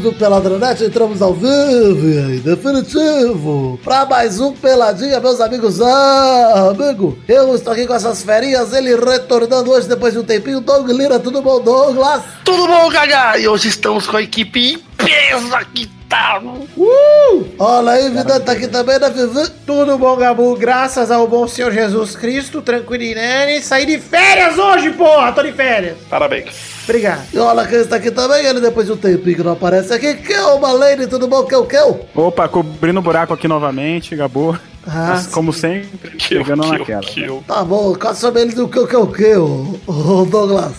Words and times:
amigos 0.00 0.12
do 0.12 0.12
Peladronete, 0.12 0.84
entramos 0.84 1.20
ao 1.20 1.34
vivo 1.34 2.32
e 2.32 2.40
definitivo 2.40 3.78
para 3.84 4.06
mais 4.06 4.40
um 4.40 4.52
Peladinha, 4.52 5.20
meus 5.20 5.40
amigos. 5.40 5.80
Ah, 5.80 6.70
amigo, 6.70 7.18
eu 7.28 7.54
estou 7.54 7.72
aqui 7.72 7.86
com 7.86 7.94
essas 7.94 8.22
ferinhas, 8.22 8.72
ele 8.72 8.96
retornando 8.96 9.70
hoje 9.70 9.88
depois 9.88 10.14
de 10.14 10.18
um 10.18 10.24
tempinho. 10.24 10.60
Doug 10.60 10.88
Lira, 10.88 11.18
tudo 11.18 11.42
bom, 11.42 11.60
Douglas? 11.60 12.22
Tudo 12.44 12.66
bom, 12.66 12.88
Gaga? 12.88 13.38
E 13.38 13.46
hoje 13.46 13.68
estamos 13.68 14.06
com 14.06 14.16
a 14.16 14.22
equipe 14.22 14.72
em 14.72 14.78
peso 14.96 15.54
aqui 15.54 15.90
tá. 16.08 16.42
Uh! 16.76 17.54
Olha 17.58 17.92
aí, 17.92 18.10
Vidante 18.10 18.44
tá 18.44 18.52
aqui 18.52 18.66
também, 18.66 18.98
né, 18.98 19.08
Vivi? 19.10 19.48
Tudo 19.64 19.96
bom, 19.96 20.16
Gabu? 20.16 20.56
Graças 20.56 21.10
ao 21.10 21.28
bom 21.28 21.46
Senhor 21.46 21.72
Jesus 21.72 22.16
Cristo, 22.16 22.60
tranquilinene. 22.60 23.62
Saí 23.62 23.86
de 23.86 23.98
férias 23.98 24.58
hoje, 24.58 24.90
porra! 24.90 25.32
Tô 25.32 25.42
de 25.42 25.52
férias. 25.52 25.96
Parabéns. 26.10 26.79
Obrigado. 26.90 27.22
E 27.32 27.38
olha 27.38 27.68
quem 27.68 27.78
está 27.78 27.96
aqui 27.96 28.10
também, 28.10 28.44
ele 28.44 28.60
depois 28.60 28.84
de 28.84 28.92
um 28.92 28.96
tempinho 28.96 29.36
que 29.36 29.42
não 29.44 29.52
aparece 29.52 29.94
aqui. 29.94 30.12
Kel, 30.14 30.58
Malene, 30.58 31.06
tudo 31.06 31.28
bom? 31.28 31.44
Kel, 31.44 31.64
Kel? 31.64 32.08
Opa, 32.16 32.48
cobrindo 32.48 32.98
o 32.98 33.02
buraco 33.02 33.32
aqui 33.32 33.46
novamente, 33.46 34.16
Gabu. 34.16 34.58
Ah, 34.84 35.22
como 35.30 35.52
sempre, 35.52 36.18
chegando 36.18 36.66
naquela. 36.66 37.00
Kill. 37.02 37.44
Tá 37.46 37.62
bom, 37.62 37.94
qual 37.94 38.12
saber 38.12 38.40
ele 38.40 38.54
do 38.54 38.66
que, 38.66 38.80
que, 38.80 39.06
que, 39.06 39.12
que, 39.12 39.36
o 39.36 40.26
Douglas? 40.28 40.72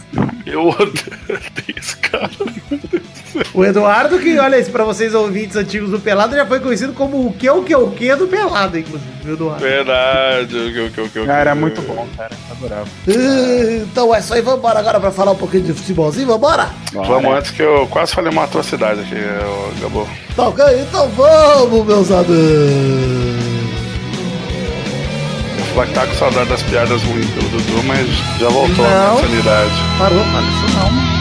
Eu 0.45 0.67
odeio 0.67 1.77
esse 1.77 1.95
cara. 1.95 2.29
O 3.53 3.63
Eduardo, 3.63 4.19
que 4.19 4.37
olha 4.37 4.59
isso, 4.59 4.71
pra 4.71 4.83
vocês 4.83 5.13
ouvintes 5.13 5.55
antigos 5.55 5.89
do 5.89 5.99
Pelado, 5.99 6.35
já 6.35 6.45
foi 6.45 6.59
conhecido 6.59 6.93
como 6.93 7.27
o 7.27 7.33
que 7.33 7.49
o 7.49 7.63
que 7.63 7.75
o 7.75 7.91
que 7.91 8.15
do 8.15 8.27
Pelado, 8.27 8.77
inclusive, 8.77 9.11
o 9.25 9.33
Eduardo. 9.33 9.61
Verdade, 9.61 10.55
o 10.55 10.73
que 10.73 10.79
o 10.79 10.91
que 10.91 11.01
o 11.01 11.09
que 11.09 11.25
Cara, 11.25 11.39
era 11.41 11.55
muito 11.55 11.81
bom, 11.81 12.07
cara, 12.17 12.35
adorava. 12.49 12.87
Então 13.07 14.13
é 14.13 14.19
isso 14.19 14.33
aí, 14.33 14.41
vamos 14.41 14.59
embora 14.59 14.79
agora 14.79 14.99
pra 14.99 15.11
falar 15.11 15.31
um 15.31 15.37
pouquinho 15.37 15.63
de 15.63 15.73
futebolzinho, 15.73 16.27
vambora? 16.27 16.69
Vamos 16.93 17.33
antes 17.33 17.51
que 17.51 17.61
eu 17.61 17.87
quase 17.89 18.13
falei 18.13 18.31
uma 18.31 18.43
atrocidade 18.43 19.01
aqui, 19.01 19.15
Gabo. 19.81 20.07
Tá 20.35 20.47
ok, 20.47 20.65
então 20.81 21.09
vamos, 21.09 21.85
meus 21.85 22.11
amigos 22.11 23.51
vai 25.75 25.87
estar 25.87 26.05
com 26.05 26.13
saudade 26.15 26.49
das 26.49 26.61
piadas 26.63 27.01
ruins 27.03 27.27
do 27.27 27.49
Dudu, 27.49 27.83
mas 27.83 28.07
já 28.39 28.49
voltou 28.49 28.85
não. 28.85 29.17
a 29.17 29.21
sanidade. 29.21 29.71
Parou, 29.97 30.23
fala 30.25 30.47
isso 30.47 30.77
não. 30.77 31.20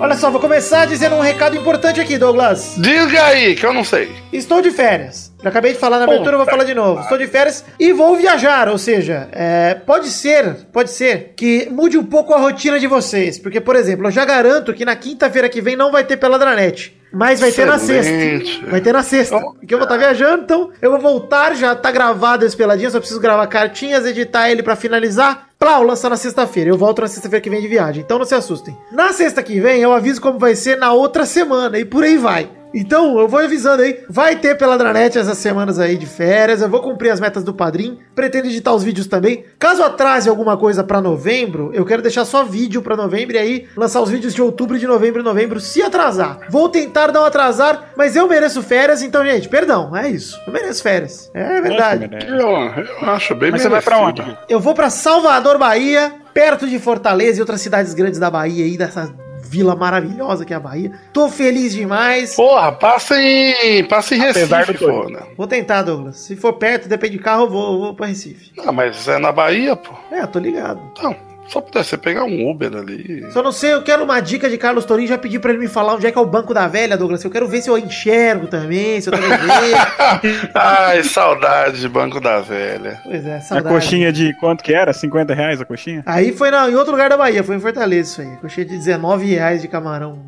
Olha 0.00 0.14
só, 0.14 0.30
vou 0.30 0.40
começar 0.40 0.86
dizendo 0.86 1.16
um 1.16 1.20
recado 1.20 1.56
importante 1.56 2.00
aqui, 2.00 2.16
Douglas. 2.16 2.76
Diga 2.78 3.24
aí, 3.24 3.56
que 3.56 3.66
eu 3.66 3.72
não 3.72 3.82
sei. 3.82 4.12
Estou 4.32 4.62
de 4.62 4.70
férias. 4.70 5.32
Já 5.42 5.48
acabei 5.48 5.72
de 5.72 5.78
falar 5.78 5.98
na 5.98 6.04
abertura, 6.04 6.36
vou 6.36 6.46
falar 6.46 6.62
de 6.62 6.74
novo. 6.74 7.00
Estou 7.00 7.18
de 7.18 7.26
férias 7.26 7.64
e 7.80 7.92
vou 7.92 8.16
viajar, 8.16 8.68
ou 8.68 8.78
seja, 8.78 9.28
é, 9.32 9.74
pode 9.74 10.08
ser, 10.08 10.66
pode 10.72 10.90
ser 10.90 11.32
que 11.36 11.68
mude 11.70 11.98
um 11.98 12.04
pouco 12.04 12.32
a 12.32 12.38
rotina 12.38 12.78
de 12.78 12.86
vocês. 12.86 13.40
Porque, 13.40 13.60
por 13.60 13.74
exemplo, 13.74 14.06
eu 14.06 14.10
já 14.12 14.24
garanto 14.24 14.72
que 14.72 14.84
na 14.84 14.94
quinta-feira 14.94 15.48
que 15.48 15.60
vem 15.60 15.74
não 15.74 15.90
vai 15.90 16.04
ter 16.04 16.16
Peladranet. 16.16 16.96
Mas 17.12 17.40
vai 17.40 17.48
Excelente. 17.48 17.56
ter 17.56 17.72
na 17.72 17.78
sexta. 17.78 18.70
Vai 18.70 18.80
ter 18.80 18.92
na 18.92 19.02
sexta. 19.02 19.40
Porque 19.40 19.74
eu 19.74 19.78
vou 19.78 19.84
estar 19.84 19.94
tá 19.94 19.96
viajando, 19.96 20.42
então 20.44 20.70
eu 20.80 20.90
vou 20.90 21.00
voltar, 21.00 21.54
já 21.54 21.74
tá 21.74 21.90
gravado 21.90 22.44
esse 22.44 22.56
peladinho, 22.56 22.90
só 22.90 22.98
preciso 22.98 23.20
gravar 23.20 23.46
cartinhas, 23.46 24.04
editar 24.06 24.50
ele 24.50 24.62
para 24.62 24.76
finalizar. 24.76 25.48
Plau, 25.58 25.82
lançar 25.82 26.08
na 26.08 26.16
sexta-feira. 26.16 26.70
Eu 26.70 26.78
volto 26.78 27.02
na 27.02 27.08
sexta-feira 27.08 27.42
que 27.42 27.50
vem 27.50 27.60
de 27.60 27.66
viagem, 27.66 28.02
então 28.02 28.18
não 28.18 28.24
se 28.24 28.34
assustem. 28.34 28.76
Na 28.92 29.12
sexta 29.12 29.42
que 29.42 29.58
vem 29.58 29.80
eu 29.80 29.92
aviso 29.92 30.20
como 30.20 30.38
vai 30.38 30.54
ser 30.54 30.76
na 30.76 30.92
outra 30.92 31.26
semana 31.26 31.78
e 31.78 31.84
por 31.84 32.04
aí 32.04 32.16
vai. 32.16 32.57
Então, 32.74 33.18
eu 33.18 33.28
vou 33.28 33.40
avisando 33.40 33.82
aí. 33.82 34.00
Vai 34.08 34.36
ter 34.36 34.56
Peladranet 34.56 35.18
essas 35.18 35.38
semanas 35.38 35.78
aí 35.78 35.96
de 35.96 36.06
férias. 36.06 36.62
Eu 36.62 36.68
vou 36.68 36.80
cumprir 36.80 37.10
as 37.10 37.20
metas 37.20 37.42
do 37.42 37.54
padrinho. 37.54 37.98
Pretendo 38.14 38.46
editar 38.46 38.72
os 38.72 38.82
vídeos 38.82 39.06
também. 39.06 39.44
Caso 39.58 39.82
atrase 39.82 40.28
alguma 40.28 40.56
coisa 40.56 40.84
para 40.84 41.00
novembro, 41.00 41.70
eu 41.72 41.84
quero 41.84 42.02
deixar 42.02 42.24
só 42.24 42.44
vídeo 42.44 42.82
para 42.82 42.96
novembro 42.96 43.36
e 43.36 43.38
aí 43.38 43.68
lançar 43.76 44.00
os 44.00 44.10
vídeos 44.10 44.34
de 44.34 44.42
outubro, 44.42 44.78
de 44.78 44.86
novembro 44.86 45.20
e 45.20 45.24
novembro, 45.24 45.60
se 45.60 45.82
atrasar. 45.82 46.40
Vou 46.50 46.68
tentar 46.68 47.12
não 47.12 47.24
atrasar, 47.24 47.90
mas 47.96 48.16
eu 48.16 48.28
mereço 48.28 48.62
férias, 48.62 49.02
então, 49.02 49.24
gente, 49.24 49.48
perdão, 49.48 49.96
é 49.96 50.08
isso. 50.08 50.38
Eu 50.46 50.52
mereço 50.52 50.82
férias. 50.82 51.30
É 51.34 51.60
verdade. 51.60 52.08
Eu, 52.26 52.38
eu 52.38 53.10
acho 53.10 53.34
bem 53.34 53.50
Mas 53.50 53.62
você 53.62 53.68
vai 53.68 53.82
pra 53.82 53.98
onde? 53.98 54.38
Eu 54.48 54.60
vou 54.60 54.74
para 54.74 54.90
Salvador, 54.90 55.58
Bahia, 55.58 56.12
perto 56.32 56.66
de 56.66 56.78
Fortaleza 56.78 57.38
e 57.38 57.40
outras 57.40 57.60
cidades 57.60 57.94
grandes 57.94 58.18
da 58.18 58.30
Bahia 58.30 58.64
aí, 58.64 58.76
dessa 58.76 59.12
vila 59.48 59.74
maravilhosa 59.74 60.44
que 60.44 60.52
é 60.52 60.56
a 60.56 60.60
Bahia. 60.60 60.92
Tô 61.12 61.28
feliz 61.28 61.72
demais. 61.72 62.36
Porra, 62.36 62.72
passa 62.72 63.20
em, 63.20 63.84
passa 63.84 64.14
em 64.14 64.18
Recife, 64.18 64.74
for, 64.74 65.10
né? 65.10 65.20
Vou 65.36 65.46
tentar, 65.46 65.82
Douglas. 65.82 66.16
Se 66.16 66.36
for 66.36 66.52
perto, 66.54 66.88
depende 66.88 67.16
de 67.16 67.22
carro, 67.22 67.44
eu 67.44 67.50
vou, 67.50 67.72
eu 67.72 67.78
vou 67.80 67.94
pra 67.94 68.06
Recife. 68.06 68.52
Ah, 68.58 68.72
mas 68.72 69.08
é 69.08 69.18
na 69.18 69.32
Bahia, 69.32 69.74
pô. 69.74 69.92
É, 70.10 70.26
tô 70.26 70.38
ligado. 70.38 70.80
Então. 70.92 71.27
Só 71.48 71.60
pudesse 71.62 71.96
pegar 71.96 72.24
um 72.24 72.50
Uber 72.50 72.76
ali. 72.76 73.30
Só 73.32 73.42
não 73.42 73.52
sei, 73.52 73.72
eu 73.72 73.82
quero 73.82 74.04
uma 74.04 74.20
dica 74.20 74.50
de 74.50 74.58
Carlos 74.58 74.84
Torinho. 74.84 75.08
Já 75.08 75.16
pedi 75.16 75.38
pra 75.38 75.50
ele 75.50 75.60
me 75.60 75.68
falar 75.68 75.94
onde 75.94 76.06
é 76.06 76.12
que 76.12 76.18
é 76.18 76.20
o 76.20 76.26
banco 76.26 76.52
da 76.52 76.68
velha, 76.68 76.96
Douglas. 76.96 77.24
Eu 77.24 77.30
quero 77.30 77.48
ver 77.48 77.62
se 77.62 77.70
eu 77.70 77.78
enxergo 77.78 78.46
também, 78.46 79.00
se 79.00 79.08
eu 79.08 79.14
tô 79.14 79.18
Ai, 80.54 81.02
saudade 81.02 81.80
de 81.80 81.88
banco 81.88 82.20
da 82.20 82.40
velha. 82.40 83.00
Pois 83.02 83.26
é, 83.26 83.40
saudade. 83.40 83.68
A 83.68 83.78
coxinha 83.78 84.12
de 84.12 84.34
quanto 84.34 84.62
que 84.62 84.74
era? 84.74 84.92
50 84.92 85.32
reais 85.32 85.60
a 85.60 85.64
coxinha? 85.64 86.02
Aí 86.04 86.32
foi 86.32 86.50
na, 86.50 86.68
em 86.68 86.74
outro 86.74 86.92
lugar 86.92 87.08
da 87.08 87.16
Bahia, 87.16 87.42
foi 87.42 87.56
em 87.56 87.60
Fortaleza 87.60 88.10
isso 88.10 88.20
aí. 88.20 88.36
Coxinha 88.36 88.66
de 88.66 88.76
19 88.76 89.26
reais 89.26 89.62
de 89.62 89.68
camarão. 89.68 90.18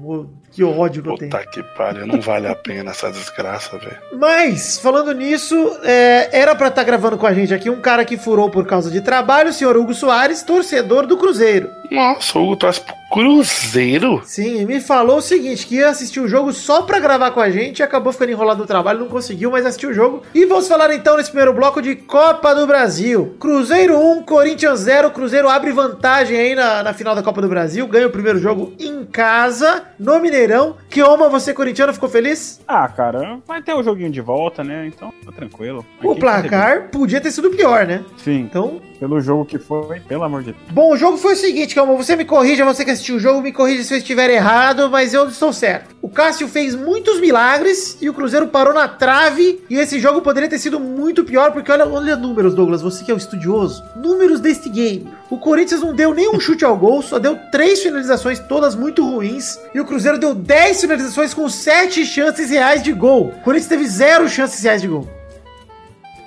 Que 0.50 0.64
ódio 0.64 1.03
que 1.03 1.09
eu 1.09 1.14
tenho. 1.16 1.30
Puta 1.30 1.47
que 1.47 1.62
pariu, 1.76 2.06
não 2.06 2.20
vale 2.20 2.48
a 2.48 2.56
pena 2.56 2.91
essa 2.91 3.10
desgraça, 3.10 3.78
velho. 3.78 3.97
Mas, 4.19 4.78
falando 4.78 5.12
nisso, 5.12 5.54
é, 5.84 6.28
era 6.32 6.54
pra 6.56 6.69
estar 6.69 6.80
tá 6.80 6.84
gravando 6.84 7.16
com 7.16 7.26
a 7.26 7.32
gente 7.32 7.54
aqui 7.54 7.70
um 7.70 7.80
cara 7.80 8.04
que 8.04 8.16
furou 8.16 8.50
por 8.50 8.66
causa 8.66 8.91
de 8.91 9.00
trabalho, 9.00 9.50
o 9.50 9.53
senhor 9.53 9.76
Hugo 9.76 9.94
Soares, 9.94 10.42
torcedor 10.42 11.06
do 11.10 11.19
Cruzeiro. 11.19 11.69
Nossa, 11.91 12.38
o 12.38 12.44
Hugo 12.44 12.56
torce 12.56 12.81
pro 12.81 12.94
Cruzeiro? 13.10 14.22
Sim, 14.25 14.65
me 14.65 14.81
falou 14.81 15.16
o 15.16 15.22
seguinte: 15.22 15.66
que 15.66 15.75
ia 15.75 15.88
assistir 15.88 16.21
o 16.21 16.28
jogo 16.28 16.53
só 16.53 16.82
pra 16.82 17.00
gravar 17.00 17.32
com 17.32 17.41
a 17.41 17.50
gente, 17.50 17.82
acabou 17.82 18.12
ficando 18.12 18.31
enrolado 18.31 18.60
no 18.60 18.66
trabalho, 18.66 19.00
não 19.00 19.09
conseguiu, 19.09 19.50
mas 19.50 19.66
assistiu 19.66 19.91
o 19.91 19.94
jogo. 19.94 20.22
E 20.32 20.47
vamos 20.47 20.69
falar 20.69 20.94
então 20.94 21.16
nesse 21.16 21.31
primeiro 21.31 21.53
bloco 21.53 21.82
de 21.82 21.97
Copa 21.97 22.54
do 22.54 22.66
Brasil. 22.66 23.34
Cruzeiro 23.41 23.98
1, 23.98 24.22
Corinthians 24.22 24.81
0. 24.81 25.10
Cruzeiro 25.10 25.48
abre 25.48 25.72
vantagem 25.72 26.38
aí 26.38 26.54
na, 26.54 26.84
na 26.84 26.94
final 26.94 27.16
da 27.16 27.22
Copa 27.22 27.42
do 27.42 27.48
Brasil, 27.48 27.87
ganha 27.88 28.06
o 28.06 28.10
primeiro 28.10 28.38
jogo 28.38 28.72
em 28.78 29.04
casa, 29.04 29.82
no 29.98 30.21
Mineirão. 30.21 30.77
Que 30.88 31.03
oma 31.03 31.28
você, 31.28 31.53
corintiano, 31.53 31.92
ficou 31.92 32.09
feliz? 32.09 32.60
Ah, 32.69 32.87
cara, 32.87 33.41
vai 33.44 33.60
ter 33.60 33.75
o 33.75 33.81
um 33.81 33.82
joguinho 33.82 34.10
de 34.10 34.21
volta, 34.21 34.62
né? 34.62 34.87
Então 34.87 35.12
tá 35.27 35.32
tranquilo. 35.32 35.84
O 36.00 36.12
Aqui 36.12 36.21
placar 36.21 36.88
podia 36.91 37.21
ter 37.21 37.32
sido 37.32 37.50
pior, 37.50 37.84
né? 37.84 38.04
Sim. 38.19 38.38
Então. 38.41 38.81
Pelo 39.00 39.19
jogo 39.19 39.47
que 39.47 39.59
foi, 39.59 39.98
pelo 40.00 40.22
amor 40.25 40.42
de 40.42 40.53
Deus. 40.53 40.65
Bom, 40.71 40.92
o 40.92 40.97
jogo 41.00 41.16
foi 41.16 41.32
o 41.32 41.36
seguinte, 41.36 41.74
Calma, 41.74 41.94
você 41.94 42.14
me 42.14 42.26
corrija, 42.26 42.62
você 42.62 42.84
que 42.84 42.90
assistiu 42.90 43.16
o 43.16 43.18
jogo, 43.18 43.40
me 43.40 43.52
corrija 43.52 43.82
se 43.82 43.94
eu 43.94 43.98
estiver 43.98 44.28
errado, 44.28 44.90
mas 44.90 45.14
eu 45.14 45.26
estou 45.26 45.50
certo. 45.50 45.96
O 46.02 46.10
Cássio 46.10 46.46
fez 46.46 46.74
muitos 46.74 47.18
milagres 47.18 47.96
e 48.02 48.08
o 48.10 48.12
Cruzeiro 48.12 48.48
parou 48.48 48.74
na 48.74 48.86
trave. 48.86 49.64
E 49.70 49.76
esse 49.76 49.98
jogo 49.98 50.20
poderia 50.20 50.48
ter 50.48 50.58
sido 50.58 50.78
muito 50.78 51.24
pior, 51.24 51.52
porque 51.52 51.72
olha, 51.72 51.88
olha 51.88 52.16
números, 52.16 52.54
Douglas, 52.54 52.82
você 52.82 53.02
que 53.02 53.10
é 53.10 53.14
o 53.14 53.16
estudioso. 53.16 53.82
Números 53.96 54.40
deste 54.40 54.68
game. 54.68 55.08
O 55.30 55.38
Corinthians 55.38 55.80
não 55.80 55.94
deu 55.94 56.12
nenhum 56.12 56.38
chute 56.38 56.66
ao 56.66 56.76
gol, 56.76 57.00
só 57.00 57.18
deu 57.18 57.38
três 57.50 57.82
finalizações, 57.82 58.38
todas 58.38 58.74
muito 58.74 59.02
ruins. 59.02 59.58
E 59.74 59.80
o 59.80 59.86
Cruzeiro 59.86 60.18
deu 60.18 60.34
10 60.34 60.82
finalizações 60.82 61.32
com 61.32 61.48
sete 61.48 62.04
chances 62.04 62.50
reais 62.50 62.82
de 62.82 62.92
gol. 62.92 63.28
O 63.28 63.40
Corinthians 63.40 63.68
teve 63.68 63.86
zero 63.86 64.28
chances 64.28 64.62
reais 64.62 64.82
de 64.82 64.88
gol. 64.88 65.08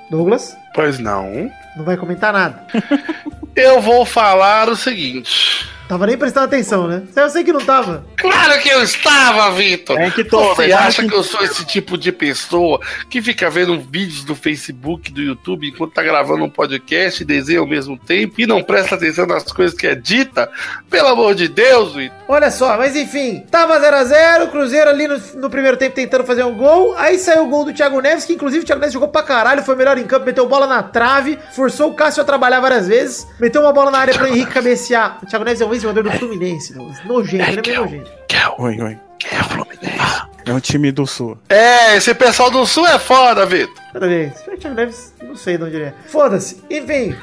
Douglas? 0.09 0.55
Pois 0.73 0.97
não. 0.97 1.50
Não 1.75 1.84
vai 1.84 1.97
comentar 1.97 2.31
nada. 2.34 2.63
Eu 3.56 3.81
vou 3.81 4.05
falar 4.05 4.70
o 4.70 4.75
seguinte. 4.75 5.67
Tava 5.93 6.07
nem 6.07 6.17
prestando 6.17 6.47
atenção, 6.47 6.87
né? 6.87 7.03
Eu 7.16 7.29
sei 7.29 7.43
que 7.43 7.53
não 7.53 7.61
tava. 7.61 8.03
Claro 8.17 8.59
que 8.63 8.67
eu 8.67 8.81
estava, 8.81 9.51
Vitor! 9.51 9.95
É 9.99 10.09
que 10.09 10.23
tô, 10.23 10.55
Você 10.55 10.73
acha 10.73 11.07
que 11.07 11.13
eu 11.13 11.22
sou 11.22 11.43
esse 11.43 11.63
tipo 11.67 11.99
de 11.99 12.11
pessoa 12.11 12.79
que 13.07 13.22
fica 13.22 13.47
vendo 13.47 13.79
vídeos 13.79 14.23
do 14.23 14.34
Facebook, 14.34 15.11
do 15.11 15.22
YouTube, 15.22 15.67
enquanto 15.67 15.93
tá 15.93 16.01
gravando 16.01 16.45
um 16.45 16.49
podcast 16.49 17.22
e 17.22 17.25
desenha 17.25 17.59
ao 17.59 17.67
mesmo 17.67 17.95
tempo 17.95 18.41
e 18.41 18.47
não 18.47 18.63
presta 18.63 18.95
atenção 18.95 19.28
nas 19.28 19.43
coisas 19.51 19.78
que 19.78 19.85
é 19.85 19.93
dita? 19.93 20.49
Pelo 20.90 21.09
amor 21.09 21.35
de 21.35 21.47
Deus, 21.47 21.93
Vitor! 21.93 22.17
Olha 22.28 22.49
só, 22.49 22.75
mas 22.75 22.95
enfim, 22.95 23.45
tava 23.51 23.79
0x0, 23.79 24.49
Cruzeiro 24.49 24.90
ali 24.90 25.07
no, 25.07 25.19
no, 25.35 25.47
primeiro 25.47 25.78
tempo 25.78 25.93
tentando 25.93 26.23
fazer 26.23 26.43
um 26.43 26.57
gol, 26.57 26.97
aí 26.97 27.19
saiu 27.19 27.43
o 27.43 27.49
gol 27.49 27.66
do 27.66 27.73
Thiago 27.73 28.01
Neves, 28.01 28.25
que 28.25 28.34
inclusive 28.34 28.63
o 28.63 28.66
Thiago 28.66 28.79
Neves 28.79 28.93
jogou 28.93 29.09
pra 29.09 29.22
caralho, 29.22 29.61
foi 29.61 29.75
melhor 29.75 29.99
em 29.99 30.05
campo, 30.05 30.25
meteu 30.25 30.47
bola 30.47 30.66
na 30.66 30.81
trave, 30.81 31.37
forçou 31.51 31.91
o 31.91 31.93
Cássio 31.93 32.23
a 32.23 32.25
trabalhar 32.25 32.59
várias 32.59 32.87
vezes, 32.87 33.28
meteu 33.40 33.61
uma 33.61 33.72
bola 33.72 33.91
na 33.91 33.99
área 33.99 34.16
pro 34.16 34.25
Henrique 34.25 34.51
cabecear. 34.51 35.19
O 35.22 35.28
Thiago 35.28 35.45
Neves 35.45 35.61
é 35.61 35.66
um 35.66 35.69
ex-jogador 35.84 36.03
do 36.03 36.12
Fluminense, 36.18 36.74
nojento, 37.06 37.44
ele 37.44 37.59
é 37.59 37.62
meio 37.62 37.82
nojento. 37.82 38.12
Oi, 38.58 38.78
é 39.32 39.40
o 39.40 39.44
Fluminense? 39.44 40.24
É 40.46 40.53
um 40.53 40.59
time 40.59 40.91
do 40.91 41.06
Sul. 41.06 41.38
É, 41.50 41.96
esse 41.96 42.14
pessoal 42.14 42.50
do 42.50 42.66
Sul 42.66 42.88
é 42.88 43.00
foda, 43.00 43.46
Vitor. 43.46 43.74
Parabéns. 43.91 44.34
O 44.47 44.58
Thiago 44.58 44.76
Neves, 44.76 45.14
não 45.22 45.35
sei 45.35 45.58
de 45.58 45.64
onde 45.64 45.76
ele 45.76 45.85
é. 45.85 45.94
Foda-se. 46.08 46.62
Enfim. 46.70 47.16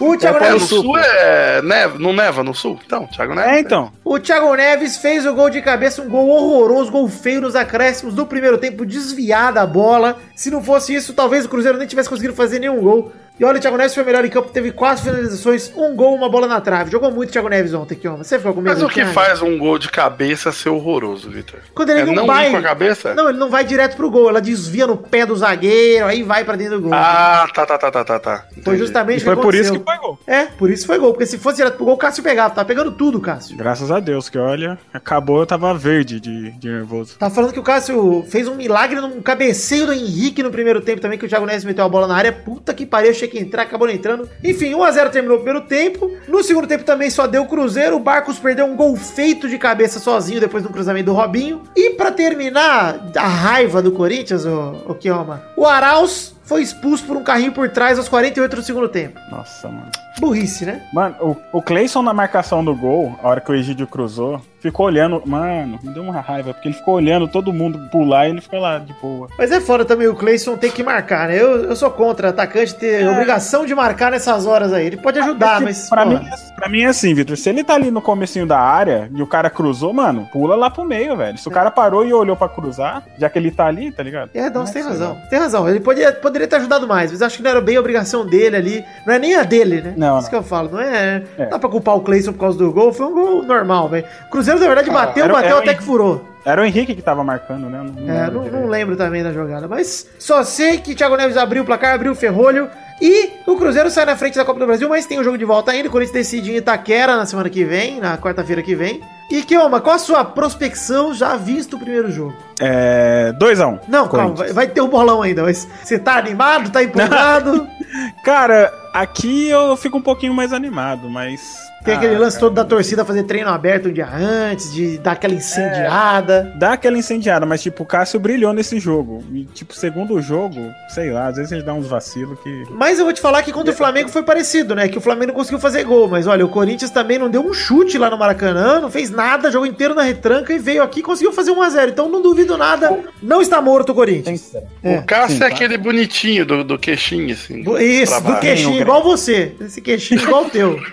O 0.00 0.16
Thiago 0.16 0.38
é, 0.38 0.40
Neves. 0.40 0.62
No 0.62 0.82
sul 0.82 0.98
é. 0.98 1.62
Neva, 1.62 1.98
não 1.98 2.12
neva 2.12 2.42
no 2.42 2.54
sul? 2.54 2.78
Então, 2.84 3.06
Thiago 3.06 3.34
Neves. 3.34 3.52
É, 3.52 3.60
então. 3.60 3.92
O 4.04 4.18
Thiago 4.18 4.54
Neves 4.54 4.96
fez 4.96 5.24
o 5.24 5.34
gol 5.34 5.48
de 5.48 5.62
cabeça, 5.62 6.02
um 6.02 6.08
gol 6.08 6.28
horroroso, 6.28 6.90
gol 6.90 7.08
feio 7.08 7.40
nos 7.40 7.54
acréscimos 7.54 8.12
do 8.12 8.26
primeiro 8.26 8.58
tempo, 8.58 8.84
desviada 8.84 9.62
a 9.62 9.66
bola. 9.66 10.18
Se 10.34 10.50
não 10.50 10.62
fosse 10.62 10.94
isso, 10.94 11.14
talvez 11.14 11.44
o 11.44 11.48
Cruzeiro 11.48 11.78
nem 11.78 11.86
tivesse 11.86 12.08
conseguido 12.08 12.34
fazer 12.34 12.58
nenhum 12.58 12.80
gol. 12.80 13.12
E 13.38 13.44
olha, 13.44 13.58
o 13.58 13.60
Thiago 13.60 13.76
Neves 13.76 13.94
foi 13.94 14.04
melhor 14.04 14.24
em 14.24 14.28
campo, 14.28 14.50
teve 14.50 14.70
quatro 14.72 15.04
finalizações, 15.04 15.72
um 15.74 15.96
gol, 15.96 16.14
uma 16.14 16.28
bola 16.28 16.46
na 16.46 16.60
trave. 16.60 16.90
Jogou 16.90 17.10
muito 17.10 17.30
o 17.30 17.32
Thiago 17.32 17.48
Neves 17.48 17.74
ontem, 17.74 17.94
que 17.94 18.08
Você 18.08 18.38
ficou 18.38 18.54
com 18.54 18.60
medo? 18.60 18.74
Mas 18.74 18.82
o 18.82 18.88
que 18.88 19.04
faz 19.06 19.40
um 19.40 19.58
gol 19.58 19.78
de 19.78 19.88
cabeça 19.88 20.52
ser 20.52 20.68
horroroso, 20.68 21.30
Vitor? 21.30 21.60
Quando 21.74 21.90
ele 21.90 22.00
é 22.00 22.04
não, 22.04 22.14
não 22.14 22.26
vai 22.26 22.50
com 22.50 22.56
a 22.58 22.62
cabeça? 22.62 23.14
Não, 23.14 23.28
ele 23.28 23.38
não 23.38 23.50
vai 23.50 23.64
direto 23.64 23.96
pro 23.96 24.10
gol, 24.10 24.28
ela 24.28 24.40
desvia 24.40 24.86
no 24.86 24.96
pé 24.96 25.24
do 25.24 25.34
zagueiro, 25.34 26.06
aí 26.06 26.22
vai 26.22 26.44
pra 26.44 26.56
dentro 26.56 26.76
do 26.76 26.82
gol. 26.82 26.94
Ah, 26.94 27.48
tá, 27.52 27.64
tá, 27.64 27.78
tá, 27.78 27.90
tá, 27.90 28.04
tá, 28.04 28.18
tá. 28.18 28.44
Foi 28.62 28.76
justamente 28.76 29.22
e 29.22 29.24
foi 29.24 29.36
por 29.36 29.54
isso 29.54 29.72
que 29.72 29.82
foi 29.82 29.96
gol. 29.98 30.18
É, 30.26 30.44
por 30.44 30.70
isso 30.70 30.86
foi 30.86 30.98
gol, 30.98 31.12
porque 31.12 31.26
se 31.26 31.38
fosse 31.38 31.56
direto 31.56 31.76
pro 31.76 31.86
gol, 31.86 31.94
o 31.94 31.98
Cássio 31.98 32.22
pegava, 32.22 32.54
tá 32.54 32.64
pegando 32.64 32.92
tudo, 32.92 33.20
Cássio. 33.20 33.56
Graças 33.56 33.90
a 33.90 33.98
Deus, 33.98 34.28
que 34.28 34.38
olha, 34.38 34.78
acabou, 34.92 35.40
eu 35.40 35.46
tava 35.46 35.72
verde 35.74 36.20
de, 36.20 36.50
de 36.52 36.68
nervoso. 36.68 37.16
Tá 37.18 37.30
falando 37.30 37.52
que 37.52 37.60
o 37.60 37.62
Cássio 37.62 38.24
fez 38.28 38.46
um 38.46 38.54
milagre 38.54 39.00
num 39.00 39.22
cabeceio 39.22 39.86
do 39.86 39.92
Henrique 39.92 40.42
no 40.42 40.50
primeiro 40.50 40.80
tempo 40.80 41.00
também, 41.00 41.18
que 41.18 41.24
o 41.24 41.28
Thiago 41.28 41.46
Neves 41.46 41.64
meteu 41.64 41.84
a 41.84 41.88
bola 41.88 42.06
na 42.06 42.14
área. 42.14 42.32
Puta 42.32 42.74
que 42.74 42.84
pariu, 42.84 43.14
achei 43.22 43.28
que 43.28 43.38
entrar, 43.38 43.62
acabou 43.62 43.86
não 43.86 43.94
entrando. 43.94 44.28
Enfim, 44.42 44.72
1x0 44.72 45.10
terminou 45.10 45.36
o 45.36 45.40
primeiro 45.40 45.66
tempo. 45.66 46.10
No 46.28 46.42
segundo 46.42 46.66
tempo 46.66 46.84
também 46.84 47.10
só 47.10 47.26
deu 47.26 47.42
o 47.42 47.48
Cruzeiro. 47.48 47.96
O 47.96 48.00
Barcos 48.00 48.38
perdeu 48.38 48.66
um 48.66 48.76
gol 48.76 48.96
feito 48.96 49.48
de 49.48 49.58
cabeça 49.58 49.98
sozinho 49.98 50.40
depois 50.40 50.62
do 50.62 50.70
cruzamento 50.70 51.06
do 51.06 51.12
Robinho. 51.12 51.62
E 51.76 51.90
para 51.90 52.10
terminar 52.10 53.10
a 53.16 53.28
raiva 53.28 53.80
do 53.80 53.92
Corinthians, 53.92 54.44
o, 54.44 54.76
o 54.86 54.94
Kioma, 54.94 55.42
o 55.56 55.66
Arauz 55.66 56.34
foi 56.44 56.62
expulso 56.62 57.04
por 57.04 57.16
um 57.16 57.24
carrinho 57.24 57.52
por 57.52 57.68
trás 57.70 57.98
aos 57.98 58.08
48 58.08 58.56
do 58.56 58.62
segundo 58.62 58.88
tempo. 58.88 59.18
Nossa, 59.30 59.68
mano. 59.68 59.90
Burrice, 60.20 60.66
né? 60.66 60.82
Mano, 60.92 61.16
o, 61.20 61.58
o 61.58 61.62
Cleison 61.62 62.02
na 62.02 62.12
marcação 62.12 62.64
do 62.64 62.74
gol, 62.74 63.18
a 63.22 63.28
hora 63.28 63.40
que 63.40 63.50
o 63.50 63.54
Egídio 63.54 63.86
cruzou, 63.86 64.40
ficou 64.60 64.86
olhando. 64.86 65.22
Mano, 65.26 65.78
me 65.82 65.92
deu 65.92 66.02
uma 66.02 66.20
raiva, 66.20 66.54
porque 66.54 66.68
ele 66.68 66.76
ficou 66.76 66.94
olhando 66.94 67.26
todo 67.26 67.52
mundo 67.52 67.88
pular 67.90 68.26
e 68.26 68.30
ele 68.30 68.40
ficou 68.40 68.60
lá 68.60 68.78
de 68.78 68.94
boa. 68.94 69.28
Mas 69.36 69.50
é 69.50 69.60
foda 69.60 69.84
também 69.84 70.06
o 70.06 70.14
Cleison 70.14 70.56
ter 70.56 70.72
que 70.72 70.82
marcar, 70.82 71.28
né? 71.28 71.40
Eu, 71.40 71.64
eu 71.64 71.76
sou 71.76 71.90
contra 71.90 72.28
atacante 72.28 72.74
ter 72.74 73.02
é. 73.02 73.10
obrigação 73.10 73.66
de 73.66 73.74
marcar 73.74 74.12
nessas 74.12 74.46
horas 74.46 74.72
aí. 74.72 74.86
Ele 74.86 74.96
pode 74.96 75.18
ajudar, 75.18 75.60
mas. 75.60 75.88
Pra, 75.88 76.04
mim, 76.04 76.14
é, 76.14 76.54
pra 76.54 76.68
mim 76.68 76.82
é 76.82 76.86
assim, 76.86 77.12
Vitor. 77.12 77.36
Se 77.36 77.48
ele 77.48 77.64
tá 77.64 77.74
ali 77.74 77.90
no 77.90 78.00
comecinho 78.00 78.46
da 78.46 78.60
área 78.60 79.10
e 79.12 79.22
o 79.22 79.26
cara 79.26 79.50
cruzou, 79.50 79.92
mano, 79.92 80.28
pula 80.32 80.54
lá 80.54 80.70
pro 80.70 80.84
meio, 80.84 81.16
velho. 81.16 81.36
Se 81.36 81.48
o 81.48 81.50
cara 81.50 81.70
parou 81.70 82.04
e 82.04 82.12
olhou 82.12 82.36
pra 82.36 82.48
cruzar, 82.48 83.02
já 83.18 83.28
que 83.28 83.38
ele 83.38 83.50
tá 83.50 83.66
ali, 83.66 83.90
tá 83.90 84.02
ligado? 84.02 84.30
É, 84.34 84.48
não, 84.48 84.66
você 84.66 84.74
tem 84.74 84.82
razão. 84.82 85.18
Tem 85.28 85.38
razão. 85.38 85.68
Ele 85.68 85.80
podia, 85.80 86.12
poderia 86.32 86.48
ter 86.48 86.56
ajudado 86.56 86.88
mais, 86.88 87.12
mas 87.12 87.20
acho 87.20 87.36
que 87.36 87.42
não 87.42 87.50
era 87.50 87.60
bem 87.60 87.76
a 87.76 87.80
obrigação 87.80 88.26
dele 88.26 88.56
ali. 88.56 88.84
Não 89.06 89.12
é 89.14 89.18
nem 89.18 89.34
a 89.34 89.42
dele, 89.42 89.82
né? 89.82 89.94
Não. 89.96 90.18
Isso 90.18 90.24
não. 90.24 90.30
que 90.30 90.36
eu 90.36 90.42
falo. 90.42 90.70
Não 90.72 90.80
é. 90.80 91.22
é. 91.36 91.42
Não 91.44 91.50
dá 91.50 91.58
pra 91.58 91.68
culpar 91.68 91.96
o 91.96 92.00
Cleison 92.00 92.32
por 92.32 92.40
causa 92.40 92.58
do 92.58 92.72
gol. 92.72 92.92
Foi 92.92 93.06
um 93.06 93.12
gol 93.12 93.42
normal, 93.42 93.88
velho. 93.88 94.06
Cruzeiro, 94.30 94.58
na 94.58 94.66
verdade, 94.66 94.90
ah, 94.90 94.92
bateu 94.92 95.24
era, 95.24 95.32
bateu 95.32 95.58
até 95.58 95.74
que 95.74 95.82
furou. 95.82 96.26
Era 96.44 96.60
o 96.60 96.64
Henrique 96.64 96.94
que 96.94 97.02
tava 97.02 97.22
marcando, 97.22 97.68
né? 97.68 97.84
Não, 97.96 98.14
é, 98.14 98.30
não, 98.30 98.44
não, 98.44 98.66
lembro 98.66 98.96
também 98.96 99.22
da 99.22 99.32
jogada. 99.32 99.68
Mas 99.68 100.08
só 100.18 100.42
sei 100.42 100.78
que 100.78 100.94
Thiago 100.94 101.16
Neves 101.16 101.36
abriu 101.36 101.62
o 101.62 101.66
placar, 101.66 101.94
abriu 101.94 102.12
o 102.12 102.16
ferrolho. 102.16 102.68
E 103.00 103.30
o 103.46 103.56
Cruzeiro 103.56 103.90
sai 103.90 104.04
na 104.04 104.16
frente 104.16 104.36
da 104.36 104.44
Copa 104.44 104.58
do 104.58 104.66
Brasil, 104.66 104.88
mas 104.88 105.06
tem 105.06 105.18
o 105.18 105.24
jogo 105.24 105.38
de 105.38 105.44
volta 105.44 105.70
ainda. 105.70 105.88
O 105.88 105.92
Corinthians 105.92 106.14
decide 106.14 106.52
em 106.52 106.56
Itaquera 106.56 107.16
na 107.16 107.26
semana 107.26 107.50
que 107.50 107.64
vem, 107.64 108.00
na 108.00 108.16
quarta-feira 108.16 108.62
que 108.62 108.74
vem. 108.74 109.00
E 109.32 109.42
Kioma, 109.42 109.80
qual 109.80 109.96
a 109.96 109.98
sua 109.98 110.22
prospecção 110.26 111.14
já 111.14 111.38
visto 111.38 111.76
o 111.76 111.78
primeiro 111.78 112.10
jogo? 112.12 112.36
É. 112.60 113.32
2x1. 113.38 113.66
Um, 113.66 113.78
não, 113.88 114.06
calma, 114.06 114.34
vai, 114.34 114.52
vai, 114.52 114.66
ter 114.66 114.82
o 114.82 114.84
um 114.84 114.88
bolão 114.88 115.22
ainda, 115.22 115.42
mas 115.42 115.66
você 115.82 115.98
tá 115.98 116.18
animado, 116.18 116.70
tá 116.70 116.84
empolgado? 116.84 117.66
Cara, 118.22 118.70
aqui 118.92 119.48
eu 119.48 119.74
fico 119.74 119.96
um 119.96 120.02
pouquinho 120.02 120.34
mais 120.34 120.52
animado, 120.52 121.08
mas 121.08 121.40
tem 121.84 121.94
ah, 121.94 121.96
aquele 121.96 122.16
lance 122.16 122.36
cara, 122.36 122.46
todo 122.46 122.54
da 122.54 122.64
torcida 122.64 123.04
fazer 123.04 123.24
treino 123.24 123.50
aberto 123.50 123.88
um 123.88 123.92
dia 123.92 124.08
antes, 124.08 124.72
de 124.72 124.98
dar 124.98 125.12
aquela 125.12 125.34
incendiada. 125.34 126.52
É, 126.54 126.58
dá 126.58 126.72
aquela 126.74 126.96
incendiada, 126.96 127.44
mas 127.44 127.60
tipo, 127.60 127.82
o 127.82 127.86
Cássio 127.86 128.20
brilhou 128.20 128.52
nesse 128.52 128.78
jogo. 128.78 129.24
E 129.32 129.44
tipo, 129.46 129.74
segundo 129.74 130.20
jogo, 130.22 130.60
sei 130.88 131.10
lá, 131.10 131.26
às 131.26 131.36
vezes 131.36 131.50
ele 131.50 131.62
dá 131.62 131.74
uns 131.74 131.88
vacilos 131.88 132.38
que. 132.40 132.64
Mas 132.70 132.98
eu 132.98 133.04
vou 133.04 133.12
te 133.12 133.20
falar 133.20 133.42
que 133.42 133.52
contra 133.52 133.72
o 133.72 133.76
Flamengo 133.76 134.08
foi 134.08 134.22
parecido, 134.22 134.76
né? 134.76 134.88
Que 134.88 134.98
o 134.98 135.00
Flamengo 135.00 135.32
conseguiu 135.32 135.58
fazer 135.58 135.82
gol. 135.82 136.06
Mas 136.06 136.26
olha, 136.28 136.44
o 136.44 136.48
Corinthians 136.48 136.90
também 136.90 137.18
não 137.18 137.28
deu 137.28 137.44
um 137.44 137.52
chute 137.52 137.98
lá 137.98 138.08
no 138.08 138.16
Maracanã, 138.16 138.80
não 138.80 138.90
fez 138.90 139.10
nada, 139.10 139.21
jogou 139.50 139.66
inteiro 139.66 139.94
na 139.94 140.02
retranca 140.02 140.52
e 140.52 140.58
veio 140.58 140.82
aqui 140.82 141.00
e 141.00 141.02
conseguiu 141.02 141.32
fazer 141.32 141.52
1x0. 141.52 141.88
Então 141.88 142.08
não 142.08 142.22
duvido 142.22 142.56
nada, 142.56 143.04
não 143.22 143.40
está 143.40 143.60
morto 143.60 143.92
o 143.92 143.94
Corinthians. 143.94 144.54
É. 144.82 144.98
O 144.98 145.04
Cássio 145.04 145.38
Sim, 145.38 145.44
é 145.44 145.48
tá. 145.48 145.54
aquele 145.54 145.78
bonitinho 145.78 146.46
do, 146.46 146.64
do 146.64 146.78
queixinho, 146.78 147.32
assim. 147.32 147.64
Isso, 147.80 148.20
do 148.20 148.40
queixinho, 148.40 148.80
igual 148.80 149.02
você. 149.02 149.54
Esse 149.60 149.80
queixinho 149.80 150.22
igual 150.22 150.44
o 150.46 150.50
teu. 150.50 150.80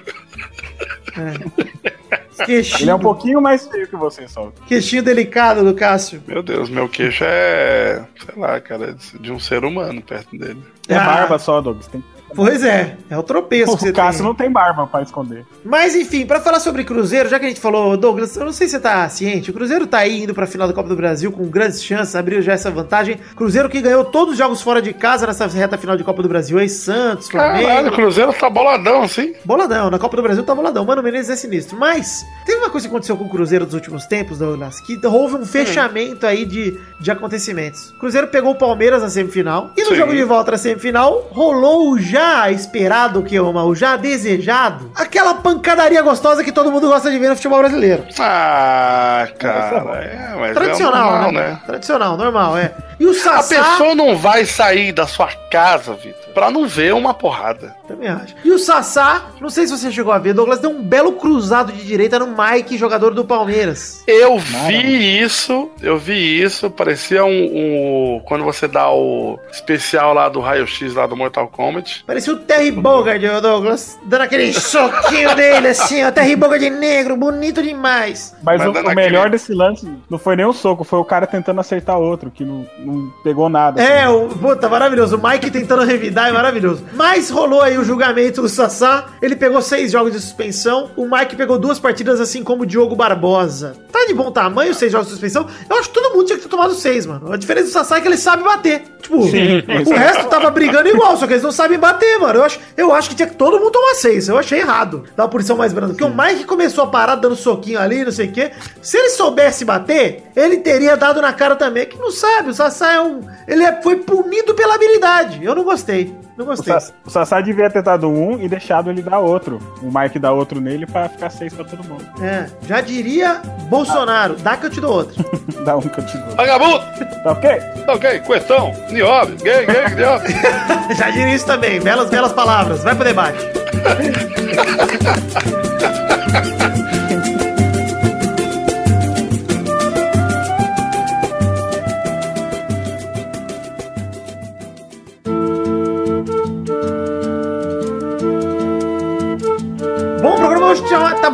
É. 1.18 2.46
Queixinho. 2.46 2.84
Ele 2.84 2.92
é 2.92 2.96
um 2.96 3.00
pouquinho 3.00 3.42
mais 3.42 3.68
feio 3.68 3.88
que 3.88 3.96
você, 3.96 4.28
só. 4.28 4.52
Queixinho 4.68 5.04
delicado 5.04 5.64
do 5.64 5.74
Cássio. 5.74 6.22
Meu 6.28 6.42
Deus, 6.42 6.70
meu 6.70 6.88
queixo 6.88 7.24
é, 7.26 8.06
sei 8.26 8.42
lá, 8.42 8.60
cara, 8.62 8.96
de 9.20 9.32
um 9.32 9.40
ser 9.40 9.66
humano 9.66 10.02
perto 10.02 10.38
dele. 10.38 10.62
É 10.88 10.96
ah. 10.96 11.04
barba 11.04 11.40
só, 11.40 11.60
Douglas. 11.60 11.88
Tem 11.88 12.04
Pois 12.36 12.64
é, 12.64 12.98
é 13.10 13.18
o 13.18 13.24
tropeço 13.24 13.74
o 13.74 13.78
que 13.78 13.84
você 13.84 13.92
Cássio 13.92 14.20
tem. 14.20 14.28
não 14.28 14.36
tem 14.36 14.52
barba 14.52 14.88
pra 14.88 15.02
esconder. 15.02 15.46
Mas 15.64 15.96
enfim, 15.96 16.26
para 16.26 16.40
falar 16.40 16.60
sobre 16.60 16.84
Cruzeiro, 16.84 17.30
já 17.30 17.40
que 17.40 17.46
a 17.46 17.50
gente 17.50 17.60
falou, 17.60 17.98
Douglas, 17.98 18.36
eu 18.36 18.46
não 18.46 18.52
sei 18.52 18.68
se 18.68 18.72
você 18.72 18.80
tá 18.80 19.08
ciente, 19.10 19.50
o 19.50 19.54
Cruzeiro 19.54 19.88
tá 19.88 20.00
aí 20.00 20.24
indo 20.24 20.34
pra 20.34 20.46
final 20.48 20.68
da 20.68 20.74
Copa 20.74 20.90
do 20.90 20.96
Brasil 20.96 21.32
com 21.32 21.46
grandes 21.48 21.84
chances, 21.84 22.16
abriu 22.16 22.42
já 22.42 22.54
essa 22.54 22.70
vantagem. 22.72 23.20
Cruzeiro 23.36 23.70
que 23.70 23.82
ganhou 23.82 24.06
todos 24.06 24.34
os 24.34 24.38
jogos 24.38 24.62
fora 24.62 24.82
de 24.82 24.94
casa 24.94 25.26
nessa 25.28 25.48
reta 25.48 25.78
final 25.78 25.98
de 25.98 26.04
Copa 26.04 26.22
do 26.22 26.30
Brasil, 26.30 26.58
aí 26.58 26.70
Santos, 26.70 27.30
Flamengo. 27.30 27.68
Caralho, 27.68 27.90
o 27.90 27.96
Cruzeiro 27.96 28.34
tá 28.34 28.50
boladão, 28.50 29.04
assim. 29.04 29.34
Boladão, 29.44 29.90
na 29.90 30.00
Copa 30.00 30.16
do 30.16 30.24
Brasil 30.24 30.44
tá 30.44 30.54
boladão. 30.54 30.86
Mano, 30.86 31.02
Menezes 31.02 31.32
é 31.32 31.36
sinistro. 31.36 31.78
Mas, 31.78 32.26
teve 32.46 32.60
uma 32.60 32.70
coisa 32.70 32.88
que 32.88 32.94
aconteceu 32.94 33.18
com 33.18 33.26
o 33.26 33.30
Cruzeiro 33.30 33.66
nos 33.66 33.74
últimos 33.74 34.06
tempos, 34.06 34.38
Douglas, 34.38 34.80
que 34.82 35.00
houve 35.06 35.36
um 35.36 35.46
fechamento 35.46 36.26
aí 36.26 36.46
de, 36.46 36.80
de 37.00 37.12
acontecimentos. 37.12 37.90
O 37.92 38.00
Cruzeiro 38.00 38.28
pegou 38.28 38.52
o 38.52 38.56
Palmeiras 38.56 39.02
na 39.02 39.10
semifinal, 39.10 39.72
e 39.76 39.82
no 39.84 39.90
Sim. 39.90 39.96
jogo 39.96 40.14
de 40.14 40.24
volta 40.24 40.52
na 40.52 40.58
semifinal, 40.58 41.28
rolou 41.32 41.98
já 41.98 42.19
esperado 42.20 42.80
esperado, 42.80 43.24
que 43.24 43.40
o 43.40 43.76
já 43.76 43.96
desejado, 43.96 44.92
aquela 44.96 45.36
pancadaria 45.36 46.02
gostosa 46.02 46.44
que 46.44 46.52
todo 46.52 46.72
mundo 46.72 46.88
gosta 46.88 47.12
de 47.12 47.20
ver 47.20 47.30
no 47.30 47.36
futebol 47.36 47.60
brasileiro. 47.60 48.06
Ah, 48.20 49.28
cara, 49.38 50.02
é, 50.02 50.36
mas 50.36 50.54
Tradicional, 50.54 51.08
é 51.08 51.12
normal, 51.12 51.32
né? 51.32 51.42
né? 51.50 51.60
Tradicional, 51.66 52.18
normal, 52.18 52.58
é. 52.58 52.72
E 53.00 53.06
o 53.06 53.14
Sassá... 53.14 53.60
A 53.60 53.64
pessoa 53.72 53.96
não 53.96 54.18
vai 54.18 54.46
sair 54.46 54.92
da 54.92 55.08
sua 55.08 55.30
casa, 55.52 55.94
Vitor, 55.94 56.34
pra 56.34 56.52
não 56.52 56.68
ver 56.68 56.94
uma 56.94 57.14
porrada. 57.14 57.79
Também 57.90 58.08
acho. 58.08 58.36
E 58.46 58.52
o 58.52 58.60
Sassá, 58.60 59.32
não 59.42 59.50
sei 59.50 59.66
se 59.66 59.76
você 59.76 59.92
chegou 59.92 60.14
a 60.14 60.20
ver, 60.20 60.34
Douglas 60.34 60.60
deu 60.60 60.70
um 60.70 60.84
belo 60.84 61.14
cruzado 61.14 61.74
de 61.74 61.84
direita 61.84 62.20
no 62.20 62.28
Mike, 62.28 62.78
jogador 62.78 63.16
do 63.16 63.26
Palmeiras. 63.26 64.04
Eu 64.06 64.38
vi 64.38 65.20
isso, 65.20 65.72
eu 65.82 65.98
vi 65.98 66.40
isso, 66.40 66.70
parecia 66.70 67.26
um, 67.26 67.30
um, 67.30 68.22
Quando 68.26 68.44
você 68.44 68.68
dá 68.68 68.92
o 68.92 69.40
especial 69.52 70.14
lá 70.14 70.30
do 70.30 70.40
raio-x 70.40 70.94
lá 70.94 71.08
do 71.08 71.18
Mortal 71.18 71.48
Kombat. 71.48 72.04
Parecia 72.06 72.34
o 72.34 72.38
Terry 72.38 72.70
Bogard, 72.70 73.28
Douglas, 73.42 73.98
dando 74.06 74.22
aquele 74.22 74.54
soquinho 74.54 75.36
dele 75.36 75.70
assim, 75.70 76.04
ó, 76.04 76.12
Terry 76.12 76.36
Bogard 76.36 76.70
negro, 76.70 77.18
bonito 77.18 77.64
demais. 77.64 78.36
Mas, 78.44 78.64
Mas 78.64 78.86
o, 78.86 78.88
o 78.88 78.96
melhor 78.96 79.32
desse 79.32 79.52
lance 79.52 79.90
não 80.08 80.20
foi 80.20 80.36
nem 80.36 80.46
o 80.46 80.54
soco, 80.54 80.84
foi 80.84 81.00
o 81.00 81.06
cara 81.06 81.26
tentando 81.26 81.60
acertar 81.60 81.98
outro, 81.98 82.30
que 82.30 82.46
não 82.46 82.60
não 82.80 83.12
pegou 83.24 83.50
nada. 83.50 83.82
É, 83.82 84.04
assim. 84.04 84.14
o, 84.14 84.30
puta, 84.30 84.68
maravilhoso. 84.68 85.18
O 85.18 85.28
Mike 85.28 85.52
tentando 85.52 85.84
revidar 85.84 86.30
é 86.30 86.32
maravilhoso. 86.32 86.84
Mas 86.94 87.30
rolou 87.30 87.62
aí 87.62 87.78
o 87.80 87.84
julgamento 87.84 88.42
do 88.42 88.50
Sassá. 88.50 89.10
Ele 89.22 89.36
pegou 89.36 89.62
seis 89.62 89.92
jogos 89.92 90.14
de 90.14 90.20
suspensão. 90.20 90.92
O 90.96 91.06
Mike 91.06 91.36
pegou 91.36 91.60
duas 91.60 91.80
partidas, 91.80 92.20
assim 92.20 92.44
como 92.44 92.64
o 92.64 92.66
Diogo 92.66 92.96
Barbosa. 92.96 93.76
Tá 93.92 94.06
de 94.06 94.14
bom 94.14 94.32
tamanho, 94.32 94.74
seis 94.74 94.92
jogos 94.92 95.08
de 95.08 95.14
suspensão. 95.14 95.46
Eu 95.70 95.78
acho 95.78 95.90
que 95.90 95.96
todo 95.96 96.16
mundo 96.16 96.26
tinha 96.26 96.38
que 96.38 96.44
ter 96.44 96.50
tomado 96.50 96.74
seis, 96.74 97.06
mano. 97.06 97.32
A 97.32 97.38
diferença 97.38 97.68
do 97.68 97.72
Sassá 97.74 97.98
é 97.98 98.02
que 98.02 98.08
ele 98.08 98.18
sabe 98.18 98.44
bater. 98.44 98.84
Tipo, 99.02 99.24
Sim, 99.24 99.64
o 99.88 99.94
resto 99.94 100.28
tava 100.28 100.50
brigando 100.50 100.90
igual, 100.90 101.16
só 101.18 101.28
que 101.28 101.34
eles 101.34 101.44
não 101.44 101.52
sabem 101.52 101.78
bater, 101.78 102.20
mano. 102.20 102.40
Eu 102.40 102.44
acho, 102.44 102.60
eu 102.76 102.94
acho 102.94 103.10
que 103.10 103.16
tinha 103.16 103.28
que 103.28 103.36
todo 103.36 103.60
mundo 103.60 103.72
tomar 103.72 103.96
seis. 103.96 104.28
Eu 104.28 104.38
achei 104.38 104.60
errado. 104.60 105.04
Dar 105.16 105.24
uma 105.24 105.30
punição 105.30 105.58
mais 105.58 105.74
branda. 105.74 105.94
Porque 105.94 106.04
o 106.04 106.16
Mike 106.16 106.46
começou 106.46 106.84
a 106.84 106.88
parar 106.88 107.16
dando 107.16 107.36
soquinho 107.36 107.80
ali, 107.80 108.04
não 108.04 108.12
sei 108.12 108.28
o 108.28 108.32
quê. 108.32 108.52
Se 108.82 108.98
ele 108.98 109.10
soubesse 109.10 109.66
bater, 109.66 110.24
ele 110.36 110.58
teria 110.58 110.96
dado 110.96 111.22
na 111.22 111.34
cara 111.34 111.56
também. 111.56 111.86
Que 111.86 111.98
não 111.98 112.12
sabe, 112.12 112.50
o 112.50 112.54
Sassá 112.54 112.70
Sassá 112.70 112.94
é 112.94 113.02
um. 113.02 113.22
Ele 113.48 113.64
é, 113.64 113.82
foi 113.82 113.98
punido 113.98 114.54
pela 114.54 114.76
habilidade. 114.76 115.44
Eu 115.44 115.54
não 115.54 115.64
gostei. 115.64 116.16
Não 116.40 116.46
gostei. 116.46 116.74
O 117.06 117.10
Sassá, 117.10 117.42
devia 117.42 117.70
ter 117.70 117.84
dado 117.84 118.08
um 118.08 118.40
e 118.40 118.48
deixado 118.48 118.90
ele 118.90 119.02
dar 119.02 119.20
outro. 119.20 119.60
O 119.82 119.92
Mike 119.92 120.18
dar 120.18 120.32
outro 120.32 120.62
nele 120.62 120.86
pra 120.86 121.10
ficar 121.10 121.30
seis 121.30 121.54
pra 121.54 121.66
todo 121.66 121.84
mundo. 121.84 122.06
É. 122.24 122.46
Já 122.66 122.80
diria 122.80 123.42
Bolsonaro, 123.70 124.38
ah. 124.40 124.42
dá 124.42 124.56
que 124.56 124.68
eu 124.68 124.70
te 124.70 124.80
dou 124.80 124.94
outro. 124.94 125.22
dá 125.66 125.76
um 125.76 125.82
que 125.82 126.00
eu 126.00 126.06
te 126.06 126.18
dou. 126.18 126.38
Vagabundo! 126.38 126.80
Tá 127.24 127.32
ok? 127.34 127.60
Tá 127.86 127.94
ok. 127.94 128.20
Questão. 128.22 128.74
Niobe. 128.90 129.36
Gay, 129.44 129.66
gay, 129.66 129.96
niobe. 129.96 130.28
Já 130.96 131.10
diria 131.10 131.36
isso 131.36 131.46
também. 131.46 131.82
Belas, 131.82 132.10
belas 132.10 132.32
palavras. 132.32 132.86
Vai 132.86 132.96
pro 132.96 133.04
debate. 133.04 133.40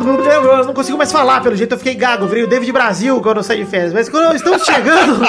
eu 0.04 0.64
não 0.64 0.74
consigo 0.74 0.98
mais 0.98 1.10
falar, 1.10 1.40
pelo 1.40 1.56
jeito 1.56 1.72
eu 1.72 1.78
fiquei 1.78 1.94
gago. 1.94 2.26
Veio 2.26 2.46
o 2.46 2.48
David 2.48 2.72
Brasil 2.72 3.20
quando 3.20 3.38
eu 3.38 3.42
saí 3.42 3.64
de 3.64 3.70
férias. 3.70 3.92
Mas 3.92 4.08
quando 4.08 4.34
estamos 4.34 4.62
chegando 4.64 5.20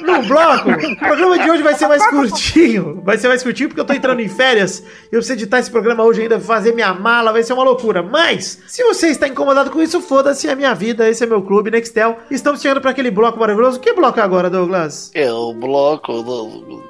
no 0.00 0.22
bloco, 0.22 0.70
o 0.70 0.96
programa 0.96 1.38
de 1.38 1.50
hoje 1.50 1.62
vai 1.62 1.74
ser 1.74 1.88
mais 1.88 2.06
curtinho. 2.06 3.00
Vai 3.04 3.18
ser 3.18 3.28
mais 3.28 3.42
curtinho 3.42 3.68
porque 3.68 3.80
eu 3.80 3.84
tô 3.84 3.92
entrando 3.92 4.20
em 4.20 4.28
férias. 4.28 4.82
Eu 5.04 5.18
preciso 5.18 5.34
editar 5.34 5.58
esse 5.58 5.70
programa 5.70 6.04
hoje 6.04 6.22
ainda, 6.22 6.38
fazer 6.40 6.72
minha 6.72 6.92
mala, 6.94 7.32
vai 7.32 7.42
ser 7.42 7.52
uma 7.52 7.64
loucura. 7.64 8.02
Mas, 8.02 8.60
se 8.66 8.82
você 8.82 9.08
está 9.08 9.26
incomodado 9.26 9.70
com 9.70 9.80
isso, 9.80 10.00
foda-se, 10.00 10.48
é 10.48 10.54
minha 10.54 10.74
vida, 10.74 11.08
esse 11.08 11.24
é 11.24 11.26
meu 11.26 11.42
clube, 11.42 11.70
Nextel. 11.70 12.18
Estamos 12.30 12.60
chegando 12.60 12.80
para 12.80 12.90
aquele 12.90 13.10
bloco 13.10 13.38
maravilhoso. 13.38 13.80
Que 13.80 13.92
bloco 13.92 14.20
é 14.20 14.22
agora, 14.22 14.50
Douglas? 14.50 15.10
É 15.14 15.32
o 15.32 15.52
bloco 15.52 16.22
do... 16.22 16.82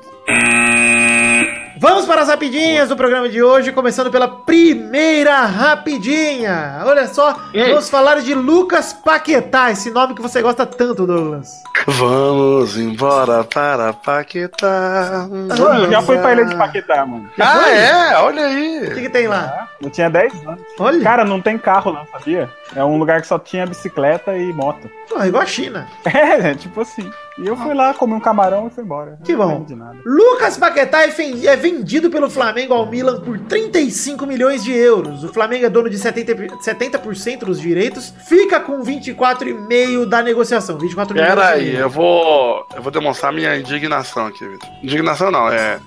Vamos 1.78 2.06
para 2.06 2.22
as 2.22 2.28
rapidinhas 2.28 2.88
do 2.88 2.96
programa 2.96 3.28
de 3.28 3.42
hoje, 3.42 3.70
começando 3.70 4.10
pela 4.10 4.26
primeira 4.26 5.40
rapidinha. 5.44 6.80
Olha 6.86 7.06
só, 7.06 7.36
vamos 7.52 7.90
falar 7.90 8.22
de 8.22 8.32
Lucas 8.34 8.94
Paquetá, 8.94 9.70
esse 9.70 9.90
nome 9.90 10.14
que 10.14 10.22
você 10.22 10.40
gosta 10.40 10.64
tanto, 10.64 11.06
Douglas. 11.06 11.62
Vamos 11.86 12.78
embora 12.78 13.44
para 13.44 13.92
Paquetá. 13.92 15.28
Eu 15.30 15.90
já 15.90 16.00
fui 16.00 16.16
pra 16.16 16.32
ilha 16.32 16.46
de 16.46 16.56
Paquetá, 16.56 17.04
mano. 17.04 17.28
Ah, 17.38 17.60
foi? 17.60 17.72
é? 17.72 18.18
Olha 18.20 18.46
aí. 18.46 18.86
O 18.86 18.94
que, 18.94 19.02
que 19.02 19.10
tem 19.10 19.28
lá? 19.28 19.68
Eu 19.80 19.90
tinha 19.90 20.08
10 20.08 20.46
anos. 20.46 20.62
Olha, 20.78 21.02
Cara, 21.02 21.24
não 21.26 21.42
tem 21.42 21.58
carro 21.58 21.92
lá, 21.92 22.06
sabia? 22.10 22.50
É 22.74 22.82
um 22.82 22.98
lugar 22.98 23.20
que 23.20 23.26
só 23.26 23.38
tinha 23.38 23.66
bicicleta 23.66 24.34
e 24.36 24.50
moto. 24.52 24.90
pô, 25.08 25.22
igual 25.22 25.42
a 25.42 25.46
China. 25.46 25.86
É, 26.06 26.50
é 26.50 26.54
tipo 26.54 26.80
assim. 26.80 27.10
E 27.38 27.46
eu 27.46 27.56
fui 27.56 27.74
lá, 27.74 27.92
comi 27.92 28.14
um 28.14 28.20
camarão 28.20 28.66
e 28.66 28.70
fui 28.70 28.82
embora. 28.82 29.18
Que 29.22 29.36
bom. 29.36 29.46
lembro 29.48 29.66
De 29.66 29.74
nada. 29.74 29.98
Lucas 30.06 30.56
Paquetá 30.56 31.02
é 31.02 31.10
é 31.46 31.56
vendido 31.56 32.08
pelo 32.10 32.30
Flamengo 32.30 32.72
ao 32.72 32.86
Milan 32.86 33.20
por 33.20 33.38
35 33.40 34.24
milhões 34.26 34.64
de 34.64 34.72
euros. 34.72 35.22
O 35.22 35.28
Flamengo 35.32 35.66
é 35.66 35.68
dono 35.68 35.90
de 35.90 35.98
70%, 35.98 36.34
por- 36.34 36.58
70% 36.62 37.44
dos 37.44 37.60
direitos, 37.60 38.12
fica 38.26 38.58
com 38.60 38.82
24,5% 38.82 40.06
da 40.06 40.22
negociação. 40.22 40.78
24 40.78 41.14
milhões 41.14 41.28
Pera 41.34 41.46
de 41.48 41.52
aí, 41.52 41.66
euros. 41.68 41.80
eu 41.80 41.90
vou. 41.90 42.66
Eu 42.74 42.82
vou 42.82 42.90
demonstrar 42.92 43.32
minha 43.32 43.56
indignação 43.56 44.26
aqui, 44.26 44.46
Vitor. 44.46 44.68
Indignação 44.82 45.30
não, 45.30 45.48
é. 45.50 45.78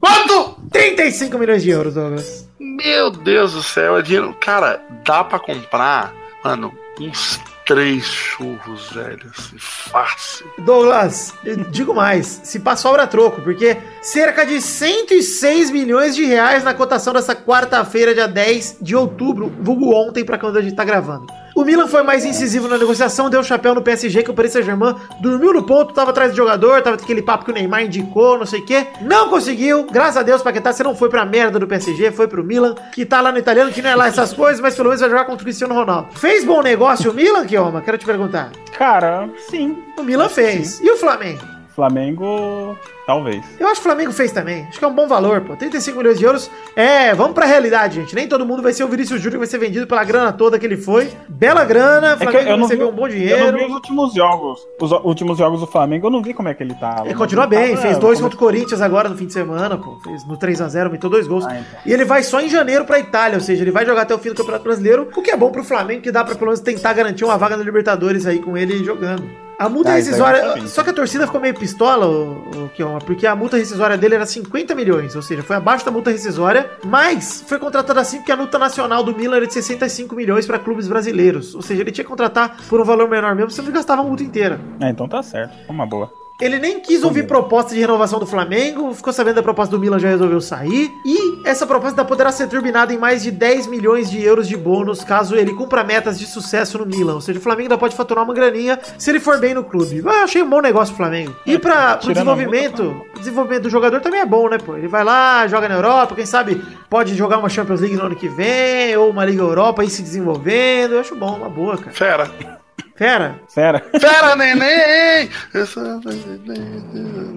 Quanto? 0.00 0.58
35 0.70 1.38
milhões 1.38 1.62
de 1.62 1.70
euros, 1.70 1.94
Douglas. 1.94 2.48
Meu 2.60 3.10
Deus 3.10 3.54
do 3.54 3.62
céu, 3.62 3.96
é 3.98 4.02
dinheiro. 4.02 4.34
Cara, 4.40 4.82
dá 5.04 5.24
pra 5.24 5.38
comprar, 5.38 6.12
mano, 6.44 6.72
uns 7.00 7.40
três 7.68 8.02
churros, 8.06 8.90
velho, 8.92 9.30
assim, 9.38 9.56
fácil. 9.58 10.50
Douglas, 10.60 11.34
digo 11.70 11.94
mais, 11.94 12.40
se 12.42 12.58
passa 12.58 12.82
sobra 12.82 13.06
troco, 13.06 13.42
porque 13.42 13.76
cerca 14.00 14.46
de 14.46 14.58
106 14.62 15.70
milhões 15.70 16.16
de 16.16 16.24
reais 16.24 16.64
na 16.64 16.72
cotação 16.72 17.12
dessa 17.12 17.36
quarta-feira, 17.36 18.14
dia 18.14 18.26
10 18.26 18.78
de 18.80 18.96
outubro, 18.96 19.52
vulgo 19.60 19.94
ontem, 19.94 20.24
pra 20.24 20.38
quando 20.38 20.56
a 20.56 20.62
gente 20.62 20.74
tá 20.74 20.84
gravando. 20.84 21.26
O 21.58 21.64
Milan 21.64 21.88
foi 21.88 22.04
mais 22.04 22.24
incisivo 22.24 22.68
na 22.68 22.78
negociação, 22.78 23.28
deu 23.28 23.42
chapéu 23.42 23.74
no 23.74 23.82
PSG, 23.82 24.22
que 24.22 24.30
o 24.30 24.32
Paris 24.32 24.52
Saint-Germain 24.52 24.94
dormiu 25.18 25.52
no 25.52 25.64
ponto, 25.64 25.92
tava 25.92 26.12
atrás 26.12 26.30
do 26.30 26.36
jogador, 26.36 26.80
tava 26.82 26.94
aquele 26.94 27.20
papo 27.20 27.44
que 27.44 27.50
o 27.50 27.54
Neymar 27.54 27.82
indicou, 27.82 28.38
não 28.38 28.46
sei 28.46 28.60
o 28.60 28.64
quê. 28.64 28.86
Não 29.00 29.28
conseguiu, 29.28 29.84
graças 29.90 30.18
a 30.18 30.22
Deus, 30.22 30.40
Paquetá, 30.40 30.72
você 30.72 30.84
não 30.84 30.94
foi 30.94 31.08
pra 31.08 31.24
merda 31.24 31.58
do 31.58 31.66
PSG, 31.66 32.12
foi 32.12 32.28
pro 32.28 32.44
Milan, 32.44 32.76
que 32.92 33.04
tá 33.04 33.20
lá 33.20 33.32
no 33.32 33.38
italiano, 33.38 33.72
que 33.72 33.82
não 33.82 33.90
é 33.90 33.96
lá 33.96 34.06
essas 34.06 34.32
coisas, 34.32 34.60
mas 34.60 34.76
pelo 34.76 34.90
menos 34.90 35.00
vai 35.00 35.10
jogar 35.10 35.24
contra 35.24 35.42
o 35.42 35.44
Cristiano 35.44 35.74
Ronaldo. 35.74 36.10
Fez 36.12 36.44
bom 36.44 36.62
negócio 36.62 37.10
o 37.10 37.14
Milan, 37.14 37.44
Kioma? 37.44 37.80
Quero 37.80 37.98
te 37.98 38.06
perguntar. 38.06 38.52
Cara, 38.78 39.28
sim. 39.50 39.82
O 39.98 40.04
Milan 40.04 40.28
fez. 40.28 40.80
E 40.80 40.88
o 40.88 40.96
Flamengo? 40.96 41.42
Flamengo, 41.74 42.78
talvez. 43.08 43.42
Eu 43.58 43.66
acho 43.68 43.76
que 43.76 43.80
o 43.80 43.90
Flamengo 43.90 44.12
fez 44.12 44.30
também. 44.32 44.66
Acho 44.68 44.78
que 44.78 44.84
é 44.84 44.88
um 44.88 44.94
bom 44.94 45.08
valor, 45.08 45.40
pô. 45.40 45.56
35 45.56 45.96
milhões 45.96 46.18
de 46.18 46.24
euros. 46.26 46.50
É, 46.76 47.14
vamos 47.14 47.32
pra 47.32 47.46
realidade, 47.46 47.94
gente. 47.96 48.14
Nem 48.14 48.28
todo 48.28 48.44
mundo 48.44 48.62
vai 48.62 48.74
ser 48.74 48.84
o 48.84 48.88
Vinícius 48.88 49.18
Júnior 49.18 49.32
que 49.32 49.38
vai 49.38 49.46
ser 49.46 49.56
vendido 49.56 49.86
pela 49.86 50.04
grana 50.04 50.30
toda 50.30 50.58
que 50.58 50.66
ele 50.66 50.76
foi. 50.76 51.10
Bela 51.26 51.64
grana, 51.64 52.12
É 52.12 52.16
que 52.16 52.22
Flamengo 52.24 52.50
eu 52.50 52.56
não, 52.56 52.56
vi, 52.56 52.62
recebeu 52.74 52.88
um 52.88 52.92
bom 52.92 53.06
eu 53.06 53.08
não 53.08 53.16
dinheiro. 53.18 53.56
vi 53.58 53.64
os 53.64 53.72
últimos 53.72 54.12
jogos. 54.14 54.60
Os 54.78 54.92
o- 54.92 55.00
últimos 55.04 55.38
jogos 55.38 55.60
do 55.60 55.66
Flamengo, 55.66 56.06
eu 56.08 56.10
não 56.10 56.22
vi 56.22 56.34
como 56.34 56.48
é 56.50 56.54
que 56.54 56.62
ele 56.62 56.74
tava. 56.74 57.06
Ele 57.06 57.14
continua 57.14 57.46
bem, 57.46 57.70
Tava- 57.70 57.80
fez 57.82 57.96
dois 57.96 58.18
é, 58.18 58.22
contra 58.22 58.36
o 58.36 58.38
Corinthians 58.38 58.80
agora 58.82 59.08
no 59.08 59.16
fim 59.16 59.24
de 59.26 59.32
semana, 59.32 59.78
pô. 59.78 59.98
Fez 60.04 60.26
no 60.26 60.36
3x0, 60.36 60.90
meteu 60.90 61.08
dois 61.08 61.26
gols. 61.26 61.46
Ah, 61.46 61.58
então. 61.58 61.80
E 61.86 61.92
ele 61.92 62.04
vai 62.04 62.22
só 62.22 62.42
em 62.42 62.48
janeiro 62.50 62.84
pra 62.84 62.98
Itália, 62.98 63.36
ou 63.38 63.40
seja, 63.42 63.62
ele 63.64 63.70
vai 63.70 63.86
jogar 63.86 64.02
até 64.02 64.14
o 64.14 64.18
fim 64.18 64.28
do 64.28 64.34
Campeonato 64.34 64.64
Brasileiro, 64.64 65.08
o 65.16 65.22
que 65.22 65.30
é 65.30 65.36
bom 65.36 65.50
pro 65.50 65.64
Flamengo, 65.64 66.02
que 66.02 66.12
dá 66.12 66.22
pra 66.22 66.34
pelo 66.34 66.46
menos 66.48 66.60
tentar 66.60 66.92
garantir 66.92 67.24
uma 67.24 67.38
vaga 67.38 67.56
na 67.56 67.64
Libertadores 67.64 68.26
aí 68.26 68.38
com 68.38 68.54
ele 68.54 68.84
jogando. 68.84 69.47
A 69.58 69.68
multa 69.68 69.90
aí 69.90 69.96
rescisória. 69.96 70.40
sabia. 70.40 70.68
Só 70.68 70.84
que 70.84 70.90
a 70.90 70.92
torcida 70.92 71.26
ficou 71.26 71.40
meio 71.40 71.54
pistola, 71.54 72.06
o, 72.06 72.64
o 72.64 72.68
Kioma, 72.68 73.00
porque 73.00 73.26
a 73.26 73.34
multa 73.34 73.56
rescisória 73.56 73.98
dele 73.98 74.14
era 74.14 74.24
50 74.24 74.74
milhões, 74.74 75.16
ou 75.16 75.22
seja, 75.22 75.42
foi 75.42 75.56
abaixo 75.56 75.84
da 75.84 75.90
multa 75.90 76.10
rescisória, 76.10 76.70
mas 76.84 77.44
foi 77.46 77.58
contratado 77.58 77.98
assim 77.98 78.18
porque 78.18 78.30
a 78.30 78.36
multa 78.36 78.58
nacional 78.58 79.02
do 79.02 79.14
Milan 79.14 79.36
era 79.38 79.46
de 79.46 79.52
65 79.54 80.14
milhões 80.14 80.46
pra 80.46 80.58
clubes 80.58 80.86
brasileiros. 80.86 81.56
Ou 81.56 81.62
seja, 81.62 81.82
ele 81.82 81.90
tinha 81.90 82.04
que 82.04 82.08
contratar 82.10 82.56
por 82.68 82.80
um 82.80 82.84
valor 82.84 83.08
menor 83.08 83.34
mesmo, 83.34 83.50
senão 83.50 83.68
ele 83.68 83.76
gastava 83.76 84.02
a 84.02 84.04
multa 84.04 84.22
inteira. 84.22 84.60
É, 84.80 84.90
então 84.90 85.08
tá 85.08 85.22
certo. 85.22 85.54
Uma 85.68 85.86
boa. 85.86 86.12
Ele 86.40 86.60
nem 86.60 86.78
quis 86.78 87.02
ouvir 87.02 87.26
proposta 87.26 87.74
de 87.74 87.80
renovação 87.80 88.20
do 88.20 88.26
Flamengo, 88.26 88.94
ficou 88.94 89.12
sabendo 89.12 89.34
da 89.36 89.42
proposta 89.42 89.72
do 89.72 89.80
Milan, 89.80 89.98
já 89.98 90.08
resolveu 90.08 90.40
sair. 90.40 90.88
E 91.04 91.42
essa 91.44 91.66
proposta 91.66 92.00
ainda 92.00 92.04
poderá 92.04 92.30
ser 92.30 92.46
turbinada 92.46 92.94
em 92.94 92.96
mais 92.96 93.24
de 93.24 93.32
10 93.32 93.66
milhões 93.66 94.08
de 94.08 94.22
euros 94.22 94.46
de 94.46 94.56
bônus 94.56 95.02
caso 95.02 95.34
ele 95.34 95.52
cumpra 95.52 95.82
metas 95.82 96.16
de 96.16 96.26
sucesso 96.26 96.78
no 96.78 96.86
Milan. 96.86 97.14
Ou 97.14 97.20
seja, 97.20 97.40
o 97.40 97.42
Flamengo 97.42 97.62
ainda 97.62 97.78
pode 97.78 97.96
faturar 97.96 98.22
uma 98.22 98.32
graninha 98.32 98.78
se 98.96 99.10
ele 99.10 99.18
for 99.18 99.38
bem 99.38 99.52
no 99.52 99.64
clube. 99.64 99.96
Eu 99.96 100.08
achei 100.10 100.40
um 100.40 100.48
bom 100.48 100.60
negócio 100.60 100.94
pro 100.94 101.04
Flamengo. 101.04 101.34
E 101.44 101.58
para 101.58 101.98
o 102.04 102.12
desenvolvimento, 102.12 103.04
o 103.16 103.18
desenvolvimento 103.18 103.64
do 103.64 103.70
jogador 103.70 104.00
também 104.00 104.20
é 104.20 104.26
bom, 104.26 104.48
né, 104.48 104.58
pô? 104.58 104.76
Ele 104.76 104.86
vai 104.86 105.02
lá, 105.02 105.44
joga 105.48 105.68
na 105.68 105.74
Europa, 105.74 106.14
quem 106.14 106.24
sabe 106.24 106.62
pode 106.88 107.16
jogar 107.16 107.38
uma 107.38 107.48
Champions 107.48 107.80
League 107.80 107.96
no 107.96 108.06
ano 108.06 108.14
que 108.14 108.28
vem, 108.28 108.96
ou 108.96 109.10
uma 109.10 109.24
Liga 109.24 109.42
Europa 109.42 109.82
aí 109.82 109.90
se 109.90 110.02
desenvolvendo. 110.02 110.92
Eu 110.92 111.00
acho 111.00 111.16
bom, 111.16 111.34
uma 111.34 111.48
boa, 111.48 111.76
cara. 111.76 111.90
Fera. 111.90 112.58
Fera, 112.96 113.38
Sério. 113.48 113.80
Fera, 114.00 114.34
neném! 114.36 115.30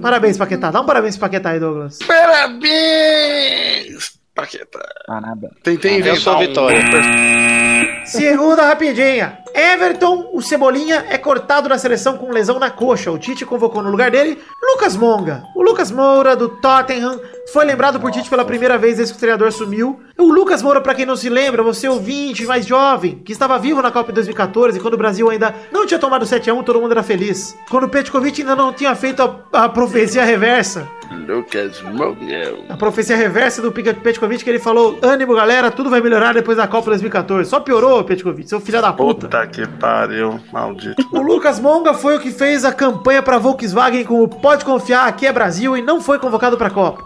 Parabéns, 0.01 0.37
Paquetá. 0.37 0.71
Dá 0.71 0.81
um 0.81 0.85
parabéns 0.85 1.17
Paquetá 1.17 1.51
aí, 1.51 1.59
Douglas. 1.59 1.99
Parabéns! 2.07 3.11
Paqueta. 4.33 4.79
Nada. 5.07 5.51
Tentei 5.61 5.99
inventar 5.99 6.17
sou 6.17 6.35
um- 6.37 6.39
Vitória. 6.39 6.81
Segunda 8.11 8.67
rapidinha. 8.67 9.37
Everton, 9.55 10.29
o 10.33 10.41
Cebolinha, 10.41 11.05
é 11.09 11.17
cortado 11.17 11.69
da 11.69 11.77
seleção 11.77 12.17
com 12.17 12.29
lesão 12.29 12.59
na 12.59 12.69
coxa. 12.69 13.09
O 13.09 13.17
Tite 13.17 13.45
convocou 13.45 13.81
no 13.81 13.89
lugar 13.89 14.11
dele 14.11 14.37
Lucas 14.61 14.97
Monga. 14.97 15.43
O 15.55 15.63
Lucas 15.63 15.91
Moura, 15.91 16.35
do 16.35 16.49
Tottenham, 16.49 17.21
foi 17.53 17.63
lembrado 17.63 18.01
por 18.01 18.11
Tite 18.11 18.29
pela 18.29 18.43
primeira 18.43 18.77
vez 18.77 18.97
desde 18.97 19.13
que 19.13 19.17
o 19.17 19.19
treinador 19.19 19.49
sumiu. 19.53 20.01
O 20.17 20.25
Lucas 20.25 20.61
Moura, 20.61 20.81
pra 20.81 20.93
quem 20.93 21.05
não 21.05 21.15
se 21.15 21.29
lembra, 21.29 21.63
você 21.63 21.87
ouvinte 21.87 22.45
mais 22.45 22.65
jovem, 22.65 23.21
que 23.23 23.31
estava 23.31 23.57
vivo 23.57 23.81
na 23.81 23.91
Copa 23.91 24.11
de 24.11 24.15
2014, 24.15 24.79
quando 24.81 24.95
o 24.95 24.97
Brasil 24.97 25.29
ainda 25.29 25.55
não 25.71 25.85
tinha 25.85 25.99
tomado 25.99 26.25
7x1, 26.25 26.63
todo 26.65 26.81
mundo 26.81 26.91
era 26.91 27.03
feliz. 27.03 27.55
Quando 27.69 27.85
o 27.85 27.89
Petkovic 27.89 28.41
ainda 28.41 28.57
não 28.57 28.73
tinha 28.73 28.93
feito 28.93 29.21
a, 29.21 29.63
a 29.65 29.69
profecia 29.69 30.25
reversa. 30.25 30.87
Lucas 31.27 31.81
Mogel. 31.81 32.63
A 32.69 32.77
profecia 32.77 33.15
reversa 33.15 33.61
do 33.61 33.71
Petkovic, 33.71 34.43
que 34.43 34.49
ele 34.49 34.59
falou: 34.59 34.97
ânimo, 35.01 35.35
galera, 35.35 35.69
tudo 35.69 35.89
vai 35.89 35.99
melhorar 36.01 36.33
depois 36.33 36.57
da 36.57 36.67
Copa 36.67 36.89
2014. 36.91 37.49
Só 37.49 37.59
piorou, 37.59 38.00
Petkovic, 38.03 38.47
seu 38.47 38.59
filho 38.59 38.81
da 38.81 38.91
puta. 38.93 39.27
Puta 39.27 39.47
que 39.47 39.67
pariu, 39.67 40.39
maldito. 40.51 41.01
O 41.11 41.21
Lucas 41.21 41.59
Monga 41.59 41.93
foi 41.93 42.17
o 42.17 42.19
que 42.19 42.31
fez 42.31 42.63
a 42.65 42.73
campanha 42.73 43.21
pra 43.21 43.37
Volkswagen 43.37 44.03
com 44.03 44.23
o 44.23 44.27
Pode 44.27 44.65
Confiar, 44.65 45.07
aqui 45.07 45.25
é 45.25 45.31
Brasil 45.31 45.75
e 45.77 45.81
não 45.81 46.01
foi 46.01 46.19
convocado 46.19 46.57
pra 46.57 46.69
Copa. 46.69 47.03